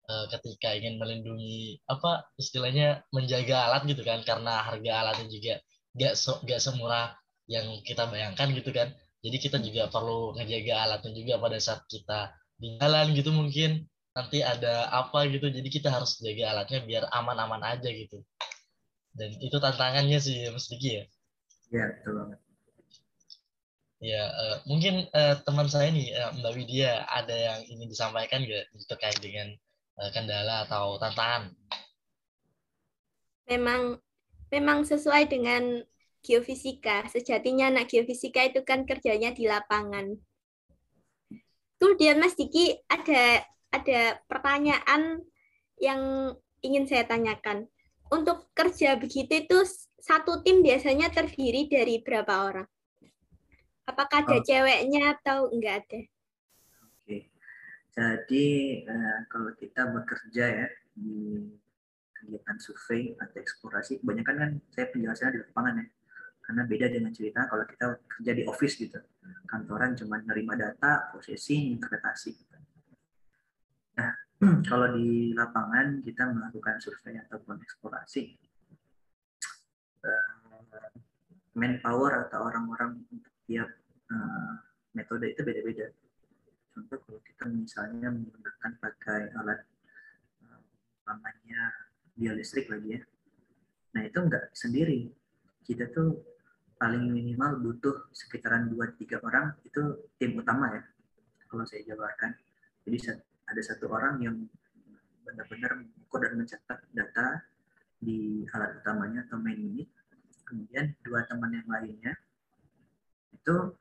uh, 0.08 0.26
ketika 0.32 0.72
ingin 0.72 0.96
melindungi 0.96 1.80
apa 1.84 2.24
istilahnya 2.40 3.04
menjaga 3.12 3.68
alat 3.68 3.82
gitu 3.88 4.02
kan 4.02 4.24
karena 4.24 4.64
harga 4.64 4.92
alatnya 5.04 5.28
juga 5.28 5.54
gak 5.92 6.14
so, 6.16 6.40
gak 6.48 6.60
semurah 6.64 7.12
yang 7.46 7.68
kita 7.84 8.08
bayangkan 8.08 8.48
gitu 8.56 8.72
kan 8.72 8.88
jadi 9.22 9.36
kita 9.38 9.56
juga 9.62 9.86
perlu 9.86 10.34
ngejaga 10.34 10.74
alatnya 10.82 11.14
juga 11.14 11.34
pada 11.38 11.58
saat 11.62 11.86
kita 11.86 12.34
di 12.58 12.74
jalan 12.82 13.14
gitu 13.14 13.30
mungkin 13.30 13.86
nanti 14.12 14.42
ada 14.44 14.90
apa 14.90 15.30
gitu. 15.30 15.46
Jadi 15.48 15.68
kita 15.70 15.88
harus 15.88 16.18
jaga 16.18 16.52
alatnya 16.52 16.82
biar 16.82 17.04
aman-aman 17.14 17.62
aja 17.62 17.86
gitu. 17.86 18.18
Dan 19.14 19.30
itu 19.38 19.56
tantangannya 19.62 20.18
sih 20.18 20.50
Mas 20.50 20.66
Diki 20.66 20.90
ya. 20.98 21.04
Iya, 21.72 21.84
betul 21.96 22.12
banget. 22.18 22.38
Ya, 24.02 24.22
uh, 24.34 24.56
mungkin 24.66 25.06
uh, 25.14 25.38
teman 25.46 25.70
saya 25.70 25.94
nih, 25.94 26.10
uh, 26.18 26.34
Mbak 26.42 26.52
Widya, 26.58 27.06
ada 27.06 27.30
yang 27.38 27.60
ingin 27.70 27.86
disampaikan 27.86 28.42
nggak 28.42 28.74
terkait 28.90 29.14
dengan 29.22 29.54
uh, 30.02 30.10
kendala 30.10 30.66
atau 30.66 30.98
tantangan? 30.98 31.54
Memang, 33.46 34.02
memang 34.50 34.82
sesuai 34.82 35.30
dengan 35.30 35.86
geofisika. 36.22 37.04
Sejatinya 37.10 37.68
anak 37.68 37.90
geofisika 37.90 38.46
itu 38.46 38.62
kan 38.62 38.86
kerjanya 38.86 39.34
di 39.34 39.50
lapangan. 39.50 40.14
Kemudian 41.76 42.22
Mas 42.22 42.38
Diki 42.38 42.78
ada 42.86 43.42
ada 43.74 44.00
pertanyaan 44.30 45.26
yang 45.82 46.32
ingin 46.62 46.86
saya 46.86 47.02
tanyakan. 47.04 47.66
Untuk 48.12 48.46
kerja 48.54 48.94
begitu 48.94 49.42
itu 49.42 49.58
satu 49.98 50.46
tim 50.46 50.62
biasanya 50.62 51.10
terdiri 51.10 51.66
dari 51.66 51.98
berapa 51.98 52.32
orang? 52.46 52.68
Apakah 53.82 54.22
ada 54.22 54.38
oh. 54.38 54.44
ceweknya 54.46 55.18
atau 55.18 55.50
enggak 55.50 55.82
ada? 55.82 56.00
Oke. 56.86 57.32
Jadi 57.90 58.46
uh, 58.86 59.18
kalau 59.26 59.50
kita 59.58 59.90
bekerja 59.90 60.44
ya 60.44 60.68
di 60.94 61.50
kegiatan 62.14 62.58
survei 62.62 63.16
atau 63.18 63.42
eksplorasi, 63.42 63.98
kebanyakan 64.04 64.36
kan 64.38 64.50
saya 64.70 64.86
penjelasannya 64.94 65.32
di 65.34 65.40
lapangan 65.50 65.82
ya 65.82 65.86
karena 66.52 66.68
beda 66.68 66.86
dengan 66.92 67.08
cerita 67.16 67.48
kalau 67.48 67.64
kita 67.64 67.96
kerja 68.04 68.32
di 68.36 68.44
office 68.44 68.76
gitu. 68.76 69.00
Kantoran 69.48 69.96
cuma 69.96 70.20
nerima 70.20 70.52
data 70.52 71.08
processing 71.08 71.80
interpretasi 71.80 72.36
gitu. 72.36 72.56
nah 73.96 74.12
kalau 74.68 74.92
di 74.92 75.32
lapangan 75.32 76.04
kita 76.04 76.28
melakukan 76.28 76.76
survei 76.76 77.16
ataupun 77.24 77.56
eksplorasi 77.56 78.36
uh, 80.04 80.92
manpower 81.56 82.28
atau 82.28 82.44
orang-orang 82.44 83.00
untuk 83.08 83.32
tiap 83.48 83.72
uh, 84.12 84.52
metode 84.92 85.32
itu 85.32 85.40
beda-beda. 85.40 85.88
Contoh 86.68 87.00
kalau 87.00 87.20
kita 87.24 87.48
misalnya 87.48 88.12
menggunakan 88.12 88.72
pakai 88.76 89.32
alat 89.40 89.64
uh, 90.44 90.60
namanya 91.08 91.72
biolistrik 92.12 92.68
lagi 92.68 93.00
ya. 93.00 93.02
Nah 93.96 94.04
itu 94.04 94.20
enggak 94.20 94.52
sendiri. 94.52 95.08
Kita 95.64 95.88
tuh 95.96 96.31
paling 96.82 97.14
minimal 97.14 97.62
butuh 97.62 98.10
sekitaran 98.10 98.66
2-3 98.66 99.22
orang 99.22 99.54
itu 99.62 100.02
tim 100.18 100.34
utama 100.34 100.66
ya 100.74 100.82
kalau 101.46 101.62
saya 101.62 101.86
jabarkan. 101.86 102.34
Jadi 102.82 103.22
ada 103.22 103.62
satu 103.62 103.86
orang 103.86 104.18
yang 104.18 104.34
benar-benar 105.22 105.78
mengukur 105.78 106.26
dan 106.26 106.34
mencatat 106.42 106.78
data 106.90 107.26
di 108.02 108.42
alat 108.50 108.82
utamanya 108.82 109.22
atau 109.30 109.38
main 109.38 109.62
unit. 109.62 109.86
Kemudian 110.42 110.98
dua 111.06 111.22
teman 111.30 111.54
yang 111.54 111.68
lainnya 111.70 112.18
itu 113.30 113.78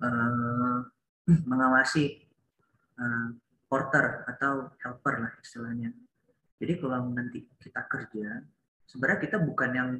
uh, 0.00 0.78
mengawasi 1.52 2.16
uh, 2.96 3.28
porter 3.68 4.24
atau 4.24 4.72
helper 4.80 5.20
lah 5.20 5.32
istilahnya. 5.44 5.92
Jadi 6.56 6.80
kalau 6.80 7.12
nanti 7.12 7.44
kita 7.60 7.84
kerja 7.92 8.40
sebenarnya 8.88 9.20
kita 9.20 9.36
bukan 9.36 9.70
yang 9.76 9.90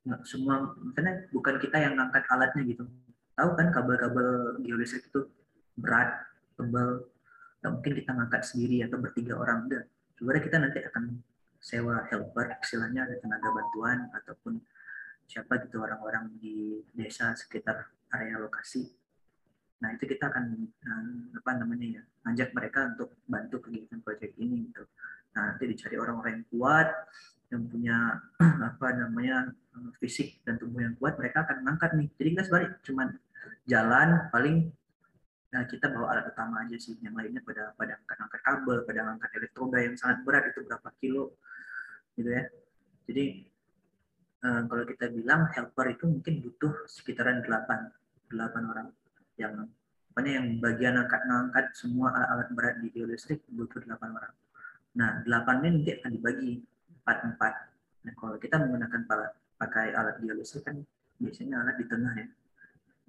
nggak 0.00 0.24
semua 0.24 0.72
misalnya 0.80 1.28
bukan 1.28 1.60
kita 1.60 1.76
yang 1.76 1.94
ngangkat 1.96 2.24
alatnya 2.32 2.62
gitu. 2.64 2.84
Tahu 3.36 3.50
kan 3.56 3.68
kabel-kabel 3.72 4.60
geolistrik 4.64 5.08
itu 5.08 5.28
berat 5.76 6.24
tebal 6.56 7.04
nggak 7.60 7.72
mungkin 7.76 7.92
kita 7.92 8.10
ngangkat 8.16 8.42
sendiri 8.44 8.84
atau 8.88 8.96
bertiga 8.96 9.36
orang 9.36 9.68
udah. 9.68 9.82
Sebenarnya 10.16 10.42
kita 10.44 10.56
nanti 10.60 10.78
akan 10.84 11.04
sewa 11.60 12.08
helper 12.08 12.56
istilahnya 12.64 13.04
ada 13.04 13.16
tenaga 13.20 13.48
bantuan 13.52 14.08
ataupun 14.16 14.56
siapa 15.28 15.60
gitu 15.62 15.84
orang-orang 15.84 16.32
di 16.40 16.80
desa 16.96 17.36
sekitar 17.36 17.92
area 18.16 18.40
lokasi. 18.40 18.88
Nah 19.84 19.92
itu 19.94 20.04
kita 20.08 20.32
akan 20.32 20.44
eh, 20.66 21.38
apa 21.38 21.50
namanya 21.60 22.00
ya 22.00 22.02
ngajak 22.26 22.50
mereka 22.56 22.96
untuk 22.96 23.16
bantu 23.28 23.60
kegiatan 23.64 24.00
proyek 24.00 24.32
ini 24.40 24.72
gitu. 24.72 24.84
Nah 25.36 25.54
nanti 25.54 25.64
dicari 25.68 25.96
orang-orang 26.00 26.40
yang 26.40 26.46
kuat 26.50 26.88
yang 27.50 27.62
punya 27.68 27.96
apa 28.74 28.86
namanya 28.96 29.52
fisik 30.02 30.42
dan 30.42 30.58
tubuh 30.58 30.82
yang 30.82 30.94
kuat 30.98 31.16
mereka 31.16 31.46
akan 31.46 31.62
mengangkat 31.62 31.90
nih. 31.96 32.08
Jadi 32.18 32.28
kita 32.34 32.42
sebenarnya 32.46 32.70
cuma 32.82 33.02
jalan 33.68 34.08
paling 34.34 34.56
nah 35.50 35.66
kita 35.66 35.90
bawa 35.90 36.14
alat 36.14 36.30
utama 36.30 36.62
aja 36.62 36.76
sih. 36.78 36.94
Yang 37.02 37.14
lainnya 37.16 37.40
pada 37.42 37.74
pada 37.74 37.92
angkat-angkat 38.02 38.40
kabel 38.42 38.76
pada 38.86 39.00
angkat 39.06 39.30
elektroda 39.38 39.78
yang 39.82 39.94
sangat 39.98 40.18
berat 40.26 40.44
itu 40.50 40.60
berapa 40.66 40.88
kilo 40.98 41.24
gitu 42.18 42.30
ya. 42.30 42.44
Jadi 43.10 43.24
eh, 44.46 44.62
kalau 44.66 44.84
kita 44.86 45.06
bilang 45.10 45.50
helper 45.50 45.86
itu 45.94 46.04
mungkin 46.06 46.34
butuh 46.42 46.72
sekitaran 46.86 47.42
8 47.42 48.30
8 48.30 48.70
orang 48.70 48.88
yang 49.38 49.66
apa 50.10 50.26
yang 50.26 50.58
bagian 50.58 50.98
angkat-angkat 51.00 51.70
semua 51.72 52.10
alat-alat 52.12 52.48
berat 52.52 52.74
di 52.82 52.90
geolistrik 52.90 53.46
butuh 53.50 53.82
8 53.82 53.94
orang. 54.10 54.34
Nah 54.98 55.22
8 55.22 55.62
ini 55.62 55.68
nanti 55.80 55.90
akan 55.98 56.10
dibagi 56.18 56.50
empat 57.02 57.18
empat. 57.34 57.54
Nah 58.06 58.12
kalau 58.18 58.36
kita 58.38 58.58
menggunakan 58.58 59.02
pakai 59.60 59.92
alat 59.92 60.16
dialisis 60.24 60.64
kan 60.64 60.80
biasanya 61.20 61.60
alat 61.60 61.76
di 61.76 61.84
tengah 61.84 62.16
ya. 62.16 62.26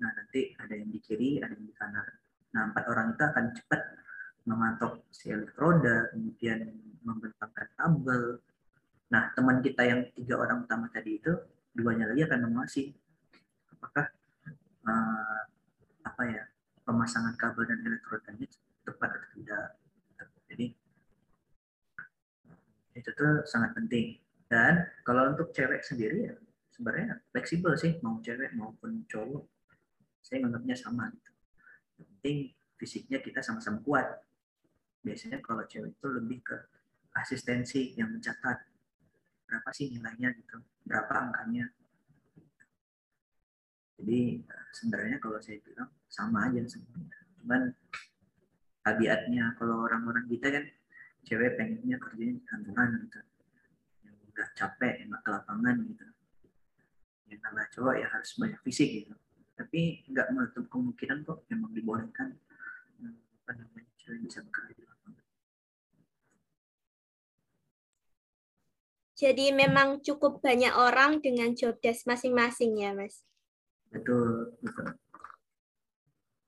Nah 0.04 0.10
nanti 0.12 0.52
ada 0.60 0.74
yang 0.76 0.92
di 0.92 1.00
kiri, 1.00 1.40
ada 1.40 1.56
yang 1.56 1.64
di 1.64 1.72
kanan. 1.72 2.04
Nah 2.52 2.62
empat 2.68 2.84
orang 2.92 3.16
itu 3.16 3.24
akan 3.24 3.46
cepat 3.56 3.82
mematok 4.44 5.08
si 5.16 5.32
elektroda, 5.32 6.12
kemudian 6.12 6.68
membentangkan 7.08 7.68
tabel. 7.80 8.44
Nah 9.08 9.32
teman 9.32 9.64
kita 9.64 9.82
yang 9.88 10.02
tiga 10.12 10.36
orang 10.36 10.68
utama 10.68 10.92
tadi 10.92 11.24
itu, 11.24 11.32
duanya 11.72 12.12
lagi 12.12 12.28
akan 12.28 12.40
mengawasi 12.52 12.92
apakah 13.80 14.12
uh, 14.86 15.42
apa 16.04 16.22
ya 16.28 16.44
pemasangan 16.84 17.34
kabel 17.40 17.64
dan 17.64 17.80
elektrodanya 17.88 18.46
tepat 18.84 19.10
atau 19.16 19.30
tidak. 19.40 19.68
Jadi 20.52 20.66
itu 22.92 23.10
tuh 23.16 23.48
sangat 23.48 23.72
penting 23.72 24.21
dan 24.52 24.84
kalau 25.08 25.32
untuk 25.32 25.56
cewek 25.56 25.80
sendiri 25.80 26.28
ya 26.28 26.36
sebenarnya 26.76 27.24
fleksibel 27.32 27.72
sih 27.80 27.96
mau 28.04 28.20
cewek 28.20 28.52
maupun 28.60 29.08
cowok. 29.08 29.48
Saya 30.20 30.44
menganggapnya 30.44 30.76
sama 30.76 31.08
gitu. 31.08 31.32
Yang 31.96 32.08
penting 32.12 32.38
fisiknya 32.76 33.20
kita 33.24 33.40
sama-sama 33.40 33.80
kuat. 33.80 34.12
Biasanya 35.08 35.40
kalau 35.40 35.64
cewek 35.64 35.96
itu 35.96 36.08
lebih 36.12 36.44
ke 36.44 36.58
asistensi 37.16 37.96
yang 37.96 38.12
mencatat 38.12 38.60
berapa 39.48 39.70
sih 39.72 39.88
nilainya 39.88 40.36
gitu 40.36 40.60
berapa 40.84 41.32
angkanya. 41.32 41.72
Jadi 43.96 44.44
sebenarnya 44.76 45.18
kalau 45.24 45.40
saya 45.40 45.64
bilang 45.64 45.88
sama 46.12 46.52
aja 46.52 46.60
sebenarnya. 46.68 47.20
Cuman 47.40 47.62
tabiatnya 48.84 49.56
kalau 49.56 49.88
orang-orang 49.88 50.28
kita 50.28 50.52
kan 50.52 50.66
cewek 51.24 51.56
pengennya 51.56 51.96
kerjanya 52.04 52.36
di 52.36 52.44
kantoran 52.44 52.90
gitu 53.08 53.22
udah 54.42 54.50
capek 54.58 55.06
enak 55.06 55.22
ke 55.22 55.30
lapangan 55.30 55.78
gitu 55.86 56.06
yang 57.30 57.42
namanya 57.46 57.70
cowok 57.78 57.96
ya 58.02 58.08
harus 58.10 58.32
banyak 58.42 58.60
fisik 58.66 58.90
gitu 58.90 59.14
tapi 59.54 60.02
nggak 60.10 60.28
menutup 60.34 60.66
kemungkinan 60.74 61.22
kok 61.22 61.46
memang 61.46 61.70
dibolehkan 61.78 62.34
eh, 63.06 63.14
apa 63.46 63.52
namanya 63.54 63.86
cewek 64.02 64.20
bisa 64.26 64.42
bekerja 64.42 64.74
di 64.74 64.84
lapangan. 64.90 65.26
Jadi 69.14 69.46
memang 69.54 70.02
cukup 70.02 70.42
banyak 70.42 70.74
orang 70.74 71.22
dengan 71.22 71.54
job 71.54 71.78
desk 71.78 72.10
masing-masing 72.10 72.74
ya, 72.82 72.98
Mas? 72.98 73.22
Betul, 73.94 74.58
betul. 74.66 74.98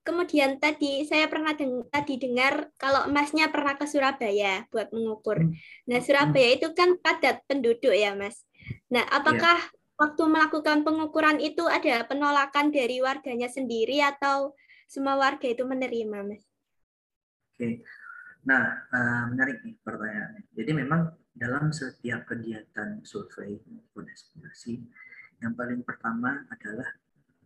Kemudian 0.03 0.59
tadi 0.59 1.07
saya 1.07 1.31
pernah 1.31 1.55
deng 1.55 1.87
tadi 1.87 2.19
dengar 2.19 2.67
kalau 2.75 3.07
Masnya 3.07 3.47
pernah 3.47 3.79
ke 3.79 3.87
Surabaya 3.87 4.67
buat 4.67 4.91
mengukur. 4.91 5.47
Hmm. 5.47 5.55
Nah, 5.87 5.99
Surabaya 6.03 6.59
itu 6.59 6.67
kan 6.75 6.99
padat 6.99 7.39
penduduk 7.47 7.95
ya, 7.95 8.11
Mas. 8.11 8.43
Nah, 8.91 9.07
apakah 9.07 9.63
Iya. 9.63 9.71
waktu 9.95 10.23
melakukan 10.27 10.83
pengukuran 10.83 11.39
itu 11.39 11.63
ada 11.71 12.03
penolakan 12.03 12.75
dari 12.75 12.99
warganya 12.99 13.47
sendiri 13.47 14.03
atau 14.03 14.51
semua 14.91 15.15
warga 15.15 15.47
itu 15.47 15.63
menerima, 15.63 16.19
Mas? 16.27 16.43
Oke. 17.55 17.87
Nah, 18.43 18.63
eh, 18.91 19.23
menarik 19.31 19.63
nih 19.63 19.79
pertanyaannya. 19.87 20.51
Jadi 20.51 20.71
memang 20.75 21.15
dalam 21.31 21.71
setiap 21.71 22.27
kegiatan 22.27 22.99
survei 23.07 23.55
maupun 23.71 24.03
eksplorasi, 24.11 24.83
yang 25.39 25.55
paling 25.55 25.79
pertama 25.87 26.43
adalah 26.51 26.91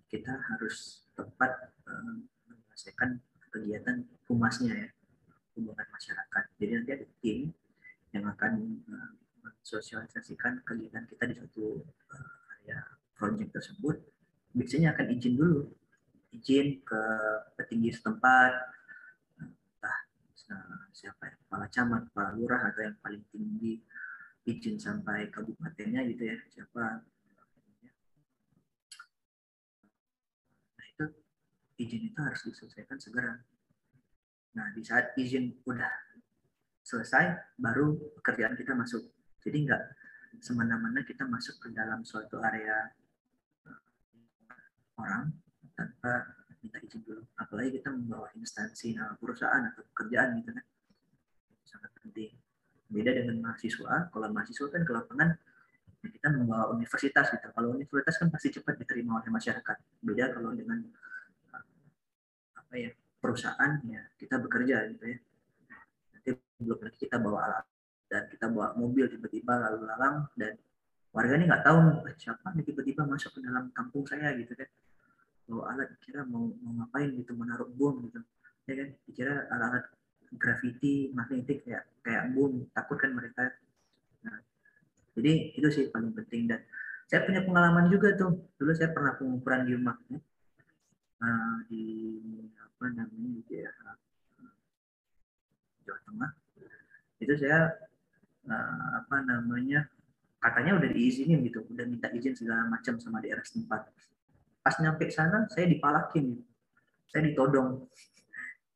kita 0.10 0.34
harus 0.49 1.05
tepat 1.14 1.53
eh, 1.86 2.18
menyelesaikan 2.78 3.10
kegiatan 3.50 3.98
humasnya 4.30 4.74
ya, 4.86 4.90
hubungan 5.58 5.88
masyarakat. 5.90 6.44
Jadi 6.62 6.72
nanti 6.78 6.92
ada 6.94 7.06
tim 7.26 7.40
yang 8.14 8.30
akan 8.30 8.54
eh, 8.86 9.12
mensosialisasikan 9.42 10.62
kegiatan 10.62 11.10
kita 11.10 11.26
di 11.26 11.34
suatu 11.42 11.82
eh, 11.82 12.54
area 12.62 12.86
project 13.18 13.50
tersebut. 13.58 13.98
Biasanya 14.54 14.94
akan 14.94 15.06
izin 15.10 15.34
dulu, 15.42 15.74
izin 16.38 16.86
ke 16.86 17.02
petinggi 17.58 17.98
setempat, 17.98 18.54
entah 19.42 19.98
siapa 20.94 21.34
ya, 21.34 21.34
kepala 21.34 21.66
camat, 21.74 22.02
kepala 22.14 22.30
lurah 22.38 22.62
atau 22.70 22.82
yang 22.86 22.98
paling 23.02 23.26
tinggi 23.34 23.82
izin 24.46 24.78
sampai 24.78 25.34
kabupatennya 25.34 26.06
gitu 26.14 26.30
ya, 26.30 26.38
siapa 26.54 27.02
Nah 30.78 30.86
itu 30.94 31.06
izin 31.78 32.10
itu 32.10 32.20
harus 32.20 32.42
diselesaikan 32.42 32.98
segera. 32.98 33.38
Nah 34.58 34.68
di 34.74 34.82
saat 34.82 35.14
izin 35.14 35.62
udah 35.66 35.92
selesai, 36.82 37.56
baru 37.62 37.94
pekerjaan 38.22 38.58
kita 38.58 38.74
masuk. 38.74 39.06
Jadi 39.46 39.58
nggak 39.70 39.84
semena-mena 40.42 41.06
kita 41.06 41.24
masuk 41.26 41.62
ke 41.62 41.68
dalam 41.74 42.02
suatu 42.04 42.42
area 42.42 42.90
eh, 43.70 43.82
orang 44.98 45.32
tanpa 45.78 46.26
minta 46.66 46.82
izin 46.82 47.06
dulu. 47.06 47.22
Apalagi 47.38 47.78
kita 47.78 47.94
membawa 47.94 48.34
instansi 48.34 48.98
nama 48.98 49.14
perusahaan 49.14 49.62
atau 49.70 49.86
pekerjaan 49.94 50.42
gitu 50.42 50.52
kan. 50.52 50.66
Sangat 51.64 51.92
penting. 52.02 52.34
Beda 52.88 53.12
dengan 53.14 53.52
mahasiswa, 53.52 54.10
kalau 54.10 54.28
mahasiswa 54.32 54.68
kan 54.72 54.82
ke 54.82 54.92
lapangan 54.96 55.30
kita 56.08 56.28
membawa 56.32 56.72
universitas 56.72 57.28
gitu. 57.36 57.48
Kalau 57.52 57.76
universitas 57.76 58.16
kan 58.16 58.32
pasti 58.32 58.48
cepat 58.56 58.80
diterima 58.80 59.20
oleh 59.20 59.28
masyarakat. 59.28 59.78
Beda 60.00 60.32
kalau 60.32 60.56
dengan 60.56 60.88
apa 62.68 62.76
ya 62.76 62.91
perusahaan 63.24 63.80
ya 63.88 64.03
kita 64.20 64.36
bekerja 64.43 64.91
gitu 64.91 65.05
ya. 65.07 65.18
Nanti 66.11 66.30
belum 66.59 66.80
lagi 66.84 66.97
kita 66.99 67.15
bawa 67.15 67.39
alat 67.47 67.65
dan 68.11 68.24
kita 68.28 68.45
bawa 68.51 68.76
mobil 68.76 69.07
tiba-tiba 69.07 69.55
lalu 69.55 69.88
lalang 69.88 70.28
dan 70.36 70.59
warga 71.15 71.34
ini 71.39 71.47
nggak 71.47 71.63
tahu 71.63 71.80
"Eh, 72.11 72.15
siapa 72.20 72.51
nih 72.51 72.68
tiba-tiba 72.68 73.07
masuk 73.07 73.39
ke 73.39 73.39
dalam 73.39 73.72
kampung 73.72 74.03
saya? 74.03 74.36
Gitu 74.36 74.51
kan. 74.51 74.68
Bawa 75.47 75.63
alat 75.80 75.95
kira 76.03 76.28
mau 76.28 76.51
mau 76.59 76.84
ngapain 76.84 77.07
gitu 77.15 77.32
menaruh 77.39 77.72
bom 77.72 78.03
gitu. 78.03 78.20
Ya 78.68 78.74
kan 78.84 78.89
dikira 79.07 79.47
alat-alat 79.47 79.86
graffiti 80.36 81.15
magnetik 81.15 81.63
kayak 81.63 81.88
kayak 82.03 82.36
bom 82.36 82.68
takut 82.76 82.99
kan 82.99 83.15
mereka. 83.15 83.55
Nah, 84.28 84.43
jadi 85.15 85.55
itu 85.55 85.68
sih 85.72 85.86
paling 85.88 86.11
penting 86.11 86.51
dan 86.51 86.68
saya 87.07 87.24
punya 87.24 87.47
pengalaman 87.47 87.88
juga 87.88 88.11
tuh. 88.20 88.51
Dulu 88.59 88.76
saya 88.76 88.91
pernah 88.91 89.15
pengukuran 89.15 89.63
di 89.63 89.72
rumah 89.72 89.95
ya. 90.11 90.20
Nah, 91.18 91.65
di 91.65 91.84
apa 92.61 92.86
namanya 92.93 93.30
di 93.34 93.43
daerah 93.49 93.97
eh, 94.38 94.53
Jawa 95.82 95.99
Tengah. 96.05 96.32
Itu 97.18 97.34
saya 97.41 97.74
eh, 98.45 98.88
apa 99.01 99.18
namanya 99.26 99.89
katanya 100.38 100.78
udah 100.78 100.89
diizinin 100.93 101.41
gitu 101.49 101.65
udah 101.65 101.86
minta 101.89 102.13
izin 102.13 102.38
segala 102.38 102.70
macam 102.70 103.01
sama 103.01 103.18
daerah 103.18 103.41
setempat. 103.41 103.89
Pas 104.61 104.76
nyampe 104.78 105.09
sana 105.09 105.49
saya 105.49 105.65
dipalakin. 105.65 106.38
Saya 107.09 107.26
ditodong. 107.34 107.89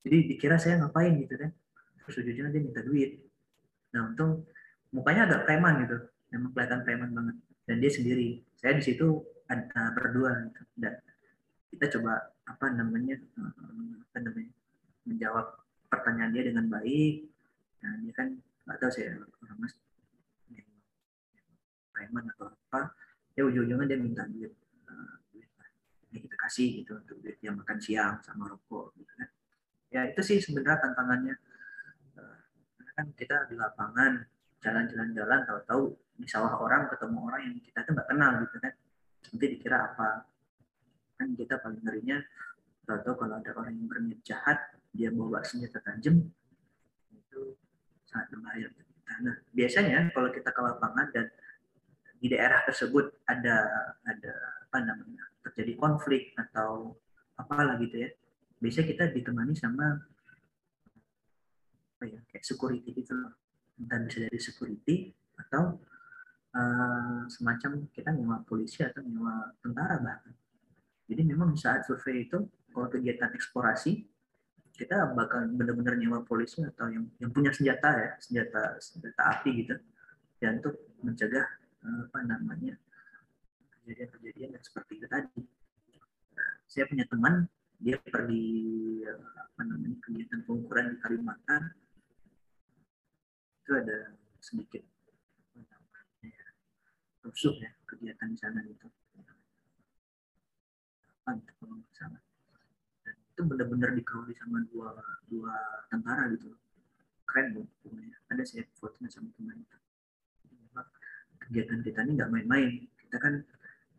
Jadi 0.01 0.33
dikira 0.33 0.57
saya 0.57 0.81
ngapain 0.81 1.13
gitu 1.21 1.37
kan. 1.37 1.53
Terus 2.01 2.25
ujungnya 2.25 2.49
dia 2.49 2.61
minta 2.65 2.81
duit. 2.81 3.21
Nah 3.93 4.09
untung 4.09 4.49
mukanya 4.89 5.29
agak 5.29 5.45
preman 5.45 5.85
gitu. 5.85 5.97
Memang 6.33 6.49
kelihatan 6.57 6.81
preman 6.81 7.09
banget. 7.13 7.35
Dan 7.69 7.77
dia 7.77 7.91
sendiri. 7.93 8.41
Saya 8.57 8.81
di 8.81 8.81
situ 8.81 9.21
berdua 9.93 10.47
gitu. 10.47 10.61
dan 10.79 10.97
kita 11.71 11.85
coba 11.97 12.35
apa 12.43 12.65
namanya 12.75 13.15
eh, 13.15 13.95
apa 14.03 14.17
namanya 14.19 14.51
menjawab 15.07 15.47
pertanyaan 15.87 16.31
dia 16.35 16.43
dengan 16.51 16.65
baik. 16.67 17.15
Nah 17.81 17.91
dia 18.03 18.13
kan 18.13 18.27
nggak 18.67 18.77
tahu 18.77 18.91
saya 18.93 19.17
orang 19.17 19.57
mas 19.57 19.73
preman 21.91 22.25
atau 22.33 22.49
apa 22.49 22.95
ya 23.37 23.47
ujung-ujungnya 23.47 23.87
dia 23.87 23.99
minta 23.99 24.23
duit 24.27 24.51
eh, 24.87 25.15
ya 26.11 26.19
kita 26.19 26.35
kasih 26.35 26.83
gitu 26.83 26.99
untuk 26.99 27.17
duit 27.23 27.39
dia 27.39 27.55
makan 27.55 27.77
siang 27.79 28.19
sama 28.21 28.51
rokok 28.51 28.91
gitu 28.99 29.11
kan. 29.15 29.29
Ya 29.91 30.01
itu 30.07 30.21
sih 30.23 30.37
sebenarnya 30.43 30.79
tantangannya. 30.91 31.35
Eh, 32.19 32.39
karena 32.79 32.91
kan 32.95 33.07
kita 33.15 33.35
di 33.47 33.55
lapangan 33.55 34.23
jalan-jalan-jalan 34.61 35.39
tahu-tahu 35.47 35.83
di 36.19 36.27
sawah 36.29 36.59
orang 36.61 36.85
ketemu 36.91 37.17
orang 37.25 37.41
yang 37.49 37.55
kita 37.63 37.79
tuh 37.87 37.91
nggak 37.95 38.09
kenal 38.11 38.31
gitu 38.43 38.57
kan. 38.59 38.73
Nanti 39.31 39.45
dikira 39.47 39.77
apa 39.91 40.30
kan 41.21 41.29
kita 41.37 41.61
paling 41.61 41.81
ngerinya 41.85 42.17
tahu-tahu 42.89 43.15
kalau 43.21 43.37
ada 43.37 43.53
orang 43.53 43.77
yang 43.77 43.85
berniat 43.85 44.19
jahat 44.25 44.57
dia 44.89 45.13
bawa 45.13 45.45
senjata 45.45 45.77
tajam 45.85 46.25
itu 47.13 47.41
sangat 48.09 48.33
berbahaya 48.33 48.65
untuk. 48.73 48.85
Nah 49.21 49.35
biasanya 49.53 50.09
kalau 50.17 50.33
kita 50.33 50.49
ke 50.49 50.61
lapangan 50.65 51.07
dan 51.13 51.29
di 52.17 52.27
daerah 52.29 52.65
tersebut 52.65 53.21
ada 53.29 53.69
ada 54.01 54.33
apa 54.65 54.77
namanya 54.81 55.23
terjadi 55.45 55.73
konflik 55.77 56.33
atau 56.37 56.97
apalah 57.37 57.77
gitu 57.81 57.97
ya 57.97 58.09
biasanya 58.61 58.87
kita 58.93 59.03
ditemani 59.09 59.57
sama 59.57 60.05
apa 61.97 62.03
ya 62.05 62.21
kayak 62.29 62.45
security 62.45 62.93
gitu 62.93 63.17
loh 63.17 63.33
entah 63.81 63.97
bisa 64.05 64.21
dari 64.21 64.37
security 64.37 64.95
atau 65.37 65.81
eh, 66.53 67.21
semacam 67.25 67.89
kita 67.89 68.13
nyewa 68.13 68.45
polisi 68.45 68.85
atau 68.85 69.01
nyewa 69.01 69.57
tentara 69.65 69.97
bahkan 69.97 70.33
jadi 71.11 71.27
memang 71.27 71.51
di 71.51 71.59
saat 71.59 71.83
survei 71.83 72.23
itu 72.23 72.47
kalau 72.71 72.87
kegiatan 72.87 73.35
eksplorasi 73.35 74.07
kita 74.71 75.11
bakal 75.11 75.43
benar-benar 75.51 75.99
nyewa 75.99 76.23
polisi 76.23 76.63
atau 76.63 76.87
yang 76.87 77.03
yang 77.19 77.35
punya 77.35 77.51
senjata 77.51 77.91
ya 77.99 78.11
senjata 78.23 78.79
senjata 78.79 79.21
api 79.35 79.49
gitu 79.67 79.75
ya 80.39 80.55
untuk 80.55 80.79
mencegah 81.03 81.43
apa 81.83 82.19
namanya 82.23 82.79
kejadian-kejadian 83.83 84.55
yang 84.55 84.63
seperti 84.63 85.01
itu 85.01 85.07
tadi. 85.11 85.41
Nah, 86.37 86.51
saya 86.69 86.85
punya 86.87 87.05
teman 87.09 87.49
dia 87.81 87.97
pergi 87.97 88.47
apa 89.35 89.61
namanya 89.67 89.97
kegiatan 90.05 90.39
pengukuran 90.47 90.95
di 90.95 90.97
Kalimantan 91.03 91.63
itu 93.61 93.71
ada 93.75 94.15
sedikit 94.39 94.83
rusuh 97.21 97.53
ya 97.59 97.69
kegiatan 97.85 98.31
di 98.31 98.37
sana 98.39 98.63
gitu. 98.65 98.87
Gitu 101.29 101.51
kalau 101.61 101.75
nggak 101.77 101.93
salah. 101.93 102.21
Dan 103.05 103.15
itu 103.15 103.41
benar-benar 103.45 103.89
dikawal 103.93 104.29
sama 104.33 104.65
dua 104.73 104.89
dua 105.29 105.53
tentara 105.93 106.25
gitu. 106.33 106.57
Keren 107.29 107.45
loh 107.55 107.65
pokoknya. 107.85 108.17
Ada 108.33 108.43
saya 108.43 108.63
fotonya 108.75 109.09
sama 109.13 109.29
teman 109.37 109.61
memang 110.49 110.87
kegiatan 111.39 111.79
kita 111.85 111.99
ini 112.03 112.11
nggak 112.17 112.31
main-main. 112.33 112.71
Kita 112.97 113.17
kan 113.21 113.33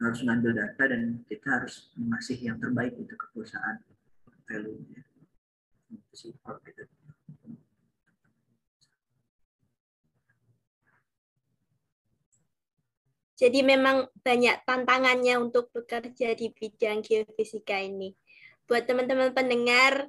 harus 0.02 0.20
ngambil 0.26 0.52
data 0.58 0.82
dan 0.90 1.22
kita 1.30 1.48
harus 1.62 1.94
ngasih 1.94 2.38
yang 2.42 2.58
terbaik 2.58 2.98
itu 2.98 3.14
ke 3.14 3.26
perusahaan 3.30 3.78
value-nya. 4.50 5.00
Itu 5.94 6.14
sih 6.18 6.32
kalau 6.42 6.58
kita. 6.66 6.84
Jadi 13.42 13.58
memang 13.66 14.06
banyak 14.22 14.62
tantangannya 14.62 15.34
untuk 15.42 15.66
bekerja 15.74 16.38
di 16.38 16.46
bidang 16.54 17.02
geofisika 17.02 17.74
ini. 17.82 18.14
Buat 18.70 18.86
teman-teman 18.86 19.34
pendengar, 19.34 20.06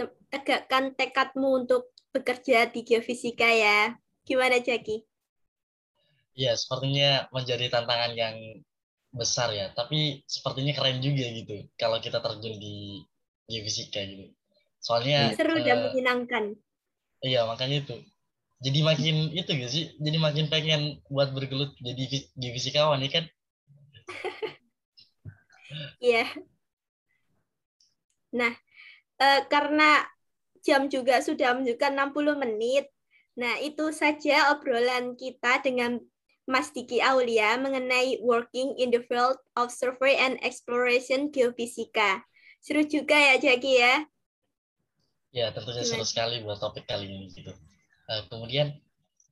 te- 0.00 0.16
tegakkan 0.32 0.96
tekadmu 0.96 1.60
untuk 1.60 1.92
bekerja 2.16 2.72
di 2.72 2.80
geofisika 2.80 3.52
ya. 3.52 4.00
Gimana 4.24 4.64
Jaki? 4.64 5.04
Ya, 6.32 6.56
sepertinya 6.56 7.28
menjadi 7.36 7.68
tantangan 7.68 8.16
yang 8.16 8.36
besar 9.12 9.52
ya, 9.52 9.68
tapi 9.76 10.24
sepertinya 10.24 10.72
keren 10.72 11.04
juga 11.04 11.26
gitu 11.36 11.68
kalau 11.76 12.00
kita 12.00 12.22
terjun 12.24 12.56
di 12.56 13.04
geofisika 13.50 14.00
gitu. 14.08 14.32
Soalnya 14.80 15.36
seru 15.36 15.60
uh, 15.60 15.60
dan 15.60 15.78
menyenangkan. 15.84 16.44
Iya, 17.20 17.44
makanya 17.44 17.76
itu. 17.84 17.96
Jadi 18.60 18.78
makin 18.84 19.16
itu 19.32 19.48
gak 19.48 19.72
sih? 19.72 19.84
Jadi 19.96 20.16
makin 20.20 20.46
pengen 20.52 21.00
buat 21.08 21.32
bergelut 21.32 21.72
jadi 21.80 22.28
geofisikawan 22.36 23.00
ya 23.04 23.10
kan? 23.10 23.24
Iya. 26.00 26.26
nah, 28.34 28.50
uh, 29.22 29.40
karena 29.46 30.02
jam 30.66 30.90
juga 30.90 31.20
sudah 31.22 31.54
menunjukkan 31.54 31.92
60 31.94 32.42
menit. 32.42 32.90
Nah, 33.38 33.60
itu 33.62 33.94
saja 33.94 34.50
obrolan 34.50 35.14
kita 35.14 35.62
dengan 35.62 36.02
Mas 36.50 36.74
Diki 36.74 36.98
Aulia 36.98 37.54
mengenai 37.54 38.18
working 38.24 38.74
in 38.82 38.90
the 38.90 38.98
field 39.06 39.38
of 39.54 39.70
survey 39.70 40.18
and 40.18 40.42
exploration 40.42 41.30
geofisika. 41.30 42.26
Seru 42.58 42.82
juga 42.82 43.14
ya, 43.14 43.38
Jaki 43.38 43.72
ya? 43.78 43.94
Ya, 45.30 45.46
tentunya 45.54 45.86
seru 45.86 46.02
sekali 46.02 46.42
buat 46.42 46.58
topik 46.58 46.90
kali 46.90 47.06
ini 47.06 47.30
gitu. 47.30 47.54
Uh, 48.10 48.26
kemudian 48.26 48.74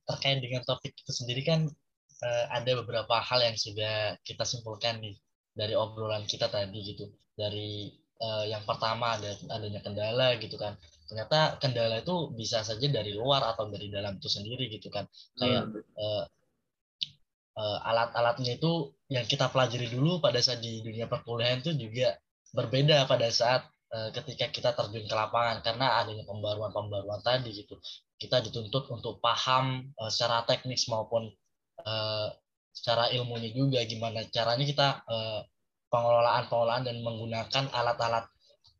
terkait 0.07 0.39
dengan 0.39 0.63
topik 0.63 0.95
itu 0.95 1.11
sendiri 1.11 1.43
kan 1.43 1.67
uh, 2.23 2.45
ada 2.55 2.79
beberapa 2.79 3.19
hal 3.19 3.43
yang 3.43 3.59
sudah 3.59 4.15
kita 4.23 4.47
simpulkan 4.47 5.03
nih 5.03 5.19
dari 5.51 5.75
obrolan 5.75 6.23
kita 6.23 6.47
tadi 6.47 6.95
gitu. 6.95 7.11
Dari 7.35 7.91
uh, 8.23 8.47
yang 8.47 8.63
pertama 8.63 9.19
ada 9.19 9.35
adanya 9.51 9.83
kendala 9.83 10.39
gitu 10.39 10.55
kan. 10.55 10.79
Ternyata 11.11 11.59
kendala 11.59 11.99
itu 11.99 12.31
bisa 12.33 12.63
saja 12.63 12.87
dari 12.87 13.11
luar 13.11 13.43
atau 13.43 13.67
dari 13.67 13.91
dalam 13.91 14.15
itu 14.15 14.31
sendiri 14.31 14.71
gitu 14.71 14.87
kan. 14.87 15.03
Kayak 15.35 15.75
hmm. 15.75 15.83
uh, 15.99 16.23
uh, 17.59 17.77
alat-alatnya 17.83 18.55
itu 18.55 18.95
yang 19.11 19.27
kita 19.27 19.51
pelajari 19.51 19.91
dulu 19.91 20.23
pada 20.23 20.39
saat 20.39 20.63
di 20.63 20.79
dunia 20.79 21.11
perkuliahan 21.11 21.59
itu 21.59 21.75
juga 21.75 22.15
berbeda 22.55 23.05
pada 23.05 23.27
saat 23.29 23.67
ketika 24.13 24.53
kita 24.53 24.69
terjun 24.77 25.09
ke 25.09 25.15
lapangan 25.17 25.65
karena 25.65 25.97
adanya 25.97 26.23
pembaruan-pembaruan 26.29 27.21
tadi 27.25 27.49
gitu. 27.53 27.77
Kita 28.19 28.43
dituntut 28.43 28.91
untuk 28.93 29.17
paham 29.23 29.89
uh, 29.97 30.11
secara 30.11 30.45
teknis 30.45 30.85
maupun 30.91 31.31
uh, 31.81 32.27
secara 32.69 33.09
ilmunya 33.11 33.49
juga 33.51 33.81
gimana 33.83 34.23
caranya 34.29 34.65
kita 34.65 34.87
uh, 35.09 35.41
pengelolaan 35.89 36.45
pengelolaan 36.47 36.83
dan 36.85 36.97
menggunakan 37.01 37.65
alat-alat 37.73 38.29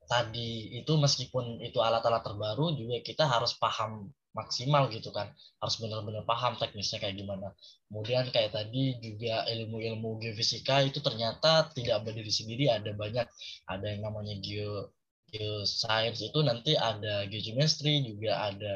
tadi 0.09 0.77
itu 0.77 0.93
meskipun 0.97 1.61
itu 1.61 1.77
alat-alat 1.81 2.25
terbaru 2.25 2.73
juga 2.73 3.01
kita 3.01 3.25
harus 3.29 3.53
paham 3.57 4.09
maksimal 4.33 4.89
gitu 4.93 5.09
kan. 5.09 5.33
Harus 5.57 5.81
benar-benar 5.81 6.23
paham 6.25 6.57
teknisnya 6.57 7.01
kayak 7.01 7.17
gimana. 7.17 7.53
Kemudian 7.89 8.29
kayak 8.29 8.53
tadi 8.53 8.97
juga 9.01 9.45
ilmu-ilmu 9.49 10.21
geofisika 10.21 10.85
itu 10.85 11.01
ternyata 11.01 11.69
tidak 11.73 12.05
berdiri 12.05 12.29
sendiri 12.29 12.69
ada 12.69 12.93
banyak. 12.93 13.25
Ada 13.65 13.85
yang 13.89 14.01
namanya 14.05 14.37
geo 14.41 14.93
geoscience 15.29 16.19
itu 16.21 16.39
nanti 16.41 16.73
ada 16.75 17.25
geochemistry 17.29 18.03
juga 18.05 18.51
ada 18.51 18.73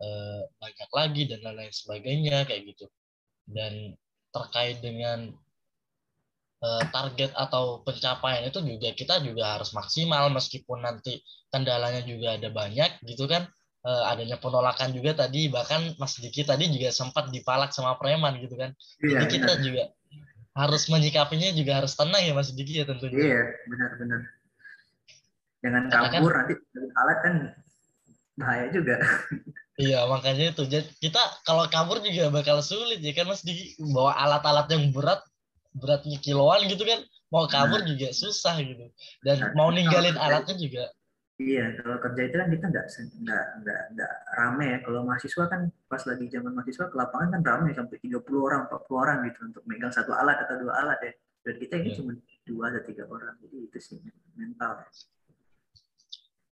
eh, 0.00 0.40
banyak 0.58 0.90
lagi 0.90 1.22
dan 1.28 1.38
lain-lain 1.44 1.72
sebagainya 1.72 2.44
kayak 2.48 2.74
gitu 2.74 2.86
dan 3.48 3.94
terkait 4.34 4.80
dengan 4.80 5.30
eh, 6.64 6.84
target 6.90 7.30
atau 7.36 7.84
pencapaian 7.86 8.44
itu 8.48 8.60
juga 8.64 8.88
kita 8.96 9.22
juga 9.22 9.60
harus 9.60 9.70
maksimal 9.76 10.28
meskipun 10.32 10.82
nanti 10.82 11.20
kendalanya 11.52 12.02
juga 12.04 12.40
ada 12.40 12.48
banyak 12.48 13.00
gitu 13.04 13.30
kan 13.30 13.48
uh, 13.84 14.04
adanya 14.12 14.36
penolakan 14.36 14.92
juga 14.92 15.16
tadi 15.16 15.48
bahkan 15.48 15.92
Mas 15.96 16.16
Diki 16.20 16.44
tadi 16.44 16.68
juga 16.68 16.92
sempat 16.92 17.32
dipalak 17.32 17.72
sama 17.72 17.96
preman 17.96 18.36
gitu 18.40 18.56
kan. 18.56 18.76
Iya, 19.00 19.24
Jadi 19.24 19.26
kita 19.40 19.52
benar. 19.56 19.64
juga 19.64 19.84
harus 20.50 20.82
menyikapinya 20.90 21.48
juga 21.54 21.72
harus 21.80 21.92
tenang 21.94 22.22
ya 22.22 22.32
Mas 22.36 22.50
Diki 22.52 22.82
ya 22.82 22.84
tentunya. 22.84 23.16
Iya, 23.16 23.42
benar-benar. 23.68 24.20
Jangan 25.60 25.82
kabur 25.92 26.32
kan, 26.32 26.44
nanti 26.48 26.54
alat 26.96 27.18
kan 27.24 27.34
bahaya 28.38 28.66
juga. 28.72 28.96
Iya, 29.80 30.04
makanya 30.12 30.52
itu. 30.52 30.68
Kita 31.00 31.40
kalau 31.48 31.64
kabur 31.72 32.04
juga 32.04 32.28
bakal 32.28 32.60
sulit 32.60 33.00
ya 33.00 33.16
kan 33.16 33.32
Mas 33.32 33.40
Diki 33.40 33.80
bawa 33.80 34.12
alat-alat 34.12 34.68
yang 34.68 34.92
berat 34.92 35.24
beratnya 35.72 36.18
kiloan 36.20 36.66
gitu 36.66 36.82
kan 36.82 37.00
mau 37.30 37.46
kabur 37.46 37.82
nah. 37.82 37.86
juga 37.86 38.10
susah 38.10 38.58
gitu 38.58 38.90
dan 39.22 39.38
nah, 39.38 39.50
mau 39.54 39.70
ninggalin 39.70 40.18
alatnya 40.18 40.58
juga 40.58 40.84
Iya, 41.40 41.72
kalau 41.80 41.96
kerja 42.04 42.22
itu 42.28 42.36
kan 42.36 42.48
kita 42.52 42.66
nggak 42.68 42.86
nggak 43.24 43.46
nggak 43.64 43.82
nggak 43.96 44.12
rame 44.36 44.64
ya. 44.76 44.78
Kalau 44.84 45.00
mahasiswa 45.08 45.44
kan 45.48 45.72
pas 45.88 46.04
lagi 46.04 46.28
zaman 46.28 46.52
mahasiswa 46.52 46.92
ke 46.92 46.96
lapangan 47.00 47.32
kan 47.32 47.40
rame 47.40 47.72
sampai 47.72 47.96
30 47.96 48.20
orang, 48.36 48.68
40 48.68 48.92
orang 48.92 49.18
gitu 49.24 49.38
untuk 49.48 49.64
megang 49.64 49.88
satu 49.88 50.12
alat 50.12 50.36
atau 50.44 50.60
dua 50.60 50.84
alat 50.84 51.00
ya. 51.00 51.12
Dan 51.40 51.54
kita 51.56 51.80
ini 51.80 51.88
yeah. 51.88 51.96
cuma 51.96 52.12
dua 52.44 52.64
atau 52.68 52.82
tiga 52.84 53.08
orang. 53.08 53.40
Jadi 53.40 53.56
itu 53.56 53.78
sih 53.80 53.96
mental. 54.36 54.84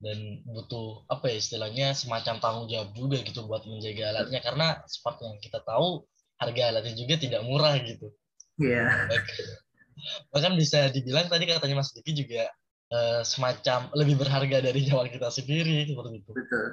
Dan 0.05 0.45
butuh 0.45 1.09
apa 1.09 1.33
ya 1.33 1.41
istilahnya 1.41 1.97
semacam 1.97 2.37
tanggung 2.37 2.69
jawab 2.69 2.93
juga 2.93 3.25
gitu 3.25 3.49
buat 3.49 3.65
menjaga 3.65 4.13
alatnya 4.13 4.45
karena 4.45 4.85
seperti 4.85 5.25
yang 5.25 5.39
kita 5.41 5.65
tahu 5.65 6.05
harga 6.37 6.63
alatnya 6.69 6.93
juga 6.93 7.15
tidak 7.17 7.41
murah 7.49 7.73
gitu. 7.81 8.13
Iya. 8.61 8.85
Yeah. 8.85 10.29
Bahkan 10.29 10.53
bisa 10.61 10.93
dibilang 10.93 11.33
tadi 11.33 11.49
katanya 11.49 11.81
Mas 11.81 11.97
Diki 11.97 12.13
juga 12.13 12.53
uh, 12.93 13.25
semacam 13.25 13.89
lebih 13.97 14.21
berharga 14.21 14.61
dari 14.61 14.85
nyawa 14.85 15.09
kita 15.09 15.33
sendiri 15.33 15.89
seperti 15.89 16.15
itu. 16.21 16.33
Betul. 16.37 16.67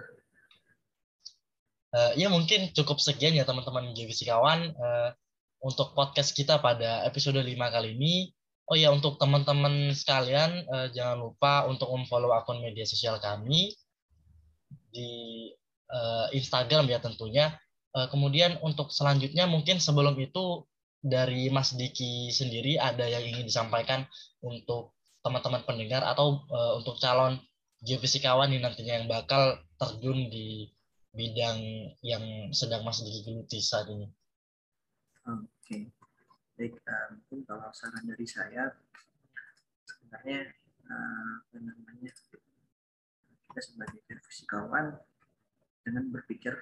Uh, 1.92 2.12
ya 2.16 2.32
mungkin 2.32 2.72
cukup 2.72 3.04
sekian 3.04 3.36
ya 3.36 3.44
teman-teman 3.44 3.92
kawan 3.92 4.72
uh, 4.80 5.12
untuk 5.60 5.92
podcast 5.92 6.32
kita 6.32 6.60
pada 6.64 7.04
episode 7.08 7.40
5 7.40 7.48
kali 7.48 7.96
ini. 7.96 8.14
Oh 8.72 8.80
ya 8.80 8.88
untuk 8.88 9.20
teman-teman 9.20 9.92
sekalian 9.92 10.64
uh, 10.72 10.88
jangan 10.96 11.28
lupa 11.28 11.68
untuk 11.68 11.92
memfollow 11.92 12.32
akun 12.32 12.64
media 12.64 12.88
sosial 12.88 13.20
kami 13.20 13.76
di 14.96 15.12
uh, 15.92 16.32
Instagram 16.32 16.88
ya 16.88 17.04
tentunya. 17.04 17.52
Uh, 17.92 18.08
kemudian 18.08 18.56
untuk 18.64 18.88
selanjutnya 18.96 19.44
mungkin 19.44 19.84
sebelum 19.84 20.16
itu 20.24 20.64
dari 21.04 21.52
Mas 21.52 21.76
Diki 21.76 22.32
sendiri 22.32 22.80
ada 22.80 23.04
yang 23.12 23.28
ingin 23.28 23.44
disampaikan 23.44 24.08
untuk 24.40 24.96
teman-teman 25.20 25.68
pendengar 25.68 26.08
atau 26.08 26.40
uh, 26.48 26.80
untuk 26.80 26.96
calon 27.04 27.44
geofisikawan 27.84 28.56
yang 28.56 28.64
nantinya 28.64 29.04
yang 29.04 29.12
bakal 29.12 29.60
terjun 29.76 30.32
di 30.32 30.72
bidang 31.12 31.60
yang 32.08 32.24
sedang 32.56 32.88
masih 32.88 33.04
digeluti 33.04 33.60
saat 33.60 33.92
ini. 33.92 34.08
Oke, 35.28 35.44
okay. 35.60 35.84
Baik. 36.62 36.78
Uh, 36.86 37.18
mungkin 37.18 37.40
kalau 37.50 37.74
saran 37.74 38.06
dari 38.06 38.28
saya, 38.30 38.70
sebenarnya 39.82 40.54
uh, 40.86 41.42
namanya 41.58 42.14
kita 43.50 43.62
sebagai 43.66 43.98
geofisikawan 44.06 44.94
dengan 45.82 46.06
berpikir 46.14 46.54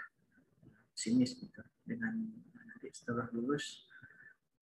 sinis 0.95 1.35
gitu, 1.35 1.59
dengan 1.83 2.15
nanti 2.63 2.87
setelah 2.95 3.27
lulus 3.35 3.83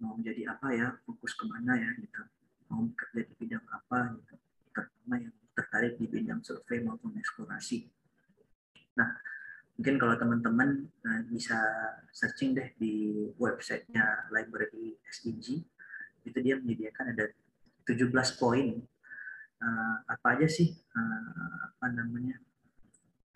mau 0.02 0.18
menjadi 0.18 0.58
apa 0.58 0.74
ya, 0.74 0.98
fokus 1.06 1.38
ke 1.38 1.46
mana 1.46 1.78
ya 1.78 1.94
gitu. 2.02 2.22
Mau 2.74 2.90
bekerja 2.90 3.22
di 3.30 3.34
bidang 3.38 3.66
apa 3.70 4.18
gitu. 4.18 4.34
Terutama 4.74 5.16
yang 5.22 5.34
tertarik 5.54 6.02
di 6.02 6.06
bidang 6.10 6.42
survei 6.42 6.82
maupun 6.82 7.14
eksplorasi. 7.14 7.86
Nah 8.98 9.14
mungkin 9.78 9.96
kalau 10.02 10.16
teman-teman 10.18 10.90
nah, 11.06 11.22
bisa 11.30 11.58
searching 12.10 12.58
deh 12.58 12.74
di 12.82 13.30
websitenya 13.38 14.30
library 14.34 14.98
SDG 15.06 15.62
itu 16.26 16.38
dia 16.42 16.58
menyediakan 16.58 17.14
ada 17.14 17.30
17 17.86 18.12
poin 18.42 18.82
uh, 19.62 19.96
apa 20.10 20.28
aja 20.36 20.50
sih 20.50 20.74
uh, 20.74 21.72
apa 21.72 21.94
namanya 21.94 22.42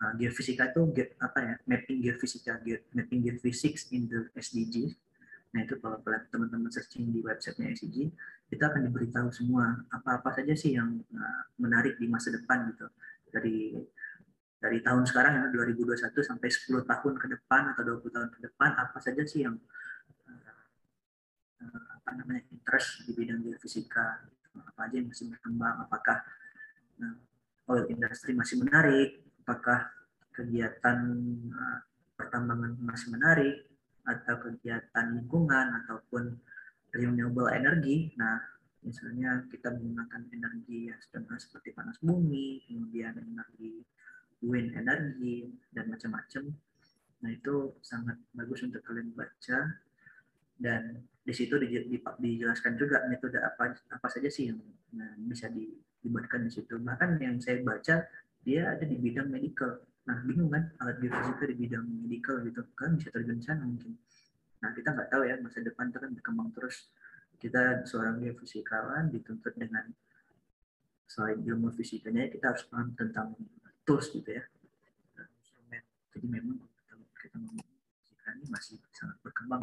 uh, 0.02 0.12
geofisika 0.18 0.74
itu 0.74 0.82
ge, 0.92 1.04
apa 1.22 1.38
ya 1.40 1.54
mapping 1.64 2.02
geofisika 2.02 2.58
ge, 2.60 2.84
mapping 2.92 3.22
geophysics 3.22 3.88
in 3.94 4.10
the 4.10 4.26
SDG 4.34 4.98
Nah 5.52 5.60
itu 5.68 5.76
kalau 5.84 6.00
teman-teman 6.32 6.72
searching 6.72 7.12
di 7.12 7.20
websitenya 7.20 7.76
SCG, 7.76 8.08
kita 8.48 8.72
akan 8.72 8.88
diberitahu 8.88 9.28
semua 9.32 9.84
apa-apa 9.92 10.32
saja 10.32 10.56
sih 10.56 10.76
yang 10.76 11.04
uh, 11.12 11.42
menarik 11.60 12.00
di 12.00 12.08
masa 12.08 12.32
depan 12.32 12.72
gitu. 12.72 12.88
Dari 13.28 13.76
dari 14.62 14.78
tahun 14.78 15.02
sekarang 15.02 15.42
ya 15.42 15.44
2021 15.50 16.14
sampai 16.22 16.46
10 16.46 16.86
tahun 16.86 17.14
ke 17.18 17.26
depan 17.34 17.74
atau 17.74 17.82
20 17.98 18.14
tahun 18.14 18.30
ke 18.30 18.38
depan 18.46 18.70
apa 18.78 18.98
saja 19.02 19.26
sih 19.26 19.42
yang 19.42 19.58
uh, 21.58 21.86
apa 21.98 22.10
namanya 22.14 22.46
interest 22.54 23.02
di 23.02 23.12
bidang 23.18 23.42
geofisika? 23.42 24.22
Apa 24.54 24.86
aja 24.86 25.02
yang 25.02 25.10
masih 25.10 25.34
berkembang? 25.34 25.82
Apakah 25.82 26.22
uh, 27.02 27.74
oil 27.74 27.90
industry 27.90 28.38
masih 28.38 28.62
menarik? 28.62 29.26
Apakah 29.42 29.90
kegiatan 30.30 31.10
pertambangan 32.14 32.78
masih 32.86 33.18
menarik? 33.18 33.66
Atau 34.06 34.46
kegiatan 34.46 35.10
lingkungan 35.10 35.74
ataupun 35.82 36.38
renewable 36.94 37.50
energy. 37.50 38.14
Nah, 38.14 38.38
misalnya 38.86 39.42
kita 39.50 39.74
menggunakan 39.74 40.22
energi 40.30 40.86
yang 40.86 41.02
seperti 41.34 41.74
panas 41.74 41.98
bumi, 41.98 42.62
kemudian 42.70 43.18
energi 43.18 43.82
wind 44.42 44.74
energy 44.74 45.48
dan 45.70 45.88
macam-macam. 45.88 46.50
Nah, 47.22 47.30
itu 47.30 47.78
sangat 47.80 48.18
bagus 48.34 48.66
untuk 48.66 48.82
kalian 48.82 49.14
baca 49.14 49.78
dan 50.58 51.02
di 51.22 51.34
situ 51.34 51.54
dijelaskan 52.18 52.74
juga 52.74 53.06
metode 53.06 53.38
apa 53.38 53.78
apa 53.78 54.06
saja 54.10 54.26
sih 54.26 54.50
yang 54.50 54.58
nah, 54.94 55.14
bisa 55.22 55.46
dibuatkan 55.50 56.42
di 56.46 56.50
situ. 56.50 56.82
Bahkan 56.82 57.18
yang 57.22 57.38
saya 57.38 57.62
baca 57.62 58.06
dia 58.42 58.62
ada 58.74 58.82
di 58.82 58.98
bidang 58.98 59.30
medical. 59.30 59.86
Nah 60.02 60.18
bingung 60.26 60.50
kan 60.50 60.74
alat 60.82 60.98
geofisika 60.98 61.46
di 61.46 61.56
bidang 61.62 61.86
medical 61.86 62.42
gitu 62.42 62.66
kan 62.74 62.98
bisa 62.98 63.14
terjun 63.14 63.38
sana 63.38 63.62
mungkin. 63.62 63.94
Nah 64.62 64.74
kita 64.74 64.90
nggak 64.90 65.08
tahu 65.14 65.22
ya 65.30 65.38
masa 65.38 65.62
depan 65.62 65.94
itu 65.94 65.98
kan 66.02 66.10
berkembang 66.10 66.50
terus. 66.50 66.90
Kita 67.38 67.86
seorang 67.86 68.22
geofisikawan 68.22 69.10
dituntut 69.14 69.54
dengan 69.54 69.86
selain 71.06 71.38
ilmu 71.42 71.70
fisikanya 71.74 72.30
kita 72.30 72.54
harus 72.54 72.66
paham 72.66 72.94
tentang 72.98 73.34
tools 73.82 74.10
gitu 74.12 74.30
ya. 74.30 74.44
Jadi 76.12 76.26
memang 76.28 76.60
kita 77.18 77.36
ngomong 77.40 77.66
fisika 78.10 78.30
ini 78.36 78.46
masih 78.52 78.76
sangat 78.92 79.16
berkembang 79.24 79.62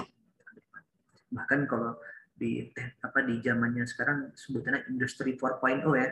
bahkan 1.30 1.70
kalau 1.70 1.94
di 2.40 2.72
apa 3.04 3.20
di 3.22 3.38
zamannya 3.44 3.86
sekarang 3.86 4.34
sebutannya 4.34 4.88
industri 4.90 5.38
4.0 5.38 5.86
ya. 5.94 6.10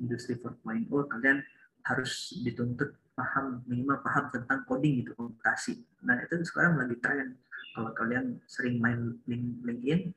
Industri 0.00 0.34
4.0 0.36 0.90
kalian 1.08 1.38
harus 1.86 2.34
dituntut 2.42 2.98
paham 3.12 3.62
minimal 3.68 4.00
paham 4.02 4.32
tentang 4.32 4.64
coding 4.66 5.04
gitu 5.04 5.14
komputasi. 5.14 5.84
Nah 6.02 6.18
itu 6.18 6.42
sekarang 6.42 6.80
lagi 6.80 6.96
tren. 6.98 7.38
Kalau 7.72 7.90
kalian 7.96 8.42
sering 8.44 8.82
main 8.82 9.16
link 9.24 9.62
LinkedIn 9.64 10.12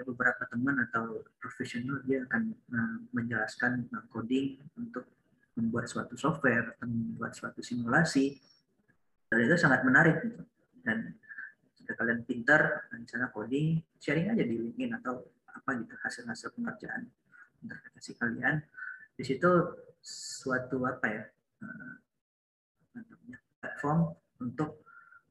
ada 0.00 0.02
beberapa 0.04 0.42
teman 0.48 0.80
atau 0.90 1.24
profesional 1.40 2.00
dia 2.08 2.24
akan 2.24 2.56
uh, 2.72 2.96
menjelaskan 3.12 3.84
uh, 3.92 4.04
coding 4.08 4.56
untuk 4.76 5.04
membuat 5.60 5.86
suatu 5.86 6.16
software 6.16 6.74
atau 6.76 6.88
membuat 6.88 7.36
suatu 7.36 7.60
simulasi 7.60 8.40
dan 9.30 9.46
itu 9.46 9.56
sangat 9.60 9.86
menarik 9.86 10.16
gitu. 10.24 10.42
dan 10.82 11.14
jika 11.78 11.92
kalian 11.94 12.24
pintar 12.26 12.90
misalnya 12.96 13.30
coding 13.30 13.78
sharing 14.02 14.32
aja 14.32 14.42
di 14.42 14.58
LinkedIn 14.58 14.96
atau 15.04 15.22
apa 15.46 15.70
gitu 15.78 15.94
hasil-hasil 16.00 16.56
pengerjaan 16.56 17.06
interpretasi 17.60 18.16
kalian 18.16 18.64
di 19.14 19.22
situ 19.22 19.50
suatu 20.00 20.80
apa 20.88 21.06
ya 21.06 21.22
uh, 21.62 21.94
platform 23.60 24.16
untuk 24.40 24.82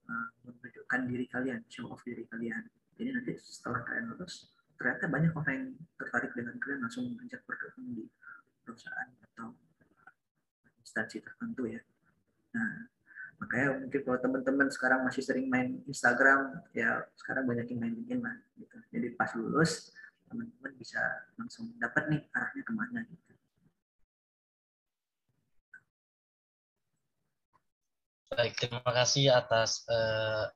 uh, 0.06 0.28
menunjukkan 0.46 1.00
diri 1.10 1.26
kalian 1.26 1.60
show 1.68 1.90
off 1.90 2.06
diri 2.06 2.24
kalian 2.30 2.70
jadi 2.96 3.10
nanti 3.18 3.34
setelah 3.42 3.82
kalian 3.84 4.14
lulus 4.14 4.54
ternyata 4.80 5.12
banyak 5.12 5.34
orang 5.36 5.56
yang 5.56 5.70
tertarik 6.00 6.32
dengan 6.38 6.56
kalian 6.62 6.80
langsung 6.88 7.04
mengajak 7.12 7.42
bergabung 7.44 7.88
di 7.98 8.06
perusahaan 8.64 9.10
atau 9.34 9.52
instansi 10.90 11.22
tertentu 11.22 11.70
ya. 11.70 11.82
Nah 12.58 12.90
makanya 13.38 13.78
mungkin 13.86 14.02
kalau 14.04 14.20
teman-teman 14.20 14.68
sekarang 14.74 15.06
masih 15.06 15.22
sering 15.24 15.48
main 15.48 15.80
Instagram 15.86 16.60
ya 16.76 17.06
sekarang 17.16 17.46
banyak 17.46 17.70
yang 17.70 17.80
main 17.86 17.94
LinkedIn 17.94 18.20
lah 18.26 18.36
gitu. 18.58 18.78
Jadi 18.90 19.08
pas 19.14 19.30
lulus 19.38 19.94
teman-teman 20.28 20.74
bisa 20.82 21.00
langsung 21.38 21.70
dapat 21.78 22.10
nih 22.10 22.22
arahnya 22.34 22.64
ke 22.66 22.74
mana 22.74 23.00
gitu. 23.06 23.34
Baik 28.34 28.54
terima 28.58 28.92
kasih 28.92 29.30
atas 29.30 29.86
uh, 29.86 30.50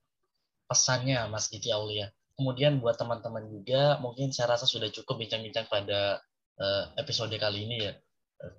pesannya 0.66 1.30
Mas 1.30 1.54
Diki 1.54 1.70
Aulia. 1.70 2.10
Kemudian 2.34 2.82
buat 2.82 2.98
teman-teman 2.98 3.46
juga 3.54 4.02
mungkin 4.02 4.34
saya 4.34 4.58
rasa 4.58 4.66
sudah 4.66 4.90
cukup 4.90 5.22
bincang-bincang 5.22 5.70
pada 5.70 6.18
uh, 6.58 6.86
episode 6.98 7.34
kali 7.38 7.70
ini 7.70 7.78
ya 7.86 7.94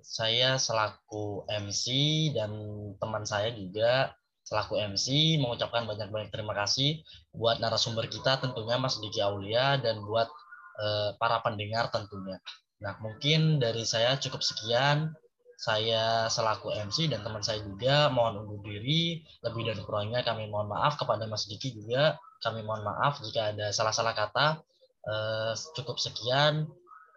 saya 0.01 0.57
selaku 0.57 1.45
MC 1.49 1.85
dan 2.33 2.51
teman 2.97 3.23
saya 3.25 3.53
juga 3.53 4.13
selaku 4.45 4.77
MC 4.77 5.37
mengucapkan 5.41 5.89
banyak-banyak 5.89 6.29
terima 6.29 6.53
kasih 6.53 7.01
buat 7.33 7.57
narasumber 7.57 8.05
kita 8.05 8.37
tentunya 8.37 8.77
Mas 8.77 9.01
Diki 9.01 9.17
Aulia 9.17 9.81
dan 9.81 10.05
buat 10.05 10.29
uh, 10.79 11.17
para 11.17 11.41
pendengar 11.41 11.89
tentunya. 11.89 12.37
Nah, 12.83 12.99
mungkin 12.99 13.57
dari 13.57 13.83
saya 13.87 14.19
cukup 14.19 14.43
sekian. 14.43 15.15
Saya 15.55 16.27
selaku 16.27 16.75
MC 16.75 17.07
dan 17.07 17.23
teman 17.23 17.39
saya 17.39 17.63
juga 17.63 18.11
mohon 18.11 18.43
undur 18.43 18.59
diri. 18.59 19.23
Lebih 19.39 19.71
dan 19.71 19.79
kurangnya 19.87 20.19
kami 20.21 20.51
mohon 20.51 20.67
maaf 20.67 20.99
kepada 20.99 21.23
Mas 21.31 21.47
Diki 21.47 21.71
juga. 21.71 22.19
Kami 22.43 22.59
mohon 22.59 22.83
maaf 22.83 23.23
jika 23.23 23.55
ada 23.55 23.71
salah-salah 23.71 24.11
kata. 24.11 24.59
Uh, 25.05 25.55
cukup 25.79 25.95
sekian 25.95 26.67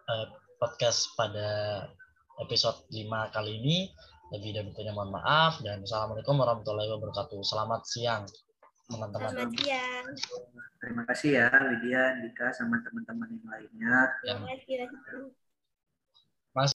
uh, 0.07 0.25
podcast 0.55 1.11
pada 1.19 1.83
episode 2.39 2.87
5 2.91 3.35
kali 3.35 3.51
ini. 3.59 3.77
Lebih 4.29 4.51
dan 4.53 4.65
kurangnya 4.77 4.93
mohon 4.93 5.09
maaf 5.09 5.57
dan 5.65 5.81
Assalamualaikum 5.81 6.37
warahmatullahi 6.37 6.89
wabarakatuh. 6.93 7.41
Selamat 7.41 7.81
siang 7.89 8.23
teman-teman. 8.85 9.33
Selamat 9.33 9.53
siang. 9.57 10.05
Terima 10.79 11.03
kasih 11.09 11.29
ya 11.35 11.47
Lydia, 11.49 12.03
Dika, 12.21 12.53
sama 12.53 12.77
teman-teman 12.85 13.27
yang 13.33 13.45
lainnya. 13.49 13.95
Terima 14.21 14.45
kasih. 14.53 14.85
Mas 16.53 16.73